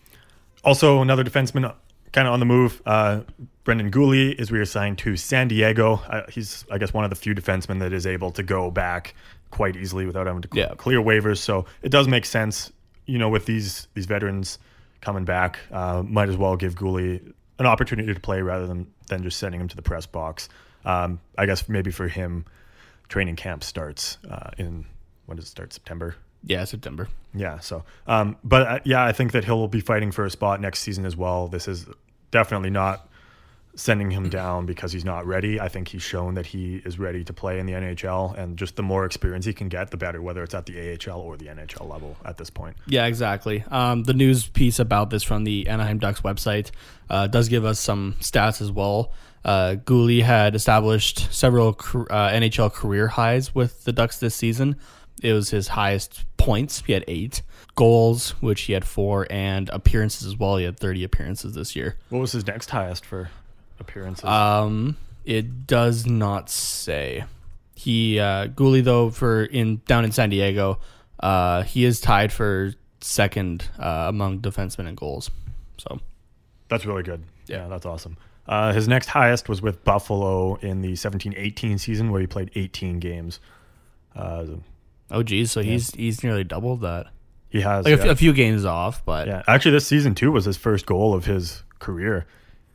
Also, 0.63 1.01
another 1.01 1.23
defenseman 1.23 1.73
kind 2.11 2.27
of 2.27 2.33
on 2.33 2.39
the 2.39 2.45
move. 2.45 2.81
Uh, 2.85 3.21
Brendan 3.63 3.91
Guhle 3.91 4.33
is 4.39 4.51
reassigned 4.51 4.97
to 4.99 5.15
San 5.17 5.47
Diego. 5.49 6.01
Uh, 6.09 6.23
he's, 6.29 6.65
I 6.71 6.77
guess, 6.77 6.93
one 6.93 7.03
of 7.03 7.09
the 7.09 7.15
few 7.15 7.35
defensemen 7.35 7.79
that 7.79 7.93
is 7.93 8.07
able 8.07 8.31
to 8.31 8.43
go 8.43 8.71
back 8.71 9.13
quite 9.51 9.75
easily 9.75 10.05
without 10.05 10.27
having 10.27 10.41
to 10.41 10.49
cl- 10.53 10.67
Yeah. 10.69 10.75
clear 10.75 10.99
waivers. 10.99 11.37
So 11.37 11.65
it 11.81 11.89
does 11.89 12.07
make 12.07 12.25
sense, 12.25 12.71
you 13.05 13.17
know, 13.17 13.29
with 13.29 13.45
these 13.45 13.87
these 13.93 14.05
veterans 14.05 14.59
coming 15.01 15.25
back. 15.25 15.59
Uh, 15.71 16.03
might 16.05 16.29
as 16.29 16.37
well 16.37 16.55
give 16.55 16.75
Guhle 16.75 17.33
an 17.59 17.65
opportunity 17.65 18.13
to 18.13 18.19
play 18.19 18.41
rather 18.41 18.67
than 18.67 18.87
than 19.07 19.23
just 19.23 19.37
sending 19.39 19.61
him 19.61 19.67
to 19.69 19.75
the 19.75 19.81
press 19.81 20.05
box. 20.05 20.49
Um, 20.85 21.19
I 21.37 21.45
guess 21.45 21.67
maybe 21.69 21.91
for 21.91 22.07
him, 22.07 22.45
training 23.09 23.35
camp 23.35 23.63
starts 23.63 24.17
uh, 24.29 24.51
in 24.57 24.85
when 25.25 25.35
does 25.37 25.45
it 25.45 25.49
start? 25.49 25.73
September. 25.73 26.15
Yeah, 26.43 26.63
September. 26.65 27.09
Yeah. 27.33 27.59
So, 27.59 27.83
um, 28.05 28.37
but 28.43 28.61
uh, 28.67 28.79
yeah, 28.85 29.03
I 29.03 29.11
think 29.11 29.31
that 29.33 29.43
he'll 29.45 29.67
be 29.67 29.81
fighting 29.81 30.11
for 30.11 30.23
a 30.25 30.29
spot 30.29 30.61
next 30.61 30.79
season 30.79 31.05
as 31.05 31.15
well. 31.17 31.47
This 31.47 31.67
is 31.67 31.85
definitely 32.31 32.69
not 32.69 33.06
sending 33.77 34.09
him 34.09 34.27
down 34.27 34.65
because 34.65 34.91
he's 34.91 35.05
not 35.05 35.25
ready. 35.25 35.59
I 35.59 35.69
think 35.69 35.87
he's 35.87 36.01
shown 36.01 36.33
that 36.33 36.47
he 36.47 36.81
is 36.83 36.97
ready 36.97 37.23
to 37.23 37.31
play 37.31 37.59
in 37.59 37.67
the 37.67 37.73
NHL, 37.73 38.35
and 38.37 38.57
just 38.57 38.75
the 38.75 38.83
more 38.83 39.05
experience 39.05 39.45
he 39.45 39.53
can 39.53 39.69
get, 39.69 39.91
the 39.91 39.97
better, 39.97 40.21
whether 40.21 40.43
it's 40.43 40.55
at 40.55 40.65
the 40.65 40.97
AHL 41.07 41.19
or 41.21 41.37
the 41.37 41.45
NHL 41.45 41.87
level 41.87 42.17
at 42.25 42.37
this 42.37 42.49
point. 42.49 42.75
Yeah, 42.87 43.05
exactly. 43.05 43.63
Um, 43.69 44.03
the 44.03 44.13
news 44.13 44.47
piece 44.47 44.79
about 44.79 45.11
this 45.11 45.23
from 45.23 45.43
the 45.43 45.67
Anaheim 45.67 45.99
Ducks 45.99 46.21
website 46.21 46.71
uh, 47.09 47.27
does 47.27 47.49
give 47.49 47.63
us 47.63 47.79
some 47.79 48.15
stats 48.19 48.61
as 48.61 48.71
well. 48.71 49.13
Uh, 49.45 49.75
Guhle 49.75 50.23
had 50.23 50.55
established 50.55 51.31
several 51.33 51.69
uh, 51.69 52.29
NHL 52.31 52.73
career 52.73 53.07
highs 53.07 53.53
with 53.53 53.83
the 53.85 53.93
Ducks 53.93 54.19
this 54.19 54.35
season. 54.35 54.75
It 55.21 55.33
was 55.33 55.51
his 55.51 55.69
highest 55.69 56.25
points. 56.37 56.83
He 56.85 56.93
had 56.93 57.05
eight 57.07 57.43
goals, 57.75 58.31
which 58.41 58.61
he 58.61 58.73
had 58.73 58.85
four, 58.85 59.27
and 59.29 59.69
appearances 59.69 60.27
as 60.27 60.35
well. 60.35 60.57
He 60.57 60.65
had 60.65 60.79
30 60.79 61.03
appearances 61.03 61.53
this 61.53 61.75
year. 61.75 61.95
What 62.09 62.19
was 62.19 62.31
his 62.31 62.45
next 62.45 62.71
highest 62.71 63.05
for 63.05 63.29
appearances? 63.79 64.25
Um, 64.25 64.97
it 65.25 65.67
does 65.67 66.05
not 66.05 66.49
say. 66.49 67.23
He 67.75 68.19
uh, 68.19 68.47
Guhle 68.47 68.83
though 68.83 69.09
for 69.09 69.43
in 69.43 69.81
down 69.85 70.03
in 70.05 70.11
San 70.11 70.29
Diego, 70.29 70.79
uh, 71.19 71.63
he 71.63 71.85
is 71.85 71.99
tied 72.01 72.31
for 72.33 72.73
second 73.01 73.69
uh, 73.79 74.05
among 74.07 74.39
defensemen 74.39 74.87
in 74.87 74.95
goals. 74.95 75.29
So 75.77 75.99
That's 76.69 76.85
really 76.85 77.03
good. 77.03 77.23
Yeah. 77.45 77.57
Yeah, 77.63 77.67
that's 77.67 77.85
awesome. 77.85 78.17
Uh, 78.47 78.73
his 78.73 78.87
next 78.87 79.07
highest 79.07 79.49
was 79.49 79.61
with 79.61 79.83
Buffalo 79.83 80.55
in 80.55 80.81
the 80.81 80.93
17-18 80.93 81.79
season, 81.79 82.09
where 82.11 82.21
he 82.21 82.27
played 82.27 82.49
18 82.55 82.99
games. 82.99 83.39
Uh, 84.15 84.45
oh 85.11 85.21
geez, 85.21 85.51
so 85.51 85.61
he's 85.61 85.91
he's 85.93 86.23
nearly 86.23 86.43
doubled 86.43 86.81
that. 86.81 87.07
he 87.49 87.61
has 87.61 87.85
Like 87.85 87.93
a, 87.93 87.97
yeah. 87.97 88.03
f- 88.05 88.09
a 88.11 88.15
few 88.15 88.33
games 88.33 88.65
off, 88.65 89.05
but 89.05 89.27
Yeah, 89.27 89.43
actually, 89.47 89.71
this 89.71 89.85
season 89.85 90.15
too 90.15 90.31
was 90.31 90.45
his 90.45 90.57
first 90.57 90.85
goal 90.85 91.13
of 91.13 91.25
his 91.25 91.63
career. 91.79 92.25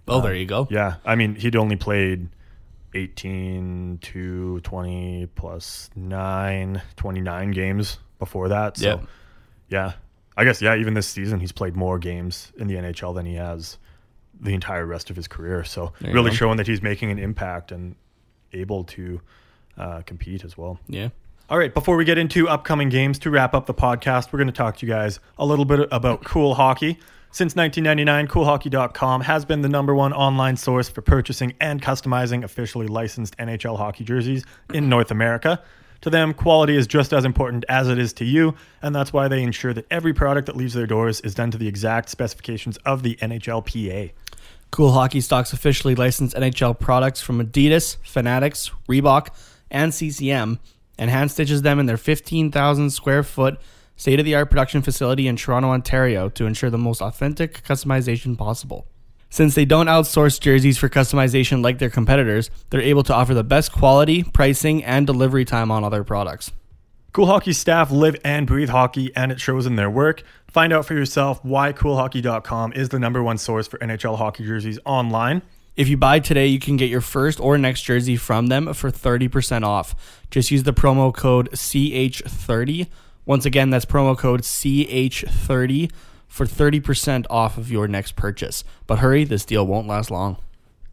Oh, 0.09 0.21
there 0.21 0.35
you 0.35 0.47
go. 0.47 0.67
Yeah, 0.71 0.97
I 1.05 1.15
mean, 1.15 1.35
he'd 1.35 1.57
only 1.57 1.77
played 1.77 2.29
18 2.95 3.99
to 4.03 4.61
20 4.61 5.27
plus 5.35 5.91
9, 5.97 6.83
29 6.97 7.51
games 7.53 7.99
before 8.19 8.49
that. 8.49 8.77
So, 8.77 8.87
Yep. 8.87 9.05
yeah, 9.69 9.93
I 10.37 10.45
guess, 10.45 10.61
yeah, 10.63 10.77
even 10.77 10.95
this 10.95 11.07
season, 11.09 11.41
he's 11.41 11.53
played 11.53 11.77
more 11.77 11.99
games 11.99 12.53
in 12.59 12.67
the 12.69 12.75
NHL 12.77 13.15
than 13.15 13.27
he 13.27 13.35
has 13.35 13.79
the 14.41 14.55
entire 14.55 14.85
rest 14.87 15.11
of 15.11 15.17
his 15.17 15.29
career. 15.29 15.65
So, 15.65 15.93
There 16.01 16.13
really 16.13 16.35
showing 16.35 16.57
that 16.59 16.67
he's 16.67 16.83
making 16.83 17.11
an 17.11 17.19
impact 17.19 17.73
and 17.73 17.95
able 18.53 18.85
to 18.85 19.21
uh, 19.79 20.03
compete 20.05 20.45
as 20.45 20.59
well. 20.59 20.79
Yeah. 20.89 21.09
All 21.49 21.59
right, 21.59 21.73
before 21.73 21.97
we 21.97 22.05
get 22.05 22.19
into 22.19 22.49
upcoming 22.49 22.89
games 22.89 23.19
to 23.21 23.31
wrap 23.31 23.55
up 23.55 23.67
the 23.67 23.75
podcast, 23.75 24.33
we're 24.33 24.39
going 24.39 24.47
to 24.49 24.53
talk 24.53 24.79
to 24.79 24.87
you 24.87 24.93
guys 24.93 25.19
a 25.39 25.45
little 25.45 25.65
bit 25.65 25.89
about 25.93 26.25
cool 26.25 26.55
hockey. 26.55 26.99
Since 27.35 27.57
1999, 27.57 28.29
coolhockey.com 28.29 29.23
has 29.23 29.47
been 29.47 29.63
the 29.63 29.69
number 29.71 29.95
one 29.95 30.13
online 30.13 30.59
source 30.59 30.91
for 30.91 31.01
purchasing 31.01 31.55
and 31.63 31.81
customizing 31.81 32.45
officially 32.45 32.87
licensed 32.87 33.39
NHL 33.39 33.79
hockey 33.79 34.05
jerseys 34.05 34.45
in 34.75 34.91
North 34.91 35.11
America. 35.11 35.63
To 36.03 36.11
them, 36.11 36.35
quality 36.35 36.77
is 36.77 36.87
just 36.87 37.15
as 37.15 37.25
important 37.25 37.65
as 37.71 37.89
it 37.89 37.99
is 37.99 38.13
to 38.15 38.27
you, 38.27 38.55
and 38.83 38.95
that's 38.95 39.15
why 39.15 39.29
they 39.29 39.43
ensure 39.43 39.73
that 39.73 39.87
every 39.91 40.13
product 40.13 40.45
that 40.45 40.57
leaves 40.59 40.75
their 40.75 40.87
doors 40.87 41.23
is 41.23 41.35
done 41.35 41.51
to 41.53 41.57
the 41.57 41.69
exact 41.69 42.11
specifications 42.11 42.77
of 42.85 43.03
the 43.03 43.17
NHLPA. 43.17 44.13
Cool 44.71 44.93
Hockey 44.93 45.23
stocks 45.23 45.55
officially 45.55 45.95
licensed 45.95 46.37
NHL 46.37 46.79
products 46.79 47.23
from 47.23 47.43
Adidas, 47.43 47.97
Fanatics, 48.05 48.71
Reebok, 48.91 49.29
and 49.71 49.95
CCM, 49.95 50.59
and 50.99 51.11
hand 51.11 51.31
stitches 51.31 51.63
them 51.63 51.79
in 51.79 51.87
their 51.87 51.97
15,000 51.97 52.91
square 52.91 53.23
foot 53.23 53.59
state 53.97 54.19
of 54.19 54.25
the 54.25 54.35
art 54.35 54.51
production 54.51 54.83
facility 54.83 55.27
in 55.27 55.37
Toronto, 55.37 55.71
Ontario 55.71 56.29
to 56.31 56.47
ensure 56.47 56.71
the 56.71 56.79
most 56.79 57.01
authentic 57.01 57.63
customization 57.63 58.37
possible. 58.37 58.87
Since 59.31 59.55
they 59.55 59.65
don't 59.65 59.87
outsource 59.87 60.39
jerseys 60.39 60.77
for 60.77 60.89
customization 60.91 61.65
like 61.65 61.79
their 61.79 61.89
competitors, 61.89 62.51
they're 62.69 62.83
able 62.83 63.03
to 63.05 63.15
offer 63.15 63.33
the 63.33 63.43
best 63.43 63.73
quality, 63.73 64.23
pricing, 64.23 64.85
and 64.85 65.07
delivery 65.07 65.45
time 65.45 65.71
on 65.71 65.85
other 65.85 66.05
products. 66.05 66.53
Cool 67.13 67.27
Hockey 67.27 67.53
staff 67.53 67.91
live 67.91 68.17
and 68.25 68.47
breathe 68.47 68.71
hockey, 68.71 69.11
and 69.15 69.31
it 69.33 69.41
shows 69.41 69.67
in 69.67 69.77
their 69.77 69.91
work. 69.91 70.23
Find 70.49 70.73
out 70.73 70.87
for 70.87 70.95
yourself 70.95 71.45
why 71.45 71.73
CoolHockey.com 71.73 72.73
is 72.73 72.89
the 72.89 72.99
number 72.99 73.23
one 73.23 73.39
source 73.39 73.67
for 73.67 73.79
NHL 73.79 74.17
hockey 74.17 74.45
jerseys 74.45 74.79
online. 74.85 75.43
If 75.77 75.89
you 75.89 75.97
buy 75.97 76.21
today, 76.21 76.47
you 76.47 76.59
can 76.59 76.77
get 76.77 76.91
your 76.91 77.01
first 77.01 77.41
or 77.41 77.57
next 77.57 77.83
jersey 77.83 78.17
from 78.17 78.49
them 78.49 78.73
for 78.75 78.91
30% 78.91 79.63
off. 79.63 79.95
Just 80.31 80.51
use 80.51 80.65
the 80.65 80.75
promo 80.75 81.15
code 81.15 81.51
CH30. 81.53 82.89
Once 83.25 83.45
again, 83.47 83.71
that's 83.71 83.85
promo 83.85 84.17
code 84.17 84.43
CH30 84.43 85.91
for 86.27 86.47
30% 86.47 87.27
off 87.29 87.59
of 87.59 87.71
your 87.71 87.87
next 87.87 88.17
purchase. 88.17 88.65
But 88.87 88.99
hurry, 88.99 89.25
this 89.25 89.45
deal 89.45 89.67
won't 89.67 89.87
last 89.87 90.11
long. 90.11 90.39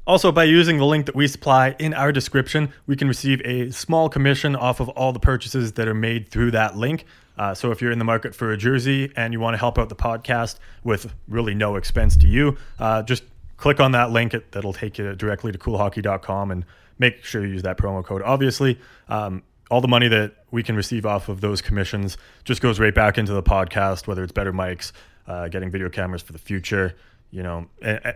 Also, 0.06 0.32
by 0.32 0.44
using 0.44 0.78
the 0.78 0.86
link 0.86 1.06
that 1.06 1.16
we 1.16 1.28
supply 1.28 1.76
in 1.80 1.94
our 1.94 2.12
description, 2.12 2.74
we 2.88 2.96
can 2.96 3.08
receive 3.08 3.42
a 3.46 3.72
small 3.72 4.10
commission 4.10 4.56
off 4.56 4.80
of 4.80 4.90
all 4.90 5.14
the 5.14 5.20
purchases 5.20 5.74
that 5.74 5.88
are 5.88 5.94
made 5.94 6.30
through 6.30 6.52
that 6.52 6.76
link. 6.76 7.06
Uh, 7.38 7.54
so, 7.54 7.72
if 7.72 7.82
you're 7.82 7.92
in 7.92 8.00
the 8.00 8.06
market 8.06 8.34
for 8.36 8.52
a 8.52 8.58
jersey 8.58 9.12
and 9.16 9.34
you 9.34 9.40
want 9.40 9.54
to 9.54 9.60
help 9.60 9.78
out 9.78 9.88
the 9.88 9.96
podcast 9.96 10.58
with 10.84 11.14
really 11.28 11.54
no 11.54 11.76
expense 11.76 12.16
to 12.18 12.28
you, 12.28 12.58
uh, 12.80 13.04
just 13.04 13.24
click 13.58 13.80
on 13.80 13.92
that 13.92 14.12
link. 14.12 14.34
It, 14.34 14.52
that'll 14.52 14.74
take 14.74 14.98
you 14.98 15.16
directly 15.16 15.52
to 15.52 15.58
coolhockey.com 15.58 16.52
and 16.52 16.66
make 16.98 17.24
sure 17.24 17.46
you 17.46 17.54
use 17.54 17.62
that 17.64 17.78
promo 17.78 18.04
code. 18.04 18.22
Obviously, 18.24 18.80
um, 19.10 19.44
all 19.70 19.82
the 19.82 19.88
money 19.88 20.08
that 20.08 20.34
we 20.52 20.64
can 20.64 20.76
receive 20.76 21.06
off 21.06 21.30
of 21.30 21.42
those 21.42 21.62
commissions 21.62 22.18
just 22.44 22.62
goes 22.62 22.80
right 22.80 22.94
back 22.94 23.18
into 23.18 23.34
the 23.34 23.44
podcast, 23.44 24.08
whether 24.08 24.24
it's 24.24 24.32
better 24.32 24.52
mics, 24.52 24.92
uh, 25.28 25.48
getting 25.48 25.70
video 25.70 25.90
cameras 25.90 26.22
for 26.22 26.34
the 26.34 26.40
future, 26.40 26.96
you 27.32 27.44
know, 27.44 27.68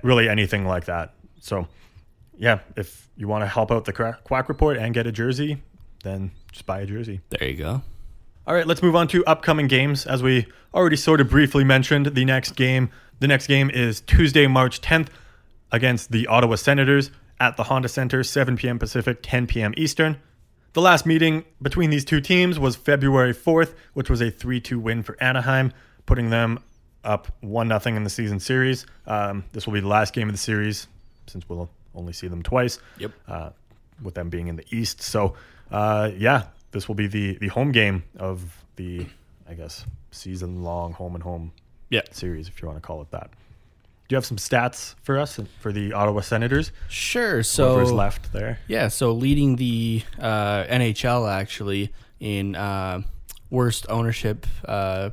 really 0.01 0.27
anything 0.27 0.65
like 0.65 0.85
that. 0.85 1.13
So, 1.39 1.67
yeah, 2.35 2.59
if 2.75 3.07
you 3.15 3.27
want 3.27 3.43
to 3.43 3.47
help 3.47 3.71
out 3.71 3.85
the 3.85 3.93
Quack 3.93 4.23
Quack 4.23 4.49
Report 4.49 4.77
and 4.77 4.93
get 4.93 5.05
a 5.05 5.11
jersey, 5.11 5.61
then 6.03 6.31
just 6.51 6.65
buy 6.65 6.81
a 6.81 6.85
jersey. 6.85 7.21
There 7.29 7.47
you 7.47 7.57
go. 7.57 7.81
All 8.45 8.53
right, 8.53 8.67
let's 8.67 8.81
move 8.81 8.95
on 8.95 9.07
to 9.09 9.23
upcoming 9.25 9.67
games. 9.67 10.05
As 10.05 10.21
we 10.21 10.47
already 10.73 10.97
sort 10.97 11.21
of 11.21 11.29
briefly 11.29 11.63
mentioned, 11.63 12.07
the 12.07 12.25
next 12.25 12.55
game, 12.55 12.89
the 13.19 13.27
next 13.27 13.47
game 13.47 13.69
is 13.69 14.01
Tuesday, 14.01 14.47
March 14.47 14.81
10th 14.81 15.07
against 15.71 16.11
the 16.11 16.27
Ottawa 16.27 16.55
Senators 16.55 17.09
at 17.39 17.55
the 17.57 17.63
Honda 17.63 17.87
Center, 17.87 18.23
7 18.23 18.57
p.m. 18.57 18.79
Pacific, 18.79 19.19
10 19.21 19.47
p.m. 19.47 19.73
Eastern. 19.77 20.17
The 20.73 20.81
last 20.81 21.05
meeting 21.05 21.45
between 21.61 21.89
these 21.91 22.03
two 22.03 22.19
teams 22.19 22.57
was 22.59 22.75
February 22.75 23.33
4th, 23.33 23.73
which 23.93 24.09
was 24.09 24.21
a 24.21 24.31
3-2 24.31 24.81
win 24.81 25.03
for 25.03 25.15
Anaheim, 25.21 25.71
putting 26.07 26.29
them 26.31 26.59
up 27.03 27.27
1-0 27.43 27.95
in 27.95 28.03
the 28.03 28.09
season 28.09 28.39
series. 28.39 28.85
Um, 29.05 29.43
this 29.51 29.67
will 29.67 29.73
be 29.73 29.81
the 29.81 29.87
last 29.87 30.13
game 30.13 30.29
of 30.29 30.33
the 30.33 30.39
series 30.39 30.87
since 31.27 31.47
we'll 31.47 31.69
only 31.93 32.13
see 32.13 32.27
them 32.27 32.41
twice. 32.41 32.79
Yep. 32.97 33.11
Uh, 33.27 33.49
with 34.01 34.15
them 34.15 34.29
being 34.29 34.47
in 34.47 34.55
the 34.55 34.65
East. 34.71 35.01
So, 35.01 35.35
uh, 35.71 36.09
yeah, 36.17 36.45
this 36.71 36.87
will 36.87 36.95
be 36.95 37.05
the 37.07 37.37
the 37.37 37.47
home 37.49 37.71
game 37.71 38.03
of 38.17 38.41
the, 38.75 39.05
I 39.47 39.53
guess, 39.53 39.85
season 40.11 40.63
long 40.63 40.91
home 40.93 41.13
and 41.13 41.23
home 41.23 41.51
Yeah. 41.91 42.01
series, 42.11 42.47
if 42.47 42.61
you 42.61 42.67
want 42.67 42.81
to 42.81 42.85
call 42.85 43.01
it 43.03 43.11
that. 43.11 43.29
You 44.13 44.17
have 44.17 44.27
some 44.27 44.37
stats 44.37 44.93
for 45.01 45.17
us 45.17 45.39
for 45.59 45.71
the 45.71 45.93
Ottawa 45.93 46.21
Senators? 46.21 46.71
Sure. 46.87 47.41
So 47.41 47.69
Whoever's 47.73 47.91
left 47.91 48.31
there. 48.31 48.59
Yeah, 48.67 48.89
so 48.89 49.11
leading 49.11 49.55
the 49.55 50.03
uh, 50.19 50.65
NHL 50.65 51.27
actually 51.27 51.91
in 52.19 52.55
uh, 52.55 53.01
worst 53.49 53.87
ownership 53.89 54.45
uh, 54.65 55.09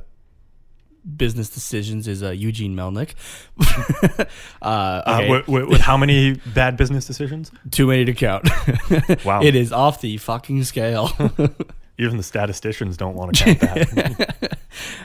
business 1.17 1.49
decisions 1.49 2.07
is 2.07 2.21
uh, 2.21 2.29
Eugene 2.29 2.75
Melnyk. 2.75 3.15
uh, 4.19 4.25
Uh, 4.61 5.01
okay, 5.07 5.29
with, 5.31 5.47
with, 5.47 5.65
with 5.69 5.81
how 5.81 5.97
many 5.97 6.35
bad 6.53 6.77
business 6.77 7.07
decisions? 7.07 7.51
too 7.71 7.87
many 7.87 8.05
to 8.05 8.13
count. 8.13 8.47
Wow. 9.25 9.41
it 9.41 9.55
is 9.55 9.71
off 9.71 10.01
the 10.01 10.17
fucking 10.17 10.63
scale. 10.63 11.09
Even 11.97 12.17
the 12.17 12.23
statisticians 12.23 12.97
don't 12.97 13.15
want 13.15 13.35
to 13.35 13.55
count 13.55 13.59
that. 13.95 14.59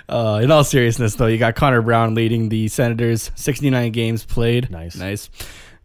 Uh, 0.08 0.40
in 0.42 0.50
all 0.50 0.64
seriousness, 0.64 1.14
though, 1.16 1.26
you 1.26 1.38
got 1.38 1.54
Connor 1.56 1.82
Brown 1.82 2.14
leading 2.14 2.48
the 2.48 2.68
Senators, 2.68 3.30
69 3.34 3.92
games 3.92 4.24
played. 4.24 4.70
Nice. 4.70 4.96
Nice. 4.96 5.30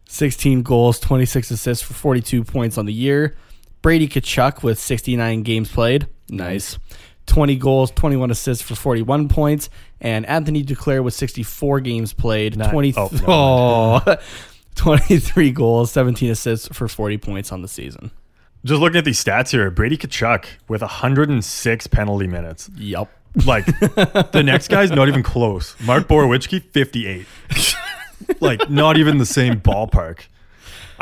16 0.08 0.62
goals, 0.62 1.00
26 1.00 1.50
assists 1.50 1.84
for 1.84 1.94
42 1.94 2.44
points 2.44 2.78
on 2.78 2.86
the 2.86 2.92
year. 2.92 3.34
Brady 3.80 4.06
Tkachuk 4.06 4.62
with 4.62 4.78
69 4.78 5.42
games 5.42 5.72
played. 5.72 6.06
Nice. 6.28 6.78
20 7.26 7.56
goals, 7.56 7.90
21 7.92 8.30
assists 8.30 8.62
for 8.62 8.74
41 8.74 9.28
points. 9.28 9.70
And 10.00 10.26
Anthony 10.26 10.62
Duclair 10.62 11.02
with 11.02 11.14
64 11.14 11.80
games 11.80 12.12
played. 12.12 12.56
Ni- 12.56 12.68
20, 12.68 12.94
oh, 12.96 13.10
oh, 13.26 14.16
23 14.74 15.50
goals, 15.52 15.90
17 15.92 16.30
assists 16.30 16.68
for 16.68 16.88
40 16.88 17.18
points 17.18 17.50
on 17.52 17.62
the 17.62 17.68
season. 17.68 18.10
Just 18.64 18.80
looking 18.80 18.98
at 18.98 19.04
these 19.04 19.22
stats 19.22 19.50
here, 19.50 19.70
Brady 19.70 19.96
Tkachuk 19.96 20.44
with 20.68 20.82
106 20.82 21.86
penalty 21.88 22.26
minutes. 22.28 22.70
Yep. 22.76 23.10
Like 23.46 23.66
the 23.66 24.42
next 24.44 24.68
guy's 24.68 24.90
not 24.90 25.08
even 25.08 25.22
close. 25.22 25.74
Mark 25.80 26.06
Borowiecki, 26.06 26.62
58. 26.62 27.26
like 28.40 28.68
not 28.70 28.96
even 28.96 29.18
the 29.18 29.26
same 29.26 29.60
ballpark. 29.60 30.26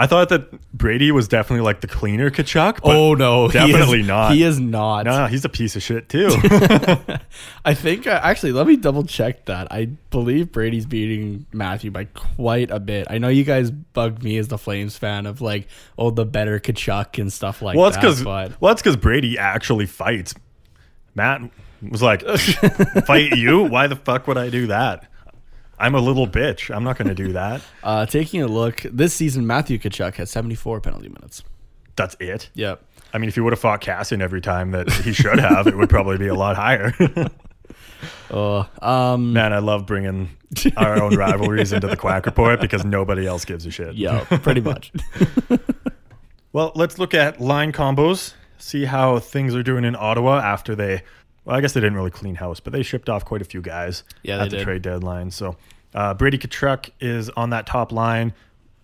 I 0.00 0.06
thought 0.06 0.30
that 0.30 0.72
Brady 0.72 1.12
was 1.12 1.28
definitely 1.28 1.62
like 1.62 1.82
the 1.82 1.86
cleaner 1.86 2.30
Tkachuk, 2.30 2.80
but 2.82 2.96
oh, 2.96 3.12
no. 3.12 3.48
he 3.48 3.58
definitely 3.58 4.00
is- 4.00 4.06
not. 4.06 4.32
He 4.32 4.42
is 4.42 4.58
not. 4.58 5.04
no, 5.04 5.26
he's 5.26 5.44
a 5.44 5.48
piece 5.50 5.76
of 5.76 5.82
shit 5.82 6.08
too. 6.08 6.28
I 7.66 7.74
think 7.74 8.06
uh, 8.06 8.18
actually, 8.22 8.52
let 8.52 8.66
me 8.66 8.76
double 8.76 9.04
check 9.04 9.44
that. 9.44 9.70
I 9.70 9.90
believe 10.08 10.52
Brady's 10.52 10.86
beating 10.86 11.44
Matthew 11.52 11.90
by 11.90 12.04
quite 12.04 12.70
a 12.70 12.80
bit. 12.80 13.08
I 13.10 13.18
know 13.18 13.28
you 13.28 13.44
guys 13.44 13.70
bugged 13.70 14.22
me 14.22 14.38
as 14.38 14.48
the 14.48 14.56
Flames 14.56 14.96
fan 14.96 15.26
of 15.26 15.42
like, 15.42 15.68
oh, 15.98 16.10
the 16.10 16.24
better 16.24 16.58
Tkachuk 16.58 17.20
and 17.20 17.30
stuff 17.30 17.60
like 17.60 17.76
well, 17.76 17.88
it's 17.88 17.96
that. 17.96 18.00
because 18.00 18.22
but 18.22 18.58
well, 18.58 18.72
it's 18.72 18.80
because 18.80 18.96
Brady 18.96 19.36
actually 19.36 19.84
fights. 19.86 20.34
Matt 21.14 21.42
was 21.88 22.02
like, 22.02 22.22
"Fight 23.06 23.32
you? 23.36 23.62
Why 23.64 23.86
the 23.86 23.96
fuck 23.96 24.26
would 24.26 24.38
I 24.38 24.48
do 24.50 24.66
that? 24.68 25.06
I'm 25.78 25.94
a 25.94 26.00
little 26.00 26.26
bitch. 26.26 26.74
I'm 26.74 26.84
not 26.84 26.98
going 26.98 27.08
to 27.08 27.14
do 27.14 27.32
that. 27.32 27.62
uh, 27.82 28.04
taking 28.06 28.42
a 28.42 28.46
look 28.46 28.82
this 28.82 29.14
season, 29.14 29.46
Matthew 29.46 29.78
Tkachuk 29.78 30.14
has 30.16 30.30
74 30.30 30.80
penalty 30.82 31.08
minutes. 31.08 31.42
That's 31.96 32.16
it. 32.20 32.50
Yep. 32.54 32.84
I 33.14 33.18
mean, 33.18 33.28
if 33.28 33.34
he 33.34 33.40
would 33.40 33.52
have 33.54 33.60
fought 33.60 33.80
Kassian 33.80 34.20
every 34.20 34.40
time 34.42 34.72
that 34.72 34.90
he 34.92 35.12
should 35.14 35.38
have, 35.38 35.66
it 35.66 35.76
would 35.76 35.88
probably 35.88 36.18
be 36.18 36.28
a 36.28 36.34
lot 36.34 36.56
higher. 36.56 36.92
Uh, 38.30 38.64
um, 38.82 39.32
Man, 39.32 39.52
I 39.52 39.58
love 39.58 39.86
bringing 39.86 40.28
our 40.76 41.02
own 41.02 41.16
rivalries 41.16 41.72
into 41.72 41.86
the 41.88 41.96
Quack 41.96 42.26
Report 42.26 42.60
because 42.60 42.84
nobody 42.84 43.26
else 43.26 43.44
gives 43.44 43.64
a 43.66 43.70
shit. 43.70 43.94
yeah, 43.96 44.24
pretty 44.42 44.60
much. 44.60 44.92
Well, 46.52 46.72
let's 46.74 46.98
look 46.98 47.14
at 47.14 47.40
line 47.40 47.70
combos, 47.72 48.34
see 48.58 48.84
how 48.84 49.20
things 49.20 49.54
are 49.54 49.62
doing 49.62 49.84
in 49.84 49.94
Ottawa 49.94 50.40
after 50.40 50.74
they. 50.74 51.02
Well, 51.50 51.58
I 51.58 51.62
guess 51.62 51.72
they 51.72 51.80
didn't 51.80 51.96
really 51.96 52.12
clean 52.12 52.36
house, 52.36 52.60
but 52.60 52.72
they 52.72 52.84
shipped 52.84 53.08
off 53.08 53.24
quite 53.24 53.42
a 53.42 53.44
few 53.44 53.60
guys 53.60 54.04
Yeah, 54.22 54.38
at 54.40 54.50
the 54.50 54.58
did. 54.58 54.62
trade 54.64 54.82
deadline. 54.82 55.32
So 55.32 55.56
uh, 55.96 56.14
Brady 56.14 56.38
Tkachuk 56.38 56.90
is 57.00 57.28
on 57.30 57.50
that 57.50 57.66
top 57.66 57.90
line 57.90 58.32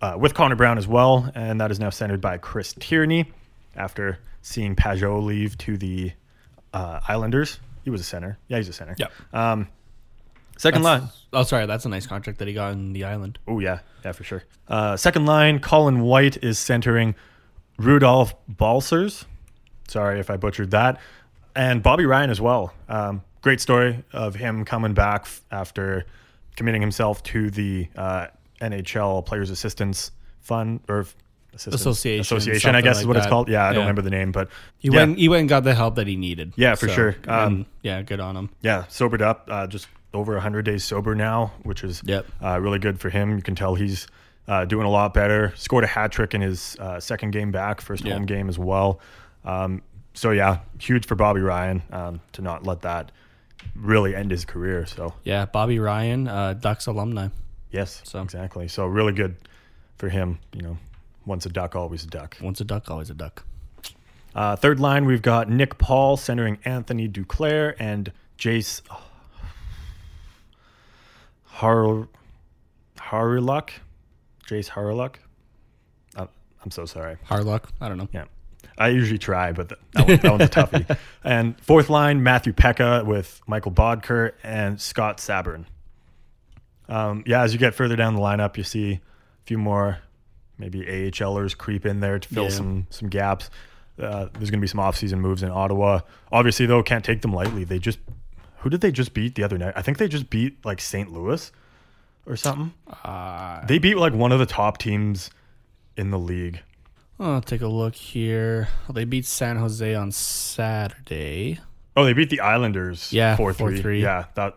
uh, 0.01 0.17
with 0.19 0.33
Connor 0.33 0.57
Brown 0.57 0.77
as 0.77 0.85
well, 0.85 1.31
and 1.33 1.61
that 1.61 1.71
is 1.71 1.79
now 1.79 1.89
centered 1.89 2.19
by 2.19 2.37
Chris 2.37 2.73
Tierney 2.77 3.31
after 3.77 4.19
seeing 4.41 4.75
Pageau 4.75 5.23
leave 5.23 5.57
to 5.59 5.77
the 5.77 6.11
uh, 6.73 6.99
Islanders. 7.07 7.57
He 7.85 7.89
was 7.89 8.01
a 8.01 8.03
center. 8.03 8.37
Yeah, 8.49 8.57
he's 8.57 8.67
a 8.67 8.73
center. 8.73 8.95
Yep. 8.97 9.13
Um, 9.31 9.69
second 10.57 10.83
line. 10.83 11.03
oh, 11.31 11.43
sorry, 11.43 11.67
that's 11.67 11.85
a 11.85 11.89
nice 11.89 12.05
contract 12.05 12.37
that 12.39 12.49
he 12.49 12.53
got 12.53 12.73
in 12.73 12.91
the 12.91 13.05
island. 13.05 13.39
Oh 13.47 13.59
yeah, 13.59 13.79
yeah 14.03 14.11
for 14.11 14.25
sure. 14.25 14.43
Uh, 14.67 14.97
second 14.97 15.25
line, 15.25 15.59
Colin 15.59 16.01
White 16.01 16.43
is 16.43 16.59
centering 16.59 17.15
Rudolph 17.77 18.35
Balcers. 18.49 19.23
Sorry 19.87 20.19
if 20.19 20.29
I 20.29 20.35
butchered 20.35 20.71
that, 20.71 20.99
and 21.57 21.81
Bobby 21.83 22.05
Ryan 22.05 22.29
as 22.29 22.39
well. 22.39 22.73
Um, 22.87 23.21
great 23.41 23.59
story 23.61 24.03
of 24.13 24.35
him 24.35 24.63
coming 24.65 24.93
back 24.93 25.21
f- 25.23 25.41
after 25.51 26.05
committing 26.55 26.81
himself 26.81 27.21
to 27.23 27.49
the 27.49 27.87
uh, 27.95 28.27
NHL 28.61 29.25
Players 29.25 29.49
Assistance 29.49 30.11
Fund 30.41 30.79
or 30.87 31.05
Assistance- 31.53 31.75
Association, 31.81 32.21
Association, 32.21 32.75
I 32.75 32.81
guess 32.81 32.97
is 32.97 33.03
like 33.03 33.07
what 33.07 33.17
it's 33.17 33.27
called. 33.27 33.49
Yeah, 33.49 33.65
I 33.65 33.73
don't 33.73 33.81
remember 33.81 34.01
the 34.03 34.09
name, 34.11 34.31
but 34.31 34.49
He 34.77 34.89
yeah, 34.89 34.95
went. 35.05 35.17
He 35.17 35.27
went 35.29 35.39
and 35.41 35.49
got 35.49 35.63
the 35.63 35.73
help 35.75 35.95
that 35.95 36.07
he 36.07 36.15
needed. 36.15 36.53
Yeah, 36.55 36.75
for 36.75 36.87
sure. 36.87 37.15
and, 37.23 37.29
Um, 37.31 37.65
yeah, 37.81 38.01
good 38.03 38.19
on 38.19 38.35
him. 38.37 38.49
yeah, 38.61 38.83
sobered 38.89 39.21
up, 39.21 39.47
uh, 39.51 39.65
just 39.67 39.87
over 40.13 40.33
100 40.33 40.63
days 40.63 40.83
sober 40.83 41.15
now, 41.15 41.51
which 41.63 41.83
is 41.83 42.01
Yep. 42.05 42.25
uh, 42.43 42.59
really 42.59 42.79
good 42.79 42.99
for 42.99 43.09
him. 43.09 43.35
You 43.35 43.41
can 43.41 43.55
tell 43.55 43.75
he's 43.75 44.07
uh, 44.47 44.65
doing 44.65 44.85
a 44.85 44.89
lot 44.89 45.13
better. 45.13 45.51
Scored 45.55 45.83
a 45.83 45.87
hat 45.87 46.11
trick 46.11 46.33
in 46.33 46.41
his 46.41 46.77
uh, 46.79 46.99
second 46.99 47.31
game 47.31 47.51
back, 47.51 47.81
first 47.81 48.05
Yeah. 48.05 48.13
home 48.13 48.25
game 48.25 48.47
as 48.49 48.57
well. 48.57 48.99
Um, 49.43 49.81
so, 50.17 50.31
yeah, 50.31 50.59
huge 50.79 51.05
for 51.05 51.13
Bobby 51.15 51.41
Ryan 51.41 51.83
um, 51.91 52.19
to 52.33 52.41
not 52.41 52.65
let 52.65 52.81
that 52.81 53.11
really 53.75 54.15
end 54.15 54.31
his 54.31 54.45
career. 54.45 54.85
So, 54.87 55.13
Yeah, 55.23 55.45
Bobby 55.45 55.77
Ryan, 55.79 56.27
uh, 56.27 56.53
Ducks 56.53 56.87
alumni. 56.87 57.27
yes, 57.71 58.01
So- 58.03 58.21
exactly. 58.23 58.67
So, 58.67 58.85
really 58.87 59.13
good 59.13 59.35
for 59.97 60.09
him. 60.09 60.39
You 60.53 60.61
know, 60.63 60.77
once 61.25 61.45
a 61.45 61.49
duck, 61.49 61.75
always 61.75 62.03
a 62.03 62.07
duck. 62.07 62.37
Once 62.41 62.59
a 62.61 62.65
duck, 62.65 62.89
always 62.89 63.09
a 63.09 63.13
duck. 63.13 63.43
Uh, 64.35 64.55
third 64.55 64.79
line, 64.79 65.05
we've 65.05 65.21
got 65.21 65.49
Nick 65.49 65.77
Paul 65.77 66.17
centering 66.17 66.57
Anthony 66.65 67.07
Duclair 67.07 67.75
and 67.79 68.11
Jayce 68.37 68.81
Har 71.45 72.07
Harluck. 72.97 73.69
Jayce 74.47 74.69
Harluck. 74.69 75.15
Uh, 76.15 76.27
I'm 76.63 76.71
so 76.71 76.85
sorry. 76.85 77.17
Harlock. 77.29 77.63
I 77.81 77.87
don't 77.89 77.97
know. 77.97 78.07
Yeah. 78.11 78.25
I 78.77 78.89
usually 78.89 79.17
try, 79.17 79.51
but 79.53 79.69
that, 79.69 79.79
one, 79.95 80.17
that 80.17 80.31
one's 80.31 80.41
a 80.43 80.47
toughie. 80.49 80.97
And 81.23 81.59
fourth 81.61 81.89
line, 81.89 82.21
Matthew 82.23 82.53
Peca 82.53 83.05
with 83.05 83.41
Mikkel 83.47 83.73
Boedker 83.73 84.33
and 84.43 84.79
Scott 84.79 85.17
Sabourin. 85.17 85.65
Um, 86.89 87.23
yeah, 87.25 87.41
as 87.41 87.53
you 87.53 87.59
get 87.59 87.73
further 87.75 87.95
down 87.95 88.15
the 88.15 88.21
lineup, 88.21 88.55
you 88.57 88.63
see 88.63 88.93
a 88.93 88.99
few 89.45 89.57
more 89.57 89.97
maybe 90.57 90.81
AHLers 90.81 91.55
creep 91.57 91.85
in 91.85 91.99
there 91.99 92.19
to 92.19 92.29
fill 92.29 92.43
Yeah. 92.45 92.49
some 92.49 92.87
some 92.89 93.09
gaps. 93.09 93.49
Uh, 93.99 94.27
there's 94.33 94.51
going 94.51 94.59
to 94.59 94.61
be 94.61 94.67
some 94.67 94.79
offseason 94.79 95.17
moves 95.19 95.41
in 95.43 95.49
Ottawa. 95.49 96.01
Obviously, 96.31 96.65
though, 96.67 96.83
can't 96.83 97.03
take 97.03 97.21
them 97.23 97.33
lightly. 97.33 97.63
They 97.63 97.79
just 97.79 97.99
who 98.59 98.69
did 98.69 98.81
they 98.81 98.91
just 98.91 99.13
beat 99.13 99.35
the 99.35 99.43
other 99.43 99.57
night? 99.57 99.73
I 99.75 99.81
think 99.81 99.97
they 99.97 100.07
just 100.07 100.29
beat 100.29 100.63
like 100.65 100.79
St. 100.81 101.11
Louis 101.11 101.51
or 102.25 102.35
something. 102.35 102.73
Uh, 103.03 103.65
They 103.65 103.79
beat 103.79 103.97
like 103.97 104.13
one 104.13 104.31
of 104.31 104.39
the 104.39 104.45
top 104.45 104.77
teams 104.77 105.29
in 105.95 106.11
the 106.11 106.19
league. 106.19 106.61
I'll 107.19 107.41
take 107.41 107.61
a 107.61 107.67
look 107.67 107.95
here. 107.95 108.67
Well, 108.87 108.93
they 108.93 109.05
beat 109.05 109.25
San 109.25 109.57
Jose 109.57 109.95
on 109.95 110.11
Saturday 110.11 111.59
Oh, 111.97 112.03
they 112.05 112.13
beat 112.13 112.29
the 112.29 112.41
Islanders. 112.41 113.11
Yeah, 113.11 113.35
four 113.35 113.53
three. 113.53 113.81
4-3. 113.81 114.01
Yeah, 114.01 114.25
that. 114.35 114.55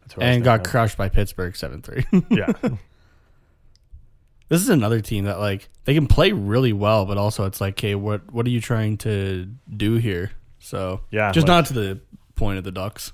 That's 0.00 0.16
what 0.16 0.24
I 0.24 0.28
was 0.30 0.36
and 0.36 0.44
got 0.44 0.56
thinking 0.60 0.70
crushed 0.70 0.96
by 0.96 1.08
Pittsburgh 1.10 1.54
7 1.54 1.82
3. 1.82 2.04
Yeah. 2.30 2.52
This 4.48 4.62
is 4.62 4.68
another 4.68 5.00
team 5.00 5.26
that 5.26 5.38
like 5.38 5.68
they 5.84 5.94
can 5.94 6.08
play 6.08 6.32
really 6.32 6.72
well, 6.72 7.06
but 7.06 7.16
also 7.16 7.44
it's 7.44 7.60
like, 7.60 7.74
okay, 7.74 7.94
what 7.94 8.32
what 8.32 8.44
are 8.46 8.50
you 8.50 8.60
trying 8.60 8.96
to 8.98 9.48
do 9.76 9.94
here? 9.94 10.32
So 10.58 11.02
Yeah, 11.12 11.30
just 11.30 11.46
like- 11.46 11.54
not 11.56 11.66
to 11.66 11.72
the 11.74 12.00
point 12.34 12.58
of 12.58 12.64
the 12.64 12.72
Ducks. 12.72 13.12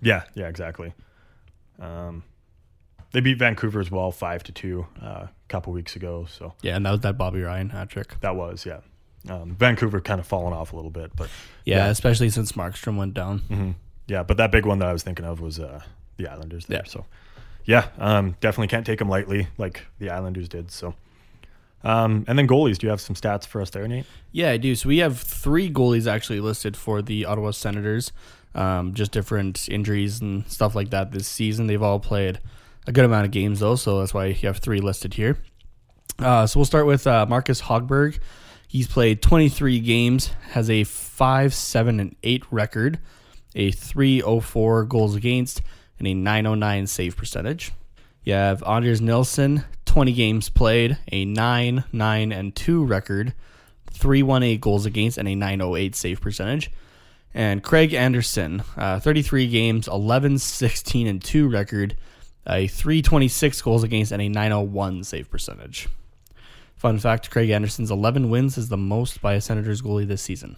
Yeah, 0.00 0.24
yeah, 0.34 0.48
exactly. 0.48 0.94
Um, 1.78 2.24
they 3.12 3.20
beat 3.20 3.38
Vancouver 3.38 3.80
as 3.80 3.90
well, 3.90 4.10
five 4.12 4.42
to 4.44 4.52
two, 4.52 4.86
uh, 5.02 5.06
a 5.26 5.30
couple 5.48 5.72
weeks 5.72 5.96
ago. 5.96 6.26
So 6.30 6.54
Yeah, 6.62 6.76
and 6.76 6.84
that 6.86 6.90
was 6.92 7.00
that 7.00 7.16
Bobby 7.18 7.40
Ryan 7.42 7.70
hat 7.70 7.88
trick. 7.90 8.20
that 8.20 8.36
was 8.36 8.66
yeah. 8.66 8.80
Um, 9.28 9.56
Vancouver 9.56 10.00
kind 10.00 10.20
of 10.20 10.26
fallen 10.26 10.52
off 10.52 10.72
a 10.72 10.76
little 10.76 10.90
bit, 10.90 11.10
but 11.16 11.28
Yeah, 11.64 11.78
Yeah. 11.78 11.86
especially 11.88 12.30
since 12.30 12.52
Markstrom 12.52 12.96
went 12.96 13.14
down. 13.14 13.40
mhm. 13.50 13.74
yeah, 14.06 14.22
but 14.22 14.36
that 14.36 14.50
big 14.52 14.64
one 14.66 14.78
that 14.78 14.88
I 14.88 14.92
was 14.92 15.02
thinking 15.02 15.24
of 15.26 15.40
was 15.40 15.58
uh, 15.58 15.80
the 16.16 16.28
Islanders 16.28 16.66
there. 16.66 16.82
Yeah. 16.84 16.90
So 16.90 17.04
yeah, 17.64 17.88
um, 17.98 18.36
definitely 18.40 18.68
can't 18.68 18.86
take 18.86 18.98
them 19.00 19.08
lightly 19.08 19.48
like 19.58 19.86
the 19.98 20.10
Islanders 20.10 20.48
did. 20.48 20.70
So. 20.70 20.94
Um, 21.84 22.24
and 22.26 22.36
then 22.38 22.48
goalies, 22.48 22.78
do 22.78 22.86
you 22.86 22.90
have 22.90 23.00
some 23.00 23.14
stats 23.14 23.46
for 23.46 23.60
us 23.62 23.70
there, 23.70 23.86
Nate? 23.86 24.04
Yeah, 24.32 24.50
I 24.50 24.56
do. 24.56 24.74
So 24.74 24.88
we 24.88 24.98
have 24.98 25.18
three 25.20 25.70
goalies 25.70 26.10
actually 26.10 26.40
listed 26.40 26.76
for 26.76 27.02
the 27.02 27.24
Ottawa 27.24 27.52
Senators. 27.52 28.10
Um, 28.54 28.94
just 28.94 29.12
different 29.12 29.68
injuries 29.68 30.20
and 30.20 30.44
stuff 30.50 30.74
like 30.74 30.90
that 30.90 31.12
this 31.12 31.28
season. 31.28 31.66
They've 31.68 31.82
all 31.82 32.00
played 32.00 32.40
a 32.86 32.92
good 32.92 33.04
amount 33.04 33.26
of 33.26 33.30
games 33.30 33.60
though, 33.60 33.76
so 33.76 34.00
that's 34.00 34.14
why 34.14 34.26
you 34.26 34.48
have 34.48 34.58
three 34.58 34.80
listed 34.80 35.14
here. 35.14 35.38
Uh, 36.18 36.46
so 36.46 36.58
we'll 36.58 36.66
start 36.66 36.86
with 36.86 37.06
uh, 37.06 37.26
Marcus 37.26 37.62
Hogberg. 37.62 38.18
He's 38.66 38.86
played 38.86 39.22
23 39.22 39.80
games, 39.80 40.28
has 40.50 40.68
a 40.68 40.84
5 40.84 41.54
7 41.54 42.00
and 42.00 42.16
8 42.22 42.44
record, 42.50 42.98
a 43.54 43.70
304 43.70 44.84
goals 44.84 45.14
against, 45.14 45.62
and 45.98 46.06
a 46.06 46.14
909 46.14 46.86
save 46.86 47.16
percentage. 47.16 47.72
You 48.24 48.34
have 48.34 48.62
Anders 48.64 49.00
Nilsson, 49.00 49.64
20 49.86 50.12
games 50.12 50.48
played, 50.50 50.98
a 51.10 51.24
9 51.24 51.84
9 51.90 52.32
and 52.32 52.54
2 52.54 52.84
record, 52.84 53.32
318 53.90 54.60
goals 54.60 54.84
against, 54.84 55.16
and 55.16 55.26
a 55.28 55.34
908 55.34 55.94
save 55.94 56.20
percentage. 56.20 56.70
And 57.32 57.62
Craig 57.62 57.94
Anderson, 57.94 58.62
uh, 58.76 59.00
33 59.00 59.48
games, 59.48 59.88
11 59.88 60.38
16 60.38 61.06
and 61.06 61.22
2 61.22 61.48
record, 61.48 61.96
a 62.48 62.66
326 62.66 63.60
goals 63.62 63.82
against, 63.82 64.12
and 64.12 64.22
a 64.22 64.28
901 64.28 65.04
save 65.04 65.30
percentage. 65.30 65.88
Fun 66.76 66.98
fact 66.98 67.30
Craig 67.30 67.50
Anderson's 67.50 67.90
11 67.90 68.30
wins 68.30 68.56
is 68.56 68.68
the 68.68 68.76
most 68.76 69.20
by 69.20 69.34
a 69.34 69.40
Senators 69.40 69.82
goalie 69.82 70.06
this 70.06 70.22
season. 70.22 70.56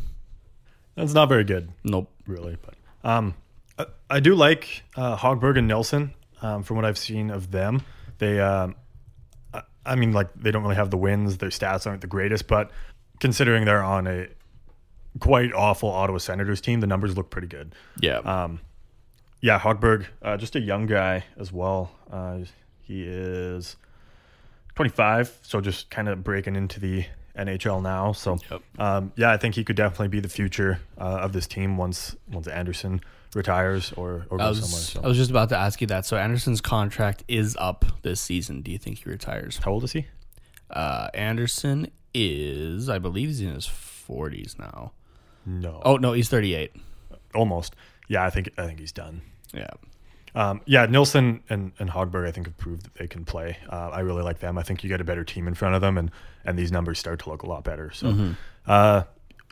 That's 0.95 1.15
not 1.15 1.29
very 1.29 1.45
good. 1.45 1.71
Nope. 1.83 2.11
really. 2.27 2.59
But 2.61 2.75
um, 3.09 3.35
I, 3.79 3.87
I 4.11 4.21
do 4.21 4.35
like 4.35 4.83
uh, 4.97 5.17
Hogberg 5.17 5.59
and 5.59 5.67
Nelson. 5.67 6.15
Um, 6.43 6.63
from 6.63 6.77
what 6.77 6.87
I've 6.87 6.97
seen 6.97 7.31
of 7.31 7.51
them, 7.51 7.83
they, 8.17 8.41
um, 8.41 8.75
I, 9.53 9.63
I 9.85 9.95
mean, 9.95 10.13
like 10.13 10.29
they 10.35 10.51
don't 10.51 10.63
really 10.63 10.77
have 10.77 10.91
the 10.91 10.97
wins. 10.97 11.37
Their 11.37 11.51
stats 11.51 11.87
aren't 11.87 12.01
the 12.01 12.07
greatest, 12.07 12.47
but 12.47 12.71
considering 13.19 13.67
they're 13.67 13.83
on 13.83 14.07
a 14.07 14.29
quite 15.19 15.53
awful 15.53 15.91
Ottawa 15.91 16.19
Senators 16.19 16.61
team, 16.61 16.81
the 16.81 16.87
numbers 16.87 17.17
look 17.17 17.31
pretty 17.31 17.49
good. 17.49 17.75
Yeah. 18.01 18.19
Um, 18.19 18.61
yeah, 19.41 19.59
Hogberg, 19.59 20.07
uh, 20.23 20.37
just 20.37 20.57
a 20.57 20.61
young 20.61 20.87
guy 20.87 21.25
as 21.39 21.53
well. 21.53 21.91
Uh, 22.11 22.41
he 22.83 23.03
is 23.05 23.77
25, 24.75 25.39
so 25.43 25.61
just 25.61 25.91
kind 25.91 26.09
of 26.09 26.23
breaking 26.25 26.57
into 26.57 26.81
the 26.81 27.05
NHL 27.37 27.83
now. 27.83 28.13
So, 28.13 28.39
Yep. 28.51 28.63
um, 28.79 29.13
yeah, 29.17 29.31
I 29.33 29.37
think 29.37 29.55
he 29.55 29.65
could 29.65 29.77
definitely 29.77 30.09
be 30.09 30.21
the 30.21 30.29
future 30.29 30.81
uh, 30.99 31.05
of 31.23 31.33
this 31.33 31.47
team 31.47 31.77
once 31.77 32.17
once 32.31 32.47
Anderson 32.49 33.01
retires 33.35 33.93
or, 33.93 34.27
or 34.31 34.41
I 34.41 34.47
goes 34.47 34.61
was, 34.61 34.89
somewhere. 34.89 35.05
I 35.05 35.09
was 35.09 35.17
just 35.17 35.31
about 35.31 35.49
to 35.51 35.57
ask 35.57 35.81
you 35.81 35.87
that. 35.89 36.05
So 36.05 36.17
Anderson's 36.17 36.61
contract 36.61 37.23
is 37.29 37.57
up 37.61 37.85
this 38.03 38.21
season. 38.21 38.61
Do 38.63 38.73
you 38.73 38.79
think 38.79 38.99
he 39.05 39.09
retires? 39.11 39.59
How 39.65 39.71
old 39.73 39.85
is 39.85 39.93
he? 39.93 40.07
Uh, 40.69 41.09
Anderson 41.15 41.89
is, 42.13 42.89
I 42.89 42.99
believe, 42.99 43.29
he's 43.29 43.41
in 43.41 43.55
his 43.55 43.67
40s 43.67 44.59
now. 44.59 44.93
No, 45.47 45.81
Oh 45.85 45.97
no, 45.97 46.13
he's 46.13 46.29
38. 46.29 46.73
almost. 47.35 47.77
Yeah, 48.11 48.25
I 48.25 48.31
think 48.31 48.51
I 48.59 48.67
think 48.67 48.81
he's 48.81 48.91
done. 48.93 49.21
Yeah. 49.55 49.71
Um, 50.35 50.61
yeah, 50.65 50.87
Nilsson 50.87 51.43
and, 51.49 51.73
and 51.79 51.91
Hogberg, 51.91 52.27
I 52.27 52.31
think, 52.33 52.47
have 52.47 52.57
proved 52.57 52.85
that 52.85 52.95
they 52.95 53.07
can 53.09 53.25
play. 53.25 53.57
Uh, 53.69 53.91
I 53.91 54.01
really 54.01 54.23
like 54.23 54.39
them. 54.41 54.59
I 54.59 54.63
think 54.63 54.83
you 54.85 54.89
get 54.89 55.01
a 55.01 55.05
better 55.05 55.25
team 55.25 55.49
in 55.49 55.55
front 55.55 55.75
of 55.75 55.81
them, 55.81 55.97
and 55.99 56.11
and 56.45 56.59
these 56.59 56.71
numbers 56.73 56.99
start 56.99 57.21
to 57.21 57.31
look 57.31 57.43
a 57.43 57.47
lot 57.49 57.63
better. 57.65 57.91
So, 57.93 58.35
uh, 58.67 59.03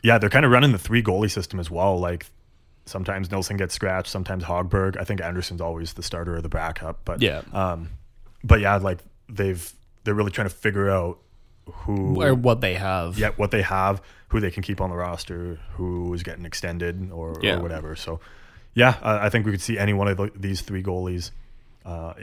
yeah, 0.03 0.17
they're 0.17 0.29
kind 0.29 0.45
of 0.45 0.51
running 0.51 0.71
the 0.71 0.77
three 0.77 1.01
goalie 1.03 1.31
system 1.31 1.59
as 1.59 1.69
well. 1.71 1.97
Like 1.99 2.25
sometimes 2.85 3.29
Nilsson 3.31 3.57
gets 3.57 3.73
scratched, 3.75 4.07
sometimes 4.09 4.43
Hogberg. 4.43 4.97
I 4.97 5.03
think 5.05 5.21
Anderson's 5.21 5.61
always 5.61 5.93
the 5.93 6.03
starter 6.03 6.35
or 6.35 6.41
the 6.41 6.49
backup. 6.49 7.05
But 7.05 7.21
Yeah. 7.21 7.41
um, 7.53 7.89
but 8.43 8.59
yeah, 8.61 8.75
like 8.77 8.99
they've 9.29 9.71
they're 10.03 10.15
really 10.15 10.31
trying 10.31 10.49
to 10.49 10.55
figure 10.55 10.89
out 10.89 11.19
who 11.71 12.21
Or 12.21 12.33
what 12.33 12.61
they 12.61 12.73
have. 12.75 13.17
yeah, 13.19 13.29
what 13.35 13.51
they 13.51 13.61
have, 13.61 14.01
who 14.29 14.39
they 14.39 14.49
can 14.49 14.63
keep 14.63 14.79
on 14.81 14.89
the 14.89 14.95
roster, 14.95 15.59
who 15.73 16.11
is 16.13 16.23
getting 16.23 16.45
extended 16.45 17.11
or, 17.11 17.35
Yeah. 17.43 17.57
or 17.57 17.61
whatever. 17.61 17.95
So, 17.95 18.21
yeah, 18.73 18.95
I, 19.01 19.27
I 19.27 19.29
think 19.29 19.45
we 19.45 19.51
could 19.51 19.61
see 19.61 19.77
any 19.77 19.93
one 19.93 20.07
of 20.07 20.17
the, 20.17 20.31
these 20.35 20.61
three 20.61 20.83
goalies 20.83 21.31
uh, 21.85 22.13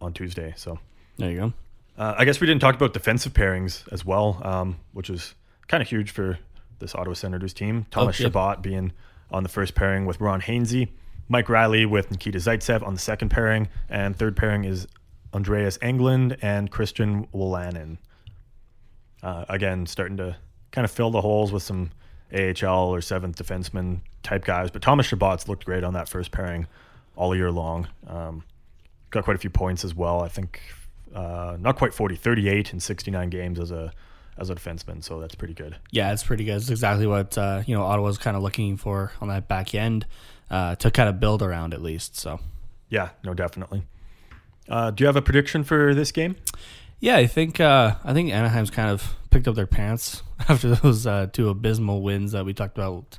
on 0.00 0.12
Tuesday. 0.12 0.54
So, 0.56 0.78
There 1.18 1.30
you 1.30 1.36
go. 1.38 1.52
uh, 1.98 2.14
I 2.18 2.24
guess 2.24 2.40
we 2.40 2.46
didn't 2.46 2.60
talk 2.60 2.74
about 2.74 2.92
defensive 2.92 3.32
pairings 3.32 3.90
as 3.92 4.04
well, 4.04 4.40
um, 4.44 4.76
which 4.92 5.10
is 5.10 5.34
kind 5.68 5.82
of 5.82 5.88
huge 5.88 6.10
for 6.10 6.38
this 6.78 6.94
Ottawa 6.94 7.14
Senators 7.14 7.52
team. 7.52 7.86
Thomas 7.90 8.18
yeah. 8.18 8.26
Chabot 8.26 8.62
being 8.62 8.92
on 9.30 9.42
the 9.42 9.48
first 9.48 9.74
pairing 9.74 10.04
with 10.04 10.20
Ron 10.20 10.40
Hainsey, 10.40 10.88
Mike 11.28 11.48
Reilly 11.48 11.86
with 11.86 12.10
Nikita 12.10 12.38
Zaitsev 12.38 12.82
on 12.86 12.94
the 12.94 13.00
second 13.00 13.28
pairing, 13.30 13.68
and 13.88 14.16
third 14.16 14.36
pairing 14.36 14.64
is 14.64 14.86
Andreas 15.32 15.78
Englund 15.78 16.36
and 16.42 16.70
Christian 16.70 17.26
Wolanin. 17.28 17.98
Uh, 19.22 19.44
again, 19.48 19.86
starting 19.86 20.16
to 20.16 20.36
kind 20.72 20.84
of 20.84 20.90
fill 20.90 21.10
the 21.10 21.20
holes 21.20 21.52
with 21.52 21.62
some 21.62 21.90
AHL 22.34 22.88
or 22.88 23.00
seventh 23.00 23.36
defenseman 23.36 24.00
type 24.22 24.44
guys. 24.44 24.70
But 24.70 24.82
Thomas 24.82 25.06
Chabot's 25.06 25.48
looked 25.48 25.64
great 25.64 25.84
on 25.84 25.94
that 25.94 26.08
first 26.08 26.30
pairing 26.30 26.66
all 27.16 27.34
year 27.34 27.50
long. 27.50 27.88
Um, 28.06 28.44
got 29.10 29.24
quite 29.24 29.36
a 29.36 29.38
few 29.38 29.50
points 29.50 29.84
as 29.84 29.94
well. 29.94 30.22
I 30.22 30.28
think 30.28 30.60
uh, 31.14 31.56
not 31.60 31.76
quite 31.76 31.92
40, 31.94 32.16
38 32.16 32.72
in 32.72 32.80
69 32.80 33.30
games 33.30 33.60
as 33.60 33.70
a 33.70 33.92
as 34.38 34.48
a 34.48 34.54
defenseman. 34.54 35.04
So 35.04 35.20
that's 35.20 35.34
pretty 35.34 35.54
good. 35.54 35.76
Yeah, 35.90 36.12
it's 36.12 36.24
pretty 36.24 36.44
good. 36.44 36.56
It's 36.56 36.70
exactly 36.70 37.06
what 37.06 37.36
uh, 37.36 37.62
you 37.66 37.74
know 37.74 37.82
Ottawa's 37.82 38.18
kind 38.18 38.36
of 38.36 38.42
looking 38.42 38.76
for 38.76 39.12
on 39.20 39.28
that 39.28 39.48
back 39.48 39.74
end 39.74 40.06
uh, 40.50 40.74
to 40.76 40.90
kind 40.90 41.08
of 41.08 41.20
build 41.20 41.42
around 41.42 41.74
at 41.74 41.82
least. 41.82 42.18
So 42.18 42.40
Yeah, 42.88 43.10
no, 43.24 43.34
definitely. 43.34 43.84
Uh, 44.68 44.90
do 44.90 45.02
you 45.02 45.06
have 45.06 45.16
a 45.16 45.22
prediction 45.22 45.64
for 45.64 45.94
this 45.94 46.12
game? 46.12 46.36
Yeah, 47.02 47.16
I 47.16 47.26
think 47.26 47.58
uh, 47.58 47.96
I 48.04 48.14
think 48.14 48.32
Anaheim's 48.32 48.70
kind 48.70 48.88
of 48.88 49.16
picked 49.30 49.48
up 49.48 49.56
their 49.56 49.66
pants 49.66 50.22
after 50.48 50.76
those 50.76 51.04
uh, 51.04 51.26
two 51.32 51.48
abysmal 51.48 52.00
wins 52.00 52.30
that 52.30 52.44
we 52.44 52.54
talked 52.54 52.78
about 52.78 53.18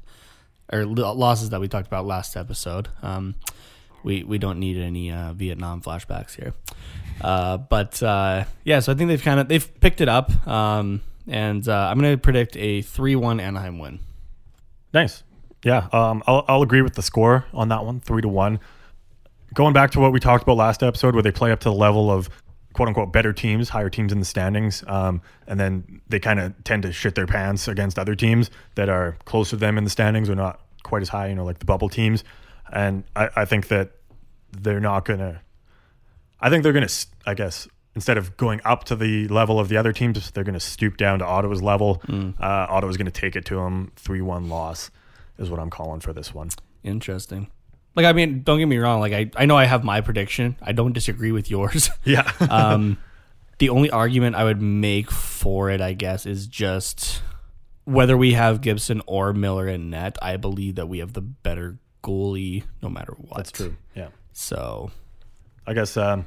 or 0.72 0.86
losses 0.86 1.50
that 1.50 1.60
we 1.60 1.68
talked 1.68 1.88
about 1.88 2.06
last 2.06 2.38
episode. 2.38 2.88
Um, 3.02 3.36
we 4.02 4.24
we 4.24 4.38
don't 4.38 4.58
need 4.58 4.78
any 4.78 5.12
uh, 5.12 5.34
Vietnam 5.34 5.82
flashbacks 5.82 6.34
here. 6.34 6.54
Uh, 7.20 7.58
but 7.58 8.02
uh, 8.02 8.46
yeah, 8.64 8.80
so 8.80 8.94
I 8.94 8.96
think 8.96 9.10
they've 9.10 9.22
kind 9.22 9.42
of 9.42 9.50
they've 9.50 9.82
picked 9.82 10.00
it 10.00 10.08
up, 10.08 10.48
um, 10.48 11.02
and 11.28 11.68
uh, 11.68 11.90
I'm 11.92 12.00
going 12.00 12.14
to 12.14 12.18
predict 12.18 12.56
a 12.56 12.84
three-one 12.84 13.42
Anaheim 13.42 13.80
win. 13.80 14.00
Nice. 14.94 15.24
Yeah, 15.66 15.90
um, 15.92 16.24
I'll, 16.26 16.46
I'll 16.48 16.62
agree 16.62 16.82
with 16.82 16.94
the 16.96 17.02
score 17.02 17.46
on 17.54 17.68
that 17.68 17.84
one, 17.84 18.00
three 18.00 18.22
to 18.22 18.30
one. 18.30 18.62
Going 19.54 19.74
back 19.74 19.92
to 19.92 20.00
what 20.00 20.14
we 20.14 20.22
talked 20.22 20.44
about 20.44 20.56
last 20.56 20.84
episode, 20.84 21.16
where 21.16 21.24
they 21.24 21.32
play 21.32 21.52
up 21.52 21.60
to 21.62 21.70
the 21.70 21.76
level 21.76 22.10
of 22.10 22.30
quote 22.74 22.88
unquote 22.88 23.14
better 23.14 23.32
teams, 23.34 23.70
higher 23.70 23.90
teams 23.90 24.12
in 24.12 24.20
the 24.20 24.26
standings, 24.26 24.84
um, 24.88 25.22
and 25.48 25.60
then 25.60 26.02
they 26.10 26.20
kind 26.20 26.40
of 26.40 26.54
tend 26.64 26.84
to 26.84 26.92
shit 26.92 27.16
their 27.16 27.28
pants 27.28 27.68
against 27.68 27.98
other 27.98 28.16
teams 28.16 28.50
that 28.76 28.90
are 28.90 29.18
closer 29.26 29.52
to 29.52 29.56
them 29.58 29.78
in 29.78 29.84
the 29.84 29.90
standings 29.90 30.30
or 30.30 30.36
not 30.36 30.60
quite 30.84 31.02
as 31.02 31.10
high, 31.10 31.28
you 31.28 31.36
know, 31.36 31.46
like 31.46 31.60
the 31.60 31.66
bubble 31.66 31.90
teams. 31.90 32.24
And 32.72 33.04
I, 33.16 33.30
I 33.36 33.46
think 33.46 33.68
that 33.68 33.92
they're 34.52 34.80
not 34.80 35.06
gonna. 35.06 35.42
I 36.40 36.50
think 36.50 36.64
they're 36.64 36.74
gonna. 36.74 36.88
I 37.26 37.34
guess 37.34 37.68
instead 37.96 38.18
of 38.18 38.36
going 38.38 38.60
up 38.66 38.84
to 38.86 38.96
the 38.96 39.28
level 39.28 39.60
of 39.60 39.70
the 39.70 39.78
other 39.78 39.94
teams, 39.94 40.32
they're 40.32 40.44
gonna 40.44 40.60
stoop 40.60 40.98
down 40.98 41.20
to 41.20 41.26
Ottawa's 41.26 41.62
level. 41.62 42.02
Uh, 42.10 42.68
Ottawa's 42.70 42.98
gonna 42.98 43.12
take 43.12 43.36
it 43.36 43.46
to 43.46 43.56
them. 43.56 43.92
Three 43.96 44.22
one 44.22 44.50
loss 44.50 44.90
is 45.38 45.50
what 45.50 45.60
I'm 45.60 45.70
calling 45.70 46.00
for 46.00 46.14
this 46.14 46.34
one. 46.34 46.50
Interesting. 46.84 47.48
Like, 47.96 48.06
I 48.06 48.14
mean, 48.14 48.42
don't 48.44 48.60
get 48.60 48.66
me 48.66 48.78
wrong. 48.78 49.00
Like, 49.00 49.14
I, 49.14 49.30
I 49.36 49.46
know 49.46 49.56
I 49.56 49.66
have 49.66 49.84
my 49.84 50.02
prediction. 50.02 50.56
I 50.62 50.72
don't 50.72 50.94
disagree 50.94 51.32
with 51.32 51.50
yours. 51.52 51.90
Yeah. 52.04 52.30
um, 52.50 52.98
the 53.60 53.70
only 53.70 53.90
argument 53.92 54.36
I 54.36 54.44
would 54.44 54.62
make 54.62 55.12
for 55.12 55.70
it, 55.70 55.80
I 55.80 55.94
guess, 55.94 56.26
is 56.26 56.48
just 56.48 57.22
whether 57.86 58.18
we 58.18 58.34
have 58.34 58.62
Gibson 58.62 59.02
or 59.06 59.32
Miller 59.32 59.68
in 59.68 59.90
net. 59.90 60.18
I 60.22 60.38
believe 60.38 60.76
that 60.76 60.88
we 60.88 61.00
have 61.00 61.14
the 61.14 61.22
better 61.22 61.78
goalie, 62.04 62.64
no 62.82 62.90
matter 62.90 63.14
what. 63.14 63.38
That's 63.38 63.52
true. 63.52 63.76
Yeah. 63.96 64.10
So, 64.34 64.92
I 65.68 65.74
guess. 65.74 65.96
Um, 65.96 66.26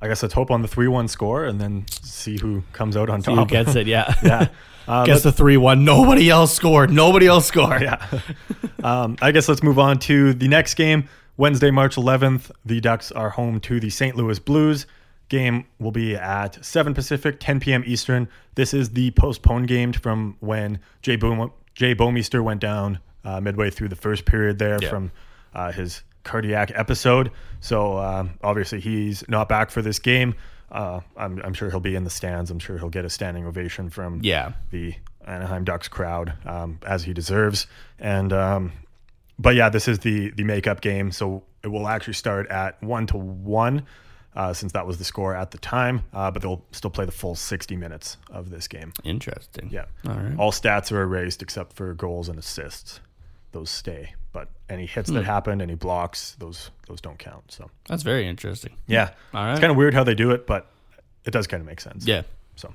I 0.00 0.08
guess 0.08 0.22
let's 0.22 0.34
hope 0.34 0.50
on 0.50 0.60
the 0.62 0.68
three 0.68 0.88
one 0.88 1.08
score 1.08 1.44
and 1.44 1.60
then 1.60 1.86
see 2.02 2.38
who 2.38 2.62
comes 2.72 2.96
out 2.96 3.08
on 3.08 3.22
top. 3.22 3.34
who 3.38 3.46
gets 3.46 3.74
it? 3.76 3.86
Yeah. 3.96 4.14
yeah. 4.22 4.48
Uh, 4.88 5.04
Guess 5.04 5.22
the 5.22 5.32
three 5.32 5.56
one. 5.56 5.84
Nobody 5.84 6.30
else 6.30 6.54
scored. 6.54 6.90
Nobody 6.90 7.26
else 7.26 7.46
scored. 7.46 7.82
yeah. 7.82 8.06
um, 8.84 9.16
I 9.20 9.32
guess 9.32 9.48
let's 9.48 9.62
move 9.62 9.78
on 9.78 9.98
to 10.00 10.32
the 10.34 10.48
next 10.48 10.74
game. 10.74 11.08
Wednesday, 11.36 11.70
March 11.70 11.96
11th, 11.96 12.50
the 12.64 12.80
Ducks 12.80 13.12
are 13.12 13.28
home 13.30 13.60
to 13.60 13.78
the 13.78 13.90
St. 13.90 14.16
Louis 14.16 14.38
Blues. 14.38 14.86
game 15.28 15.66
will 15.78 15.90
be 15.90 16.14
at 16.16 16.64
7 16.64 16.94
Pacific, 16.94 17.36
10 17.40 17.60
p.m. 17.60 17.82
Eastern. 17.86 18.28
This 18.54 18.72
is 18.72 18.90
the 18.90 19.10
postponed 19.10 19.68
game 19.68 19.92
from 19.92 20.36
when 20.40 20.78
Jay 21.02 21.16
Boom 21.16 21.50
Jay 21.74 21.94
Bouwmeester 21.94 22.42
went 22.42 22.60
down 22.60 23.00
uh, 23.24 23.40
midway 23.40 23.68
through 23.70 23.88
the 23.88 23.96
first 23.96 24.24
period 24.24 24.58
there 24.58 24.78
Yeah. 24.80 24.88
from 24.88 25.10
uh, 25.54 25.72
his 25.72 26.02
cardiac 26.24 26.72
episode. 26.74 27.30
So 27.60 27.98
um, 27.98 28.38
obviously 28.42 28.80
he's 28.80 29.22
not 29.28 29.48
back 29.48 29.70
for 29.70 29.82
this 29.82 29.98
game. 29.98 30.34
Uh, 30.70 31.00
I'm, 31.16 31.40
I'm 31.44 31.54
sure 31.54 31.70
he'll 31.70 31.80
be 31.80 31.94
in 31.94 32.04
the 32.04 32.10
stands. 32.10 32.50
I'm 32.50 32.58
sure 32.58 32.76
he'll 32.78 32.88
get 32.90 33.04
a 33.04 33.10
standing 33.10 33.46
ovation 33.46 33.88
from 33.90 34.20
Yeah. 34.22 34.52
the 34.70 34.94
Anaheim 35.24 35.64
Ducks 35.64 35.88
crowd 35.88 36.32
um, 36.44 36.78
as 36.86 37.04
he 37.04 37.12
deserves. 37.12 37.66
And 37.98 38.32
um, 38.32 38.72
but 39.38 39.54
yeah, 39.54 39.68
this 39.68 39.86
is 39.88 40.00
the 40.00 40.30
the 40.30 40.44
makeup 40.44 40.80
game, 40.80 41.10
so 41.12 41.42
it 41.62 41.68
will 41.68 41.86
actually 41.88 42.14
start 42.14 42.48
at 42.48 42.82
one 42.82 43.06
to 43.08 43.16
one. 43.16 43.86
Uh, 44.34 44.52
since 44.52 44.72
that 44.72 44.86
was 44.86 44.98
the 44.98 45.04
score 45.04 45.34
at 45.34 45.50
the 45.50 45.56
time, 45.56 46.04
uh, 46.12 46.30
but 46.30 46.42
they'll 46.42 46.62
still 46.70 46.90
play 46.90 47.06
the 47.06 47.10
full 47.10 47.34
60 47.34 47.74
minutes 47.74 48.18
of 48.30 48.50
this 48.50 48.68
game. 48.68 48.92
Interesting. 49.02 49.70
Yeah. 49.72 49.86
All 50.06 50.14
right. 50.14 50.38
All 50.38 50.52
stats 50.52 50.92
are 50.92 51.00
erased 51.00 51.40
except 51.40 51.72
for 51.72 51.94
goals 51.94 52.28
and 52.28 52.38
assists. 52.38 53.00
Those 53.52 53.70
stay. 53.70 54.12
But 54.36 54.50
any 54.68 54.84
hits 54.84 55.08
that 55.12 55.24
happened, 55.24 55.62
any 55.62 55.76
blocks, 55.76 56.36
those 56.38 56.70
those 56.86 57.00
don't 57.00 57.18
count. 57.18 57.50
So 57.50 57.70
That's 57.88 58.02
very 58.02 58.28
interesting. 58.28 58.76
yeah. 58.86 59.12
All 59.32 59.42
right. 59.42 59.52
It's 59.52 59.60
kind 59.60 59.70
of 59.70 59.78
weird 59.78 59.94
how 59.94 60.04
they 60.04 60.14
do 60.14 60.30
it, 60.32 60.46
but 60.46 60.70
it 61.24 61.30
does 61.30 61.46
kind 61.46 61.62
of 61.62 61.66
make 61.66 61.80
sense. 61.80 62.06
Yeah. 62.06 62.20
So 62.54 62.74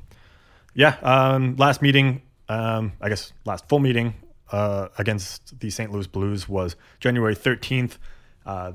yeah. 0.73 0.97
Um, 1.03 1.55
last 1.57 1.83
meeting, 1.83 2.23
um, 2.49 2.93
I 2.99 3.09
guess 3.09 3.31
last 3.45 3.69
full 3.69 3.77
meeting 3.77 4.15
uh, 4.51 4.87
against 4.97 5.59
the 5.59 5.69
St. 5.69 5.91
Louis 5.91 6.07
Blues 6.07 6.49
was 6.49 6.75
January 6.99 7.35
13th. 7.35 7.97
Uh, 8.43 8.71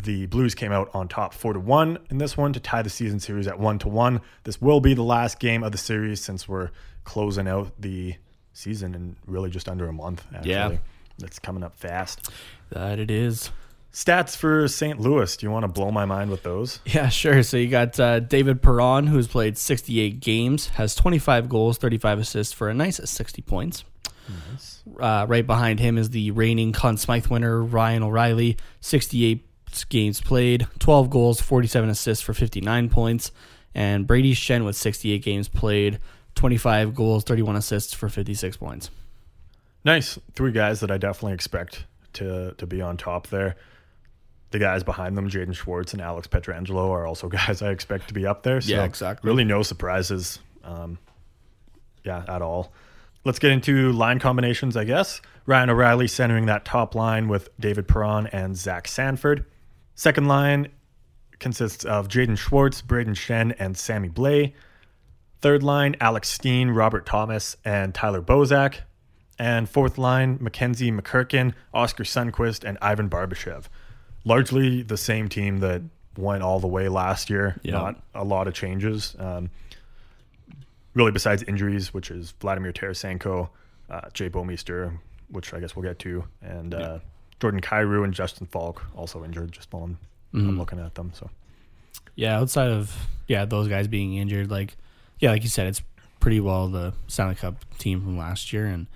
the 0.00 0.26
Blues 0.26 0.54
came 0.54 0.70
out 0.70 0.90
on 0.94 1.08
top 1.08 1.34
four 1.34 1.52
to 1.52 1.58
one 1.58 1.98
in 2.10 2.18
this 2.18 2.36
one 2.36 2.52
to 2.52 2.60
tie 2.60 2.82
the 2.82 2.90
season 2.90 3.18
series 3.18 3.48
at 3.48 3.58
one 3.58 3.80
to 3.80 3.88
one. 3.88 4.20
This 4.44 4.62
will 4.62 4.78
be 4.78 4.94
the 4.94 5.02
last 5.02 5.40
game 5.40 5.64
of 5.64 5.72
the 5.72 5.78
series 5.78 6.20
since 6.20 6.46
we're 6.48 6.70
closing 7.02 7.48
out 7.48 7.72
the 7.80 8.14
season 8.52 8.94
in 8.94 9.16
really 9.26 9.50
just 9.50 9.68
under 9.68 9.88
a 9.88 9.92
month. 9.92 10.24
Actually. 10.32 10.50
Yeah. 10.52 10.76
It's 11.22 11.38
coming 11.38 11.62
up 11.62 11.76
fast. 11.76 12.30
That 12.70 12.98
it 12.98 13.10
is. 13.10 13.50
Stats 13.92 14.36
for 14.36 14.66
St. 14.66 14.98
Louis. 14.98 15.36
Do 15.36 15.46
you 15.46 15.52
want 15.52 15.62
to 15.62 15.68
blow 15.68 15.92
my 15.92 16.04
mind 16.04 16.30
with 16.30 16.42
those? 16.42 16.80
Yeah, 16.84 17.08
sure. 17.08 17.44
So 17.44 17.56
you 17.56 17.68
got 17.68 17.98
uh, 18.00 18.18
David 18.18 18.60
Perron, 18.60 19.06
who's 19.06 19.28
played 19.28 19.56
68 19.56 20.18
games, 20.18 20.68
has 20.70 20.96
25 20.96 21.48
goals, 21.48 21.78
35 21.78 22.18
assists 22.18 22.52
for 22.52 22.68
a 22.68 22.74
nice 22.74 23.00
60 23.02 23.42
points. 23.42 23.84
Uh, 24.98 25.26
right 25.28 25.46
behind 25.46 25.80
him 25.80 25.96
is 25.98 26.10
the 26.10 26.30
reigning 26.32 26.72
Conn 26.72 26.96
Smythe 26.96 27.26
winner, 27.26 27.62
Ryan 27.62 28.02
O'Reilly, 28.02 28.56
68 28.80 29.44
games 29.88 30.20
played, 30.20 30.66
12 30.78 31.10
goals, 31.10 31.40
47 31.40 31.90
assists 31.90 32.24
for 32.24 32.34
59 32.34 32.88
points. 32.88 33.32
And 33.74 34.06
Brayden 34.06 34.32
Schenn 34.32 34.64
with 34.64 34.76
68 34.76 35.22
games 35.22 35.48
played, 35.48 36.00
25 36.34 36.94
goals, 36.94 37.24
31 37.24 37.56
assists 37.56 37.92
for 37.92 38.08
56 38.08 38.56
points. 38.56 38.90
Nice. 39.84 40.18
Three 40.34 40.52
guys 40.52 40.80
that 40.80 40.90
I 40.90 40.98
definitely 40.98 41.34
expect 41.34 41.84
to 42.14 42.52
to 42.58 42.66
be 42.66 42.80
on 42.80 42.96
top 42.96 43.28
there. 43.28 43.56
The 44.50 44.58
guys 44.58 44.84
behind 44.84 45.16
them, 45.18 45.28
Jaden 45.28 45.54
Schwartz 45.54 45.92
and 45.92 46.00
Alex 46.00 46.28
Pietrangelo, 46.28 46.90
are 46.90 47.06
also 47.06 47.28
guys 47.40 47.60
I 47.60 47.70
expect 47.70 48.08
to 48.08 48.14
be 48.14 48.26
up 48.26 48.42
there. 48.42 48.60
So 48.60 48.70
Yeah, 48.72 48.84
exactly. 48.84 49.28
Really 49.28 49.44
no 49.44 49.62
surprises, 49.62 50.38
um, 50.62 50.98
yeah, 52.04 52.24
at 52.28 52.40
all. 52.40 52.72
Let's 53.24 53.38
get 53.38 53.52
into 53.52 53.92
line 53.92 54.18
combinations, 54.18 54.76
I 54.76 54.84
guess. 54.84 55.20
Ryan 55.46 55.70
O'Reilly 55.70 56.08
centering 56.08 56.46
that 56.46 56.64
top 56.64 56.94
line 56.94 57.28
with 57.28 57.48
David 57.58 57.88
Perron 57.88 58.26
and 58.28 58.56
Zach 58.56 58.86
Sanford. 58.86 59.44
Second 59.94 60.28
line 60.28 60.68
consists 61.38 61.84
of 61.84 62.08
Jaden 62.08 62.38
Schwartz, 62.38 62.82
Brayden 62.82 63.14
Schenn, 63.14 63.54
and 63.58 63.76
Sammy 63.76 64.08
Blais. 64.08 64.52
Third 65.40 65.62
line, 65.62 65.96
Alex 66.00 66.30
Steen, 66.30 66.70
Robert 66.70 67.06
Thomas, 67.06 67.56
and 67.64 67.94
Tyler 67.94 68.22
Bozak. 68.22 68.76
And 69.38 69.68
fourth 69.68 69.98
line, 69.98 70.38
MacKenzie 70.38 70.92
MacEachern, 70.92 71.54
Oskar 71.72 72.04
Sundqvist, 72.04 72.64
and 72.64 72.78
Ivan 72.80 73.10
Barbashev. 73.10 73.64
Largely 74.24 74.82
the 74.82 74.96
same 74.96 75.28
team 75.28 75.58
that 75.58 75.82
went 76.16 76.42
all 76.42 76.60
the 76.60 76.68
way 76.68 76.88
last 76.88 77.28
year. 77.30 77.58
Yeah. 77.62 77.72
Not 77.72 78.02
a 78.14 78.24
lot 78.24 78.46
of 78.46 78.54
changes. 78.54 79.16
Um, 79.18 79.50
really, 80.94 81.10
besides 81.10 81.42
injuries, 81.42 81.92
which 81.92 82.10
is 82.10 82.32
Vladimir 82.40 82.72
Tarasenko, 82.72 83.48
uh, 83.90 84.08
Jay 84.12 84.30
Bouwmeester, 84.30 84.96
which 85.28 85.52
I 85.52 85.60
guess 85.60 85.74
we'll 85.74 85.82
get 85.82 85.98
to, 86.00 86.24
and 86.40 86.74
uh, 86.74 86.98
Jordan 87.40 87.60
Kyrou 87.60 88.04
and 88.04 88.14
Justin 88.14 88.46
Faulk 88.46 88.84
also 88.96 89.24
injured. 89.24 89.52
Just 89.52 89.72
while 89.72 89.84
I'm, 89.84 89.98
I'm 90.32 90.58
looking 90.58 90.78
at 90.78 90.94
them. 90.94 91.12
So 91.14 91.28
Yeah, 92.14 92.38
outside 92.38 92.70
of 92.70 93.08
yeah 93.26 93.44
those 93.44 93.68
guys 93.68 93.88
being 93.88 94.14
injured, 94.14 94.50
like 94.50 94.76
yeah, 95.18 95.30
like 95.30 95.42
you 95.42 95.48
said, 95.48 95.66
it's 95.66 95.82
pretty 96.20 96.40
well 96.40 96.68
the 96.68 96.94
Stanley 97.08 97.34
Cup 97.34 97.56
team 97.78 98.00
from 98.00 98.16
last 98.16 98.52
year, 98.52 98.66
and 98.66 98.86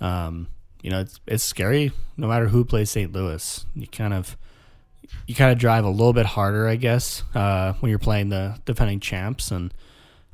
um, 0.00 0.48
you 0.82 0.90
know 0.90 1.00
it's 1.00 1.20
it's 1.26 1.44
scary 1.44 1.92
no 2.16 2.28
matter 2.28 2.48
who 2.48 2.64
plays 2.64 2.90
St. 2.90 3.12
Louis. 3.12 3.64
You 3.74 3.86
kind 3.86 4.14
of 4.14 4.36
you 5.26 5.34
kind 5.34 5.52
of 5.52 5.58
drive 5.58 5.84
a 5.84 5.90
little 5.90 6.12
bit 6.12 6.26
harder, 6.26 6.68
I 6.68 6.76
guess, 6.76 7.22
uh, 7.34 7.74
when 7.74 7.90
you're 7.90 7.98
playing 7.98 8.28
the 8.28 8.58
defending 8.64 9.00
champs, 9.00 9.50
and 9.50 9.72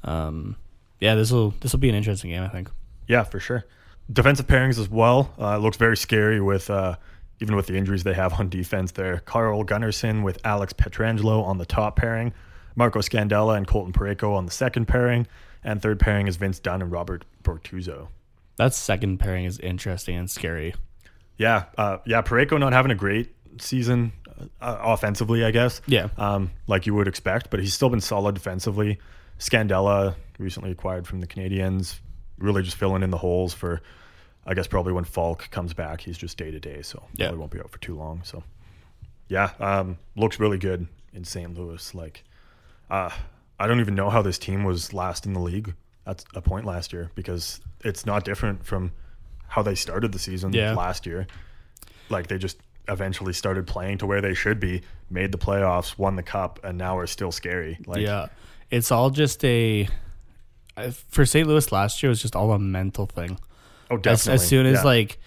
um, 0.04 0.56
yeah, 0.98 1.14
this 1.14 1.30
will 1.30 1.54
this 1.60 1.72
will 1.72 1.80
be 1.80 1.88
an 1.88 1.94
interesting 1.94 2.30
game, 2.30 2.42
I 2.42 2.48
think. 2.48 2.70
Yeah, 3.06 3.24
for 3.24 3.40
sure. 3.40 3.64
Defensive 4.12 4.46
pairings 4.46 4.78
as 4.78 4.88
well. 4.88 5.32
Uh, 5.38 5.58
looks 5.58 5.76
very 5.76 5.96
scary 5.96 6.40
with 6.40 6.70
uh, 6.70 6.96
even 7.40 7.56
with 7.56 7.66
the 7.66 7.76
injuries 7.76 8.02
they 8.02 8.14
have 8.14 8.38
on 8.38 8.48
defense 8.48 8.92
there. 8.92 9.18
Carl 9.20 9.64
Gunnarsson 9.64 10.22
with 10.22 10.38
Alex 10.44 10.72
Pietrangelo 10.72 11.44
on 11.44 11.58
the 11.58 11.66
top 11.66 11.96
pairing, 11.96 12.32
Marco 12.74 13.00
Scandella 13.00 13.56
and 13.56 13.66
Colton 13.66 13.92
Parayko 13.92 14.34
on 14.34 14.46
the 14.46 14.52
second 14.52 14.86
pairing, 14.86 15.26
and 15.64 15.80
third 15.80 16.00
pairing 16.00 16.26
is 16.26 16.36
Vince 16.36 16.58
Dunn 16.58 16.82
and 16.82 16.92
Robert 16.92 17.24
Bortuzzo. 17.42 18.08
That 18.60 18.74
second 18.74 19.16
pairing 19.16 19.46
is 19.46 19.58
interesting 19.58 20.16
and 20.16 20.30
scary. 20.30 20.74
Yeah, 21.38 21.64
uh, 21.78 21.96
yeah. 22.04 22.20
Parayko 22.20 22.60
not 22.60 22.74
having 22.74 22.90
a 22.90 22.94
great 22.94 23.34
season 23.58 24.12
uh, 24.60 24.76
offensively, 24.82 25.46
I 25.46 25.50
guess. 25.50 25.80
Yeah. 25.86 26.08
um, 26.18 26.50
like 26.66 26.84
you 26.84 26.92
would 26.92 27.08
expect, 27.08 27.48
but 27.48 27.60
he's 27.60 27.72
still 27.72 27.88
been 27.88 28.02
solid 28.02 28.34
defensively. 28.34 28.98
Scandella, 29.38 30.14
recently 30.38 30.70
acquired 30.70 31.06
from 31.06 31.20
the 31.20 31.26
Canadiens, 31.26 32.00
really 32.36 32.62
just 32.62 32.76
filling 32.76 33.02
in 33.02 33.08
the 33.08 33.16
holes 33.16 33.54
for, 33.54 33.80
I 34.44 34.52
guess, 34.52 34.66
probably 34.66 34.92
when 34.92 35.04
Faulk 35.04 35.48
comes 35.50 35.72
back. 35.72 36.02
He's 36.02 36.18
just 36.18 36.36
day 36.36 36.50
to 36.50 36.60
day, 36.60 36.82
so 36.82 37.02
Yeah. 37.14 37.28
probably 37.28 37.38
won't 37.38 37.52
be 37.52 37.60
out 37.60 37.70
for 37.70 37.78
too 37.78 37.96
long. 37.96 38.20
So, 38.24 38.44
yeah, 39.28 39.52
um, 39.58 39.96
looks 40.16 40.38
really 40.38 40.58
good 40.58 40.86
in 41.14 41.24
St. 41.24 41.58
Louis. 41.58 41.94
Like, 41.94 42.24
uh, 42.90 43.08
I 43.58 43.66
don't 43.66 43.80
even 43.80 43.94
know 43.94 44.10
how 44.10 44.20
this 44.20 44.36
team 44.36 44.64
was 44.64 44.92
last 44.92 45.24
in 45.24 45.32
the 45.32 45.40
league 45.40 45.72
at 46.10 46.24
a 46.34 46.40
point 46.42 46.66
last 46.66 46.92
year 46.92 47.10
because 47.14 47.60
it's 47.84 48.04
not 48.04 48.24
different 48.24 48.64
from 48.64 48.92
how 49.48 49.62
they 49.62 49.74
started 49.74 50.12
the 50.12 50.18
season 50.18 50.52
Yeah. 50.52 50.74
last 50.74 51.06
year. 51.06 51.26
Like 52.08 52.26
they 52.26 52.38
just 52.38 52.58
eventually 52.88 53.32
started 53.32 53.66
playing 53.66 53.98
to 53.98 54.06
where 54.06 54.20
they 54.20 54.34
should 54.34 54.58
be, 54.60 54.82
made 55.10 55.32
the 55.32 55.38
playoffs, 55.38 55.96
won 55.98 56.16
the 56.16 56.22
cup, 56.22 56.60
and 56.64 56.76
now 56.76 56.98
are 56.98 57.06
still 57.06 57.32
scary. 57.32 57.78
Like, 57.86 58.00
yeah, 58.00 58.26
it's 58.70 58.90
all 58.90 59.10
just 59.10 59.44
a 59.44 59.88
for 61.08 61.24
St. 61.26 61.46
Louis 61.46 61.70
last 61.72 62.02
year. 62.02 62.08
It 62.08 62.12
was 62.12 62.22
just 62.22 62.36
all 62.36 62.52
a 62.52 62.58
mental 62.58 63.06
thing. 63.06 63.38
oh, 63.90 63.96
As, 63.96 64.02
definitely. 64.02 64.34
as 64.34 64.48
soon 64.48 64.66
as 64.66 64.74
yeah. 64.78 64.82
like 64.84 65.18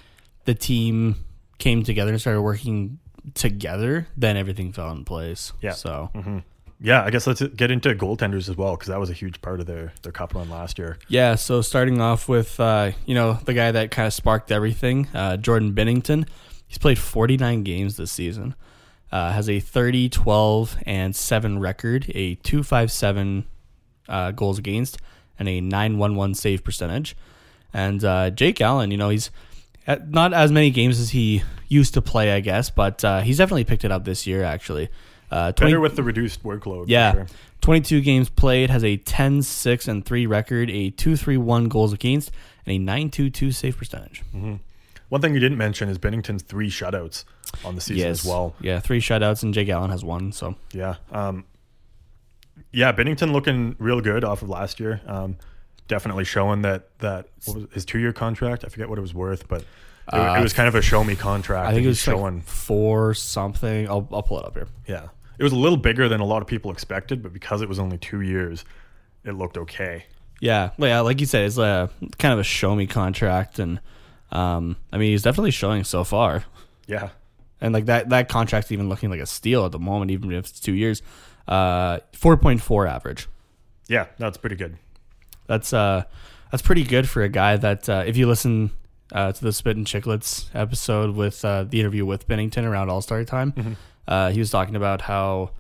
the 0.46 0.54
team 0.54 1.16
came 1.58 1.84
together 1.84 2.12
and 2.12 2.20
started 2.20 2.42
working 2.42 3.00
together, 3.34 4.08
then 4.18 4.36
everything 4.38 4.74
fell 4.74 4.92
in 4.92 5.06
place. 5.06 5.54
Yeah. 5.62 5.72
So 5.74 6.10
mm-hmm. 6.14 6.40
Yeah, 6.84 7.02
I 7.02 7.12
guess 7.12 7.26
let's 7.26 7.42
get 7.42 7.72
into 7.72 7.96
goaltenders 7.96 8.50
as 8.50 8.58
well 8.58 8.76
because 8.76 8.90
that 8.90 9.00
was 9.00 9.10
a 9.10 9.14
huge 9.14 9.42
part 9.42 9.62
of 9.62 9.66
their 9.66 9.94
their 10.02 10.12
cup 10.12 10.36
run 10.36 10.50
last 10.50 10.78
year. 10.78 10.98
yeah. 11.08 11.36
So 11.36 11.62
starting 11.62 12.02
off 12.02 12.28
with 12.28 12.60
uh, 12.60 12.92
you 13.06 13.16
know 13.16 13.40
the 13.46 13.54
guy 13.54 13.72
that 13.72 13.90
kind 13.90 14.06
of 14.06 14.14
sparked 14.14 14.52
everything, 14.52 15.08
uh, 15.14 15.38
Jordan 15.38 15.74
Binnington. 15.74 16.28
He's 16.68 16.78
played 16.78 17.00
49 17.00 17.64
games 17.64 17.96
this 17.98 18.12
season. 18.12 18.56
Uh, 19.12 19.32
has 19.32 19.48
a 19.48 19.60
30, 19.60 20.10
12, 20.10 20.78
and 20.88 21.16
7 21.16 21.60
record, 21.60 22.12
a 22.16 22.34
257 22.36 23.46
uh, 24.10 24.32
goals 24.32 24.58
against, 24.58 24.98
and 25.38 25.48
a 25.48 25.62
911 25.62 26.34
save 26.34 26.64
percentage. 26.64 27.16
And 27.74 28.04
uh, 28.04 28.32
Jake 28.32 28.60
Allen, 28.60 28.90
you 28.90 28.98
know, 28.98 29.10
he's 29.10 29.30
at 29.86 30.10
not 30.10 30.34
as 30.34 30.52
many 30.52 30.72
games 30.72 31.00
as 31.00 31.12
he 31.12 31.44
used 31.68 31.94
to 31.94 32.02
play, 32.02 32.34
I 32.34 32.40
guess, 32.40 32.72
but 32.72 33.06
uh, 33.06 33.22
he's 33.22 33.38
definitely 33.38 33.66
picked 33.66 33.86
it 33.86 33.92
up 33.92 34.04
this 34.04 34.26
year, 34.26 34.44
actually. 34.44 34.90
Uh, 35.34 35.52
20 35.52 35.72
Better 35.72 35.80
with 35.80 35.96
the 35.96 36.04
reduced 36.04 36.44
workload. 36.44 36.86
yeah. 36.88 37.12
sure. 37.14 37.28
22 37.62 38.02
games 38.02 38.30
played, 38.30 38.70
has 38.70 38.84
a 38.84 38.98
10, 38.98 39.42
6, 39.42 39.88
and 39.88 40.06
3 40.06 40.26
record, 40.26 40.70
a 40.70 40.90
2 40.92 41.16
3 41.16 41.38
1 41.38 41.70
goals 41.70 41.94
against, 41.94 42.32
and 42.66 42.74
a 42.76 42.78
9 42.78 43.10
2 43.10 43.30
2 43.30 43.52
save 43.52 43.78
percentage. 43.78 44.22
One 45.10 45.22
thing 45.22 45.34
you 45.34 45.40
didn't 45.40 45.58
mention 45.58 45.90
is 45.90 45.98
Binnington's 45.98 46.44
three 46.44 46.70
shutouts 46.70 47.24
on 47.64 47.76
the 47.76 47.82
season 47.82 48.10
as 48.10 48.26
well. 48.26 48.56
Yeah, 48.62 48.80
three 48.80 49.00
shutouts, 49.00 49.44
and 49.44 49.54
Jake 49.54 49.70
Allen 49.70 49.92
has 49.92 50.04
one. 50.04 50.32
So, 50.32 50.56
Yeah. 50.72 50.96
Um, 51.12 51.46
yeah, 52.72 52.92
Binnington 52.92 53.32
looking 53.32 53.76
real 53.80 54.02
good 54.02 54.24
off 54.24 54.42
of 54.42 54.50
last 54.50 54.80
year. 54.80 55.02
Um, 55.06 55.38
definitely 55.88 56.24
showing 56.26 56.64
that 56.64 56.98
that 57.00 57.28
what 57.46 57.58
was 57.58 57.68
his 57.72 57.86
two 57.86 58.00
year 58.00 58.12
contract. 58.14 58.66
I 58.66 58.70
forget 58.70 58.90
what 58.90 58.98
it 58.98 59.02
was 59.02 59.14
worth, 59.14 59.48
but 59.48 59.62
it, 60.12 60.40
it 60.40 60.42
was 60.42 60.54
kind 60.54 60.68
of 60.68 60.76
a 60.76 60.82
show 60.82 61.04
me 61.04 61.16
contract. 61.16 61.68
Uh, 61.68 61.70
I 61.70 61.74
think 61.74 61.86
it 61.86 61.90
was 61.90 62.00
showing. 62.00 62.38
like 62.38 62.44
four 62.46 63.14
something. 63.14 63.88
I'll, 63.88 64.08
I'll 64.12 64.24
pull 64.24 64.40
it 64.40 64.46
up 64.46 64.54
here. 64.56 64.68
yeah, 64.88 65.08
it 65.38 65.44
was 65.44 65.52
a 65.54 65.58
little 65.58 65.78
bigger 65.78 66.08
than 66.10 66.20
a 66.22 66.26
lot 66.26 66.42
of 66.42 66.48
people 66.48 66.72
expected, 66.72 67.22
but 67.24 67.34
because 67.34 67.62
it 67.62 67.70
was 67.70 67.80
only 67.80 67.98
two 67.98 68.22
years, 68.22 68.66
it 69.24 69.32
looked 69.34 69.58
okay. 69.58 70.06
Yeah, 70.40 70.72
yeah, 70.78 71.00
like 71.02 71.20
you 71.20 71.26
said, 71.26 71.46
it's 71.46 71.58
a 71.58 71.90
kind 72.18 72.34
of 72.34 72.40
a 72.40 72.44
show 72.44 72.76
me 72.76 72.86
contract, 72.88 73.60
and 73.60 73.80
um, 74.32 74.76
I 74.92 74.98
mean, 74.98 75.12
he's 75.12 75.22
definitely 75.24 75.52
showing 75.52 75.84
so 75.84 76.04
far, 76.04 76.44
Yeah, 76.88 77.10
and 77.62 77.74
like 77.74 77.86
that 77.86 78.10
that 78.10 78.28
contract's 78.30 78.72
even 78.72 78.90
looking 78.90 79.10
like 79.10 79.22
a 79.22 79.26
steal 79.26 79.66
at 79.66 79.72
the 79.72 79.80
moment, 79.80 80.12
even 80.12 80.32
if 80.32 80.50
it's 80.50 80.60
two 80.60 80.74
years. 80.74 81.02
Uh, 81.48 82.00
four 82.14 82.36
point 82.38 82.62
four 82.62 82.88
average. 82.88 83.28
yeah, 83.88 84.08
that's 84.18 84.38
pretty 84.38 84.56
good. 84.56 84.78
That's 85.48 85.72
uh, 85.74 86.04
that's 86.52 86.62
pretty 86.62 86.84
good 86.84 87.08
for 87.08 87.22
a 87.22 87.30
guy 87.30 87.56
that 87.58 87.88
uh, 87.88 88.04
if 88.06 88.18
you 88.18 88.28
listen 88.28 88.72
uh, 89.12 89.32
to 89.32 89.44
the 89.44 89.54
Spit 89.54 89.78
and 89.78 89.86
Chicklets 89.86 90.50
episode 90.54 91.16
with 91.16 91.44
uh, 91.46 91.64
the 91.64 91.80
interview 91.80 92.06
with 92.06 92.28
Binnington 92.28 92.64
around 92.64 92.90
All 92.90 93.02
Star 93.02 93.24
time, 93.24 93.78
uh, 94.08 94.32
he 94.32 94.40
was 94.40 94.50
talking 94.50 94.76
about 94.76 95.02
how 95.02 95.52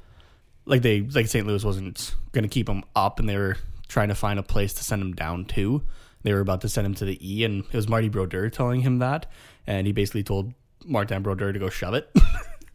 like 0.65 0.81
they 0.81 1.01
like 1.01 1.27
St. 1.27 1.45
Louis 1.45 1.63
wasn't 1.63 2.15
going 2.31 2.43
to 2.43 2.49
keep 2.49 2.67
him 2.69 2.83
up, 2.95 3.19
and 3.19 3.27
they 3.27 3.37
were 3.37 3.57
trying 3.87 4.09
to 4.09 4.15
find 4.15 4.39
a 4.39 4.43
place 4.43 4.73
to 4.75 4.83
send 4.83 5.01
him 5.01 5.13
down 5.13 5.45
to. 5.45 5.83
They 6.23 6.33
were 6.33 6.39
about 6.39 6.61
to 6.61 6.69
send 6.69 6.87
him 6.87 6.95
to 6.95 7.05
the 7.05 7.17
E, 7.21 7.43
and 7.43 7.63
it 7.65 7.73
was 7.73 7.87
Marty 7.89 8.09
Brodeur 8.09 8.49
telling 8.49 8.81
him 8.81 8.99
that, 8.99 9.29
and 9.67 9.85
he 9.85 9.93
basically 9.93 10.23
told 10.23 10.53
Martin 10.85 11.21
Brodeur 11.21 11.51
to 11.51 11.59
go 11.59 11.69
shove 11.69 11.93
it. 11.93 12.09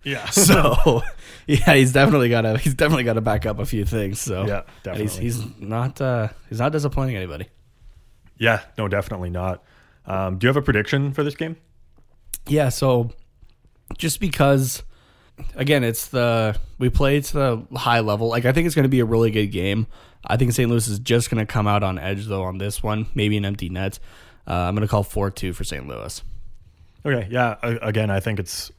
Yeah, 0.05 0.27
so 0.31 1.03
yeah, 1.49 1.75
he's 1.75 1.93
definitely 1.93 2.29
got 2.29 2.43
to 2.43 2.57
he's 2.57 2.75
definitely 2.75 3.03
got 3.03 3.15
to 3.15 3.21
back 3.21 3.47
up 3.47 3.59
a 3.59 3.67
few 3.67 3.85
things. 3.85 4.21
So 4.21 4.47
Yeah, 4.47 4.63
and 4.87 5.01
he's, 5.01 5.17
definitely. 5.17 5.23
he's 5.25 5.61
not 5.61 6.01
uh, 6.01 6.29
he's 6.49 6.61
not 6.61 6.71
disappointing 6.71 7.17
anybody. 7.17 7.49
yeah, 8.39 8.61
no, 8.79 8.87
definitely 8.87 9.31
not. 9.31 9.63
Um, 10.07 10.39
do 10.39 10.47
you 10.47 10.49
have 10.49 10.57
a 10.57 10.63
prediction 10.63 11.13
for 11.13 11.25
this 11.25 11.35
game? 11.35 11.57
Yeah, 12.47 12.69
so 12.69 13.11
just 13.99 14.21
because 14.21 14.85
again, 15.57 15.85
it's 15.85 16.09
the 16.09 16.57
we 16.79 16.91
play 16.91 17.21
to 17.21 17.33
the 17.71 17.79
high 17.79 18.01
level. 18.01 18.29
Like 18.29 18.45
I 18.45 18.53
think 18.53 18.67
it's 18.67 18.75
going 18.75 18.85
to 18.85 18.89
be 18.89 19.01
a 19.01 19.05
really 19.05 19.31
good 19.31 19.49
game. 19.49 19.87
I 20.25 20.37
think 20.37 20.53
St. 20.53 20.69
Louis 20.69 20.87
is 20.89 20.99
just 20.99 21.31
going 21.31 21.45
to 21.45 21.51
come 21.51 21.67
out 21.67 21.83
on 21.83 21.99
edge 21.99 22.27
though 22.27 22.43
on 22.43 22.59
this 22.59 22.83
one, 22.83 23.07
maybe 23.15 23.37
an 23.37 23.45
empty 23.45 23.69
net. 23.69 23.99
Uh, 24.47 24.53
I'm 24.55 24.75
going 24.75 24.87
to 24.87 24.91
call 24.91 25.05
4-2 25.05 25.55
for 25.55 25.63
St. 25.63 25.87
Louis. 25.87 26.23
Okay, 27.05 27.29
yeah. 27.31 27.57
Again, 27.63 28.11
I 28.11 28.19
think 28.21 28.39
it's 28.41 28.73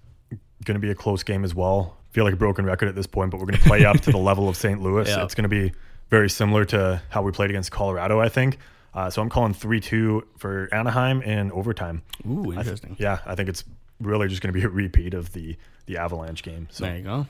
going 0.66 0.76
to 0.76 0.80
be 0.80 0.90
a 0.90 0.96
close 0.96 1.24
game 1.24 1.44
as 1.44 1.54
well. 1.56 1.96
feel 2.12 2.24
like 2.24 2.34
a 2.34 2.38
broken 2.38 2.66
record 2.66 2.90
at 2.90 2.96
this 2.96 3.08
point, 3.08 3.32
but 3.32 3.40
we're 3.40 3.46
going 3.46 3.60
to 3.60 3.68
play 3.68 3.86
up 3.86 4.00
to 4.02 4.12
the 4.12 4.18
level 4.30 4.50
of 4.50 4.58
St. 4.58 4.82
Louis. 4.82 5.08
Yeah. 5.08 5.24
It's 5.24 5.36
going 5.36 5.44
to 5.44 5.50
be 5.50 5.72
very 6.10 6.30
similar 6.30 6.66
to 6.66 7.02
how 7.10 7.22
we 7.22 7.32
played 7.32 7.52
against 7.52 7.72
Colorado, 7.72 8.20
I 8.20 8.30
think. 8.30 8.58
Uh, 8.94 9.10
so 9.12 9.22
I'm 9.22 9.30
calling 9.30 9.54
3 9.54 9.80
2 9.80 10.28
for 10.38 10.68
Anaheim 10.74 11.22
in 11.22 11.52
overtime. 11.52 12.02
Ooh, 12.28 12.42
I 12.42 12.56
th- 12.56 12.58
interesting. 12.58 12.96
yeah, 13.00 13.20
I 13.26 13.36
think 13.36 13.48
it's 13.48 13.64
really 14.02 14.28
just 14.28 14.42
going 14.42 14.52
to 14.54 14.60
be 14.60 14.66
a 14.66 14.70
repeat 14.70 15.14
of 15.14 15.32
the, 15.34 15.56
the 15.90 15.98
Avalanche 15.98 16.44
game. 16.44 16.68
So, 16.72 16.86
There 16.86 16.96
you 16.98 17.04
go. 17.04 17.28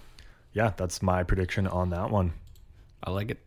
yeah, 0.54 0.74
that's 0.78 1.02
my 1.02 1.24
prediction 1.24 1.66
on 1.66 1.90
that 1.92 2.12
one. 2.12 2.34
I 3.04 3.10
like 3.12 3.32
it. 3.32 3.40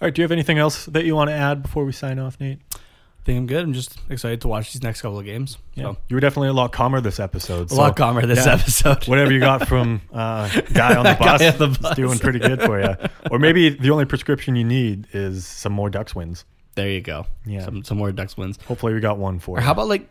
All 0.00 0.06
right, 0.06 0.14
do 0.14 0.20
you 0.20 0.24
have 0.24 0.32
anything 0.32 0.58
else 0.58 0.86
that 0.86 1.04
you 1.04 1.14
want 1.16 1.30
to 1.30 1.34
add 1.34 1.62
before 1.62 1.84
we 1.84 1.92
sign 1.92 2.18
off, 2.18 2.38
Nate? 2.40 2.58
I 2.74 3.24
think 3.24 3.38
I'm 3.38 3.46
good. 3.46 3.62
I'm 3.62 3.72
just 3.74 3.98
excited 4.08 4.40
to 4.40 4.48
watch 4.48 4.72
these 4.72 4.82
next 4.82 5.02
couple 5.02 5.18
of 5.18 5.24
games. 5.24 5.58
So 5.76 5.96
You 6.08 6.16
were 6.16 6.20
definitely 6.20 6.48
a 6.48 6.52
lot 6.52 6.72
calmer 6.72 7.00
this 7.00 7.20
episode. 7.20 7.70
a 7.70 7.74
lot 7.74 7.94
calmer 7.96 8.24
this 8.26 8.46
yeah. 8.46 8.54
episode. 8.54 9.06
whatever 9.08 9.32
you 9.32 9.38
got 9.40 9.68
from 9.68 10.00
uh, 10.12 10.48
guy 10.72 10.96
on 10.96 11.04
the 11.04 11.14
Guy 11.20 11.38
bus, 11.38 11.42
on 11.42 11.58
the 11.58 11.66
is 11.72 11.78
bus. 11.78 11.96
doing 11.96 12.18
pretty 12.18 12.38
good 12.40 12.62
for 12.62 12.80
you. 12.80 12.94
Or 13.30 13.38
maybe 13.38 13.68
the 13.70 13.90
only 13.90 14.04
prescription 14.06 14.56
you 14.56 14.64
need 14.64 15.06
is 15.12 15.46
some 15.46 15.72
more 15.72 15.90
Ducks 15.90 16.14
wins. 16.14 16.44
There 16.74 16.88
you 16.88 17.00
go. 17.02 17.26
Yeah. 17.44 17.64
Some 17.64 17.84
some 17.84 17.98
more 17.98 18.12
Ducks 18.12 18.36
wins. 18.36 18.58
Hopefully, 18.66 18.94
we 18.94 19.00
got 19.00 19.18
one 19.18 19.40
for 19.40 19.56
Or 19.56 19.60
you. 19.60 19.64
how 19.66 19.72
about 19.72 19.88
like, 19.88 20.08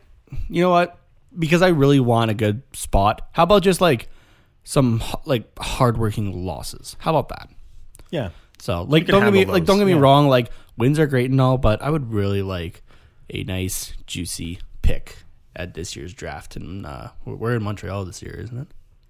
you 0.49 0.61
know 0.61 0.69
what? 0.69 0.97
Because 1.37 1.61
I 1.61 1.69
really 1.69 1.99
want 1.99 2.31
a 2.31 2.33
good 2.33 2.61
spot. 2.73 3.27
How 3.33 3.43
about 3.43 3.63
just 3.63 3.81
like 3.81 4.09
some 4.63 5.01
like 5.25 5.45
hardworking 5.59 6.45
losses? 6.45 6.95
How 6.99 7.11
about 7.15 7.29
that? 7.29 7.49
yeah, 8.09 8.29
So 8.59 8.83
like, 8.83 9.05
don't 9.05 9.23
get 9.23 9.33
me 9.33 9.39
handle 9.39 9.53
like 9.53 9.65
don't 9.65 9.77
get 9.77 9.85
me 9.85 9.93
yeah. 9.93 9.99
wrong. 9.99 10.27
Like 10.27 10.49
wins 10.77 10.97
are 10.99 11.07
great 11.07 11.29
and 11.31 11.39
all, 11.41 11.57
but 11.57 11.81
I 11.81 11.89
would 11.89 12.11
really 12.13 12.41
like 12.41 12.81
a 13.29 13.43
nice 13.43 13.93
juicy 14.05 14.59
pick 14.81 15.17
at 15.55 15.73
this 15.73 15.95
year's 15.95 16.13
draft. 16.13 16.55
And 16.55 16.85
uh, 16.85 17.09
we're- 17.25 17.37
we're 17.37 17.55
in 17.55 17.63
Montreal 17.63 18.05
this 18.05 18.21
year, 18.21 18.35
isn't 18.39 18.57
it? 18.57 18.67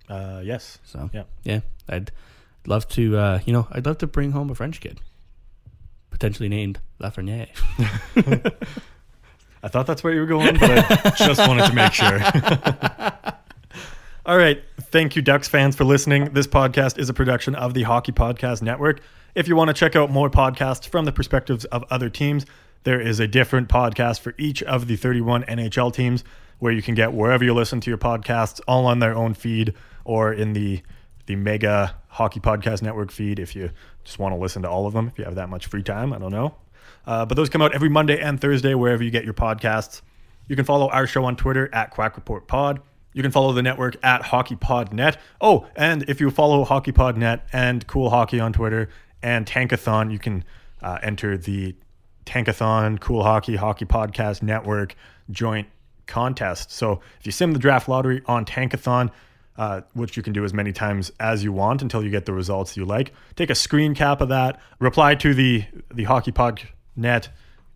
uh, 0.10 0.42
yes, 0.44 0.80
So 0.84 1.10
yeah. 1.14 1.24
yeah, 1.44 1.60
I'd 1.90 2.12
love 2.66 2.88
to. 2.90 3.18
Uh, 3.18 3.40
you 3.46 3.54
know, 3.54 3.68
I'd 3.72 3.86
love 3.86 3.98
to 4.00 4.08
bring 4.08 4.32
home 4.32 4.50
a 4.50 4.56
French 4.56 4.80
kid, 4.82 5.00
potentially 6.10 6.50
named 6.50 6.80
Lafreniere. 7.00 7.50
I 9.64 9.68
thought 9.68 9.88
that's 9.88 10.04
where 10.04 10.14
you 10.14 10.22
were 10.22 10.26
going, 10.28 10.58
but 10.58 11.06
I 11.06 11.14
just 11.18 11.40
wanted 11.40 11.68
to 11.68 11.74
make 11.74 11.94
sure. 11.94 12.20
All 14.26 14.38
right. 14.38 14.62
Thank 14.80 15.16
you, 15.16 15.22
Ducks 15.22 15.48
fans, 15.48 15.76
for 15.76 15.84
listening. 15.84 16.34
This 16.34 16.48
podcast 16.48 16.98
is 16.98 17.10
a 17.10 17.14
production 17.14 17.56
of 17.56 17.74
the 17.74 17.84
Hockey 17.84 18.12
Podcast 18.12 18.62
Network. 18.62 19.02
If 19.36 19.48
you 19.48 19.56
want 19.56 19.70
to 19.70 19.74
check 19.74 19.96
out 19.96 20.12
more 20.12 20.30
podcasts 20.30 20.88
from 20.88 21.06
the 21.06 21.12
perspectives 21.12 21.66
of 21.66 21.84
other 21.90 22.10
teams, 22.10 22.46
there 22.84 23.00
is 23.00 23.20
a 23.20 23.28
different 23.28 23.70
podcast 23.70 24.20
for 24.20 24.34
each 24.38 24.64
of 24.64 24.88
the 24.88 24.96
31 24.96 25.44
NHL 25.44 25.94
teams 25.94 26.24
where 26.60 26.72
you 26.72 26.82
can 26.82 26.96
get 26.96 27.14
wherever 27.14 27.44
you 27.44 27.54
listen 27.54 27.80
to 27.82 27.90
your 27.90 27.98
podcasts, 27.98 28.60
all 28.68 28.86
on 28.86 29.00
their 29.00 29.16
own 29.16 29.34
feed 29.34 29.74
or 30.06 30.34
in 30.34 30.54
the 30.54 30.82
the 31.28 31.36
mega 31.36 31.94
hockey 32.08 32.40
podcast 32.40 32.82
network 32.82 33.12
feed 33.12 33.38
if 33.38 33.56
you 33.56 33.70
just 34.04 34.18
want 34.18 34.34
to 34.34 34.40
listen 34.40 34.64
to 34.64 34.70
all 34.70 34.88
of 34.88 34.94
them 34.94 35.08
if 35.10 35.20
you 35.20 35.26
have 35.26 35.36
that 35.36 35.50
much 35.50 35.68
free 35.68 35.84
time 35.84 36.14
i 36.14 36.18
don't 36.18 36.32
know 36.32 36.56
uh, 37.08 37.26
but 37.26 37.36
those 37.36 37.50
come 37.50 37.62
out 37.62 37.74
every 37.74 37.90
monday 37.90 38.20
and 38.20 38.40
thursday 38.40 38.76
wherever 38.76 39.04
you 39.04 39.10
get 39.10 39.26
your 39.26 39.34
podcasts. 39.34 40.02
You 40.48 40.56
can 40.56 40.66
follow 40.66 40.90
our 40.90 41.08
show 41.08 41.26
on 41.26 41.36
twitter 41.36 41.74
at 41.74 41.90
quack 41.92 42.16
report 42.16 42.48
pod. 42.48 42.82
You 43.14 43.24
can 43.24 43.32
follow 43.32 43.52
the 43.54 43.64
network 43.64 43.96
at 44.04 44.22
hockeypodnet. 44.22 45.18
Oh 45.42 45.68
and 45.76 46.04
if 46.08 46.22
you 46.22 46.30
follow 46.30 46.64
hockeypodnet 46.64 47.42
and 47.52 47.86
cool 47.88 48.12
hockey 48.12 48.40
on 48.40 48.54
twitter 48.54 48.90
and 49.24 49.46
tankathon 49.46 50.12
you 50.12 50.20
can 50.20 50.44
uh, 50.84 51.00
enter 51.02 51.38
the 51.38 51.76
tankathon 52.26 53.00
cool 53.00 53.24
hockey 53.24 53.56
hockey 53.56 53.86
podcast 53.86 54.44
network 54.44 54.96
joint 55.32 55.68
contest. 56.06 56.72
So 56.72 57.02
if 57.20 57.26
you 57.26 57.32
sim 57.32 57.54
the 57.54 57.60
draft 57.60 57.90
lottery 57.90 58.22
on 58.28 58.46
tankathon 58.46 59.10
uh, 59.58 59.82
which 59.94 60.16
you 60.16 60.24
can 60.24 60.34
do 60.34 60.46
as 60.46 60.54
many 60.54 60.72
times 60.72 61.12
as 61.20 61.44
you 61.44 61.52
want 61.52 61.82
until 61.82 62.04
you 62.04 62.10
get 62.10 62.26
the 62.26 62.34
results 62.34 62.78
you 62.78 62.86
like. 62.86 63.12
Take 63.36 63.50
a 63.50 63.56
screen 63.56 63.96
cap 63.96 64.22
of 64.22 64.30
that, 64.30 64.60
reply 64.80 65.16
to 65.16 65.34
the 65.34 65.66
the 65.94 66.04
Hockey 66.04 66.32
Podnet 66.98 67.30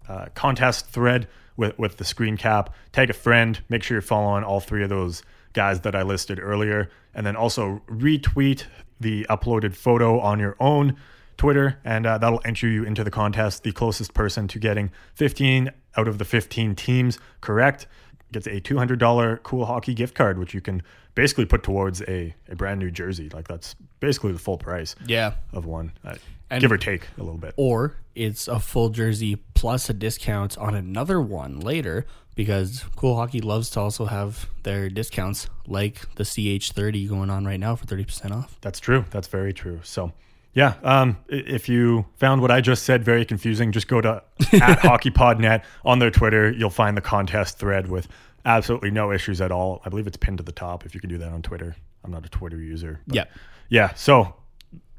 uh, 0.07 0.25
contest 0.33 0.87
thread 0.87 1.27
with 1.55 1.77
with 1.77 1.97
the 1.97 2.05
screen 2.05 2.37
cap. 2.37 2.73
Tag 2.91 3.09
a 3.09 3.13
friend. 3.13 3.59
Make 3.69 3.83
sure 3.83 3.95
you're 3.95 4.01
following 4.01 4.43
all 4.43 4.59
three 4.59 4.83
of 4.83 4.89
those 4.89 5.23
guys 5.53 5.81
that 5.81 5.95
I 5.95 6.01
listed 6.03 6.39
earlier, 6.39 6.89
and 7.13 7.25
then 7.25 7.35
also 7.35 7.81
retweet 7.87 8.65
the 8.99 9.25
uploaded 9.29 9.75
photo 9.75 10.19
on 10.19 10.39
your 10.39 10.55
own 10.59 10.95
Twitter, 11.37 11.79
and 11.83 12.05
uh, 12.05 12.17
that'll 12.17 12.41
enter 12.45 12.67
you 12.67 12.83
into 12.83 13.03
the 13.03 13.11
contest. 13.11 13.63
The 13.63 13.71
closest 13.71 14.13
person 14.13 14.47
to 14.49 14.59
getting 14.59 14.91
15 15.15 15.71
out 15.97 16.07
of 16.07 16.19
the 16.19 16.25
15 16.25 16.75
teams 16.75 17.19
correct 17.41 17.87
gets 18.31 18.47
a 18.47 18.61
$200 18.61 19.43
cool 19.43 19.65
hockey 19.65 19.93
gift 19.93 20.15
card, 20.15 20.37
which 20.37 20.53
you 20.53 20.61
can 20.61 20.81
basically 21.15 21.45
put 21.45 21.63
towards 21.63 22.01
a, 22.03 22.33
a 22.49 22.55
brand 22.55 22.79
new 22.79 22.89
jersey. 22.91 23.29
Like 23.29 23.47
that's 23.47 23.75
basically 23.99 24.31
the 24.31 24.39
full 24.39 24.57
price 24.57 24.95
Yeah. 25.05 25.33
of 25.53 25.65
one, 25.65 25.91
uh, 26.05 26.15
And- 26.49 26.61
give 26.61 26.71
or 26.71 26.77
take 26.77 27.07
a 27.17 27.23
little 27.23 27.37
bit. 27.37 27.53
Or 27.57 27.95
it's 28.15 28.47
a 28.47 28.59
full 28.59 28.89
jersey 28.89 29.35
plus 29.53 29.89
a 29.89 29.93
discount 29.93 30.57
on 30.57 30.75
another 30.75 31.21
one 31.21 31.59
later 31.59 32.05
because 32.35 32.85
Cool 32.95 33.15
Hockey 33.17 33.41
loves 33.41 33.69
to 33.71 33.81
also 33.81 34.05
have 34.05 34.47
their 34.63 34.89
discounts 34.89 35.49
like 35.67 36.13
the 36.15 36.23
CH30 36.23 37.07
going 37.09 37.29
on 37.29 37.45
right 37.45 37.59
now 37.59 37.75
for 37.75 37.85
30% 37.85 38.31
off. 38.31 38.57
That's 38.61 38.79
true. 38.79 39.05
That's 39.11 39.27
very 39.27 39.53
true. 39.53 39.81
So, 39.83 40.13
yeah, 40.53 40.75
um, 40.83 41.17
if 41.29 41.69
you 41.69 42.05
found 42.17 42.41
what 42.41 42.51
I 42.51 42.61
just 42.61 42.83
said 42.83 43.03
very 43.03 43.25
confusing, 43.25 43.71
just 43.71 43.87
go 43.87 44.01
to 44.01 44.23
at 44.53 44.79
HockeyPodNet 44.79 45.63
on 45.85 45.99
their 45.99 46.11
Twitter. 46.11 46.51
You'll 46.51 46.69
find 46.69 46.97
the 46.97 47.01
contest 47.01 47.57
thread 47.57 47.87
with 47.87 48.07
absolutely 48.45 48.91
no 48.91 49.11
issues 49.11 49.39
at 49.39 49.51
all. 49.51 49.81
I 49.85 49.89
believe 49.89 50.07
it's 50.07 50.17
pinned 50.17 50.39
to 50.39 50.43
the 50.43 50.51
top. 50.51 50.85
If 50.85 50.93
you 50.93 50.99
can 50.99 51.09
do 51.09 51.17
that 51.19 51.31
on 51.31 51.41
Twitter, 51.41 51.75
I'm 52.03 52.11
not 52.11 52.25
a 52.25 52.29
Twitter 52.29 52.57
user. 52.57 52.99
Yeah. 53.07 53.25
yeah. 53.69 53.93
So 53.93 54.35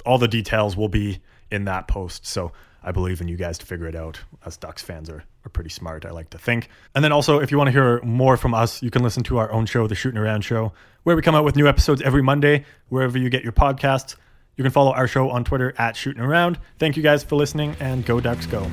all 0.06 0.18
the 0.18 0.28
details 0.28 0.76
will 0.76 0.88
be 0.88 1.20
in 1.50 1.66
that 1.66 1.86
post. 1.86 2.26
So 2.26 2.52
I 2.82 2.92
believe 2.92 3.20
in 3.20 3.28
you 3.28 3.36
guys 3.36 3.58
to 3.58 3.66
figure 3.66 3.86
it 3.86 3.94
out. 3.94 4.20
Us 4.44 4.56
Ducks 4.56 4.82
fans 4.82 5.08
are, 5.10 5.22
are 5.44 5.48
pretty 5.50 5.70
smart, 5.70 6.04
I 6.04 6.10
like 6.10 6.30
to 6.30 6.38
think. 6.38 6.68
And 6.94 7.04
then 7.04 7.12
also, 7.12 7.40
if 7.40 7.50
you 7.50 7.58
want 7.58 7.68
to 7.68 7.72
hear 7.72 8.00
more 8.02 8.36
from 8.36 8.54
us, 8.54 8.82
you 8.82 8.90
can 8.90 9.02
listen 9.02 9.22
to 9.24 9.38
our 9.38 9.52
own 9.52 9.66
show, 9.66 9.86
The 9.86 9.94
Shooting 9.94 10.18
Around 10.18 10.42
Show, 10.42 10.72
where 11.04 11.14
we 11.14 11.22
come 11.22 11.34
out 11.34 11.44
with 11.44 11.56
new 11.56 11.68
episodes 11.68 12.02
every 12.02 12.22
Monday, 12.22 12.64
wherever 12.88 13.18
you 13.18 13.28
get 13.28 13.42
your 13.42 13.52
podcasts. 13.52 14.16
You 14.56 14.64
can 14.64 14.70
follow 14.70 14.92
our 14.92 15.08
show 15.08 15.30
on 15.30 15.44
Twitter 15.44 15.74
at 15.78 15.96
Shooting 15.96 16.22
Around. 16.22 16.58
Thank 16.78 16.96
you 16.96 17.02
guys 17.02 17.24
for 17.24 17.36
listening, 17.36 17.76
and 17.80 18.04
go 18.04 18.20
Ducks 18.20 18.46
go. 18.46 18.66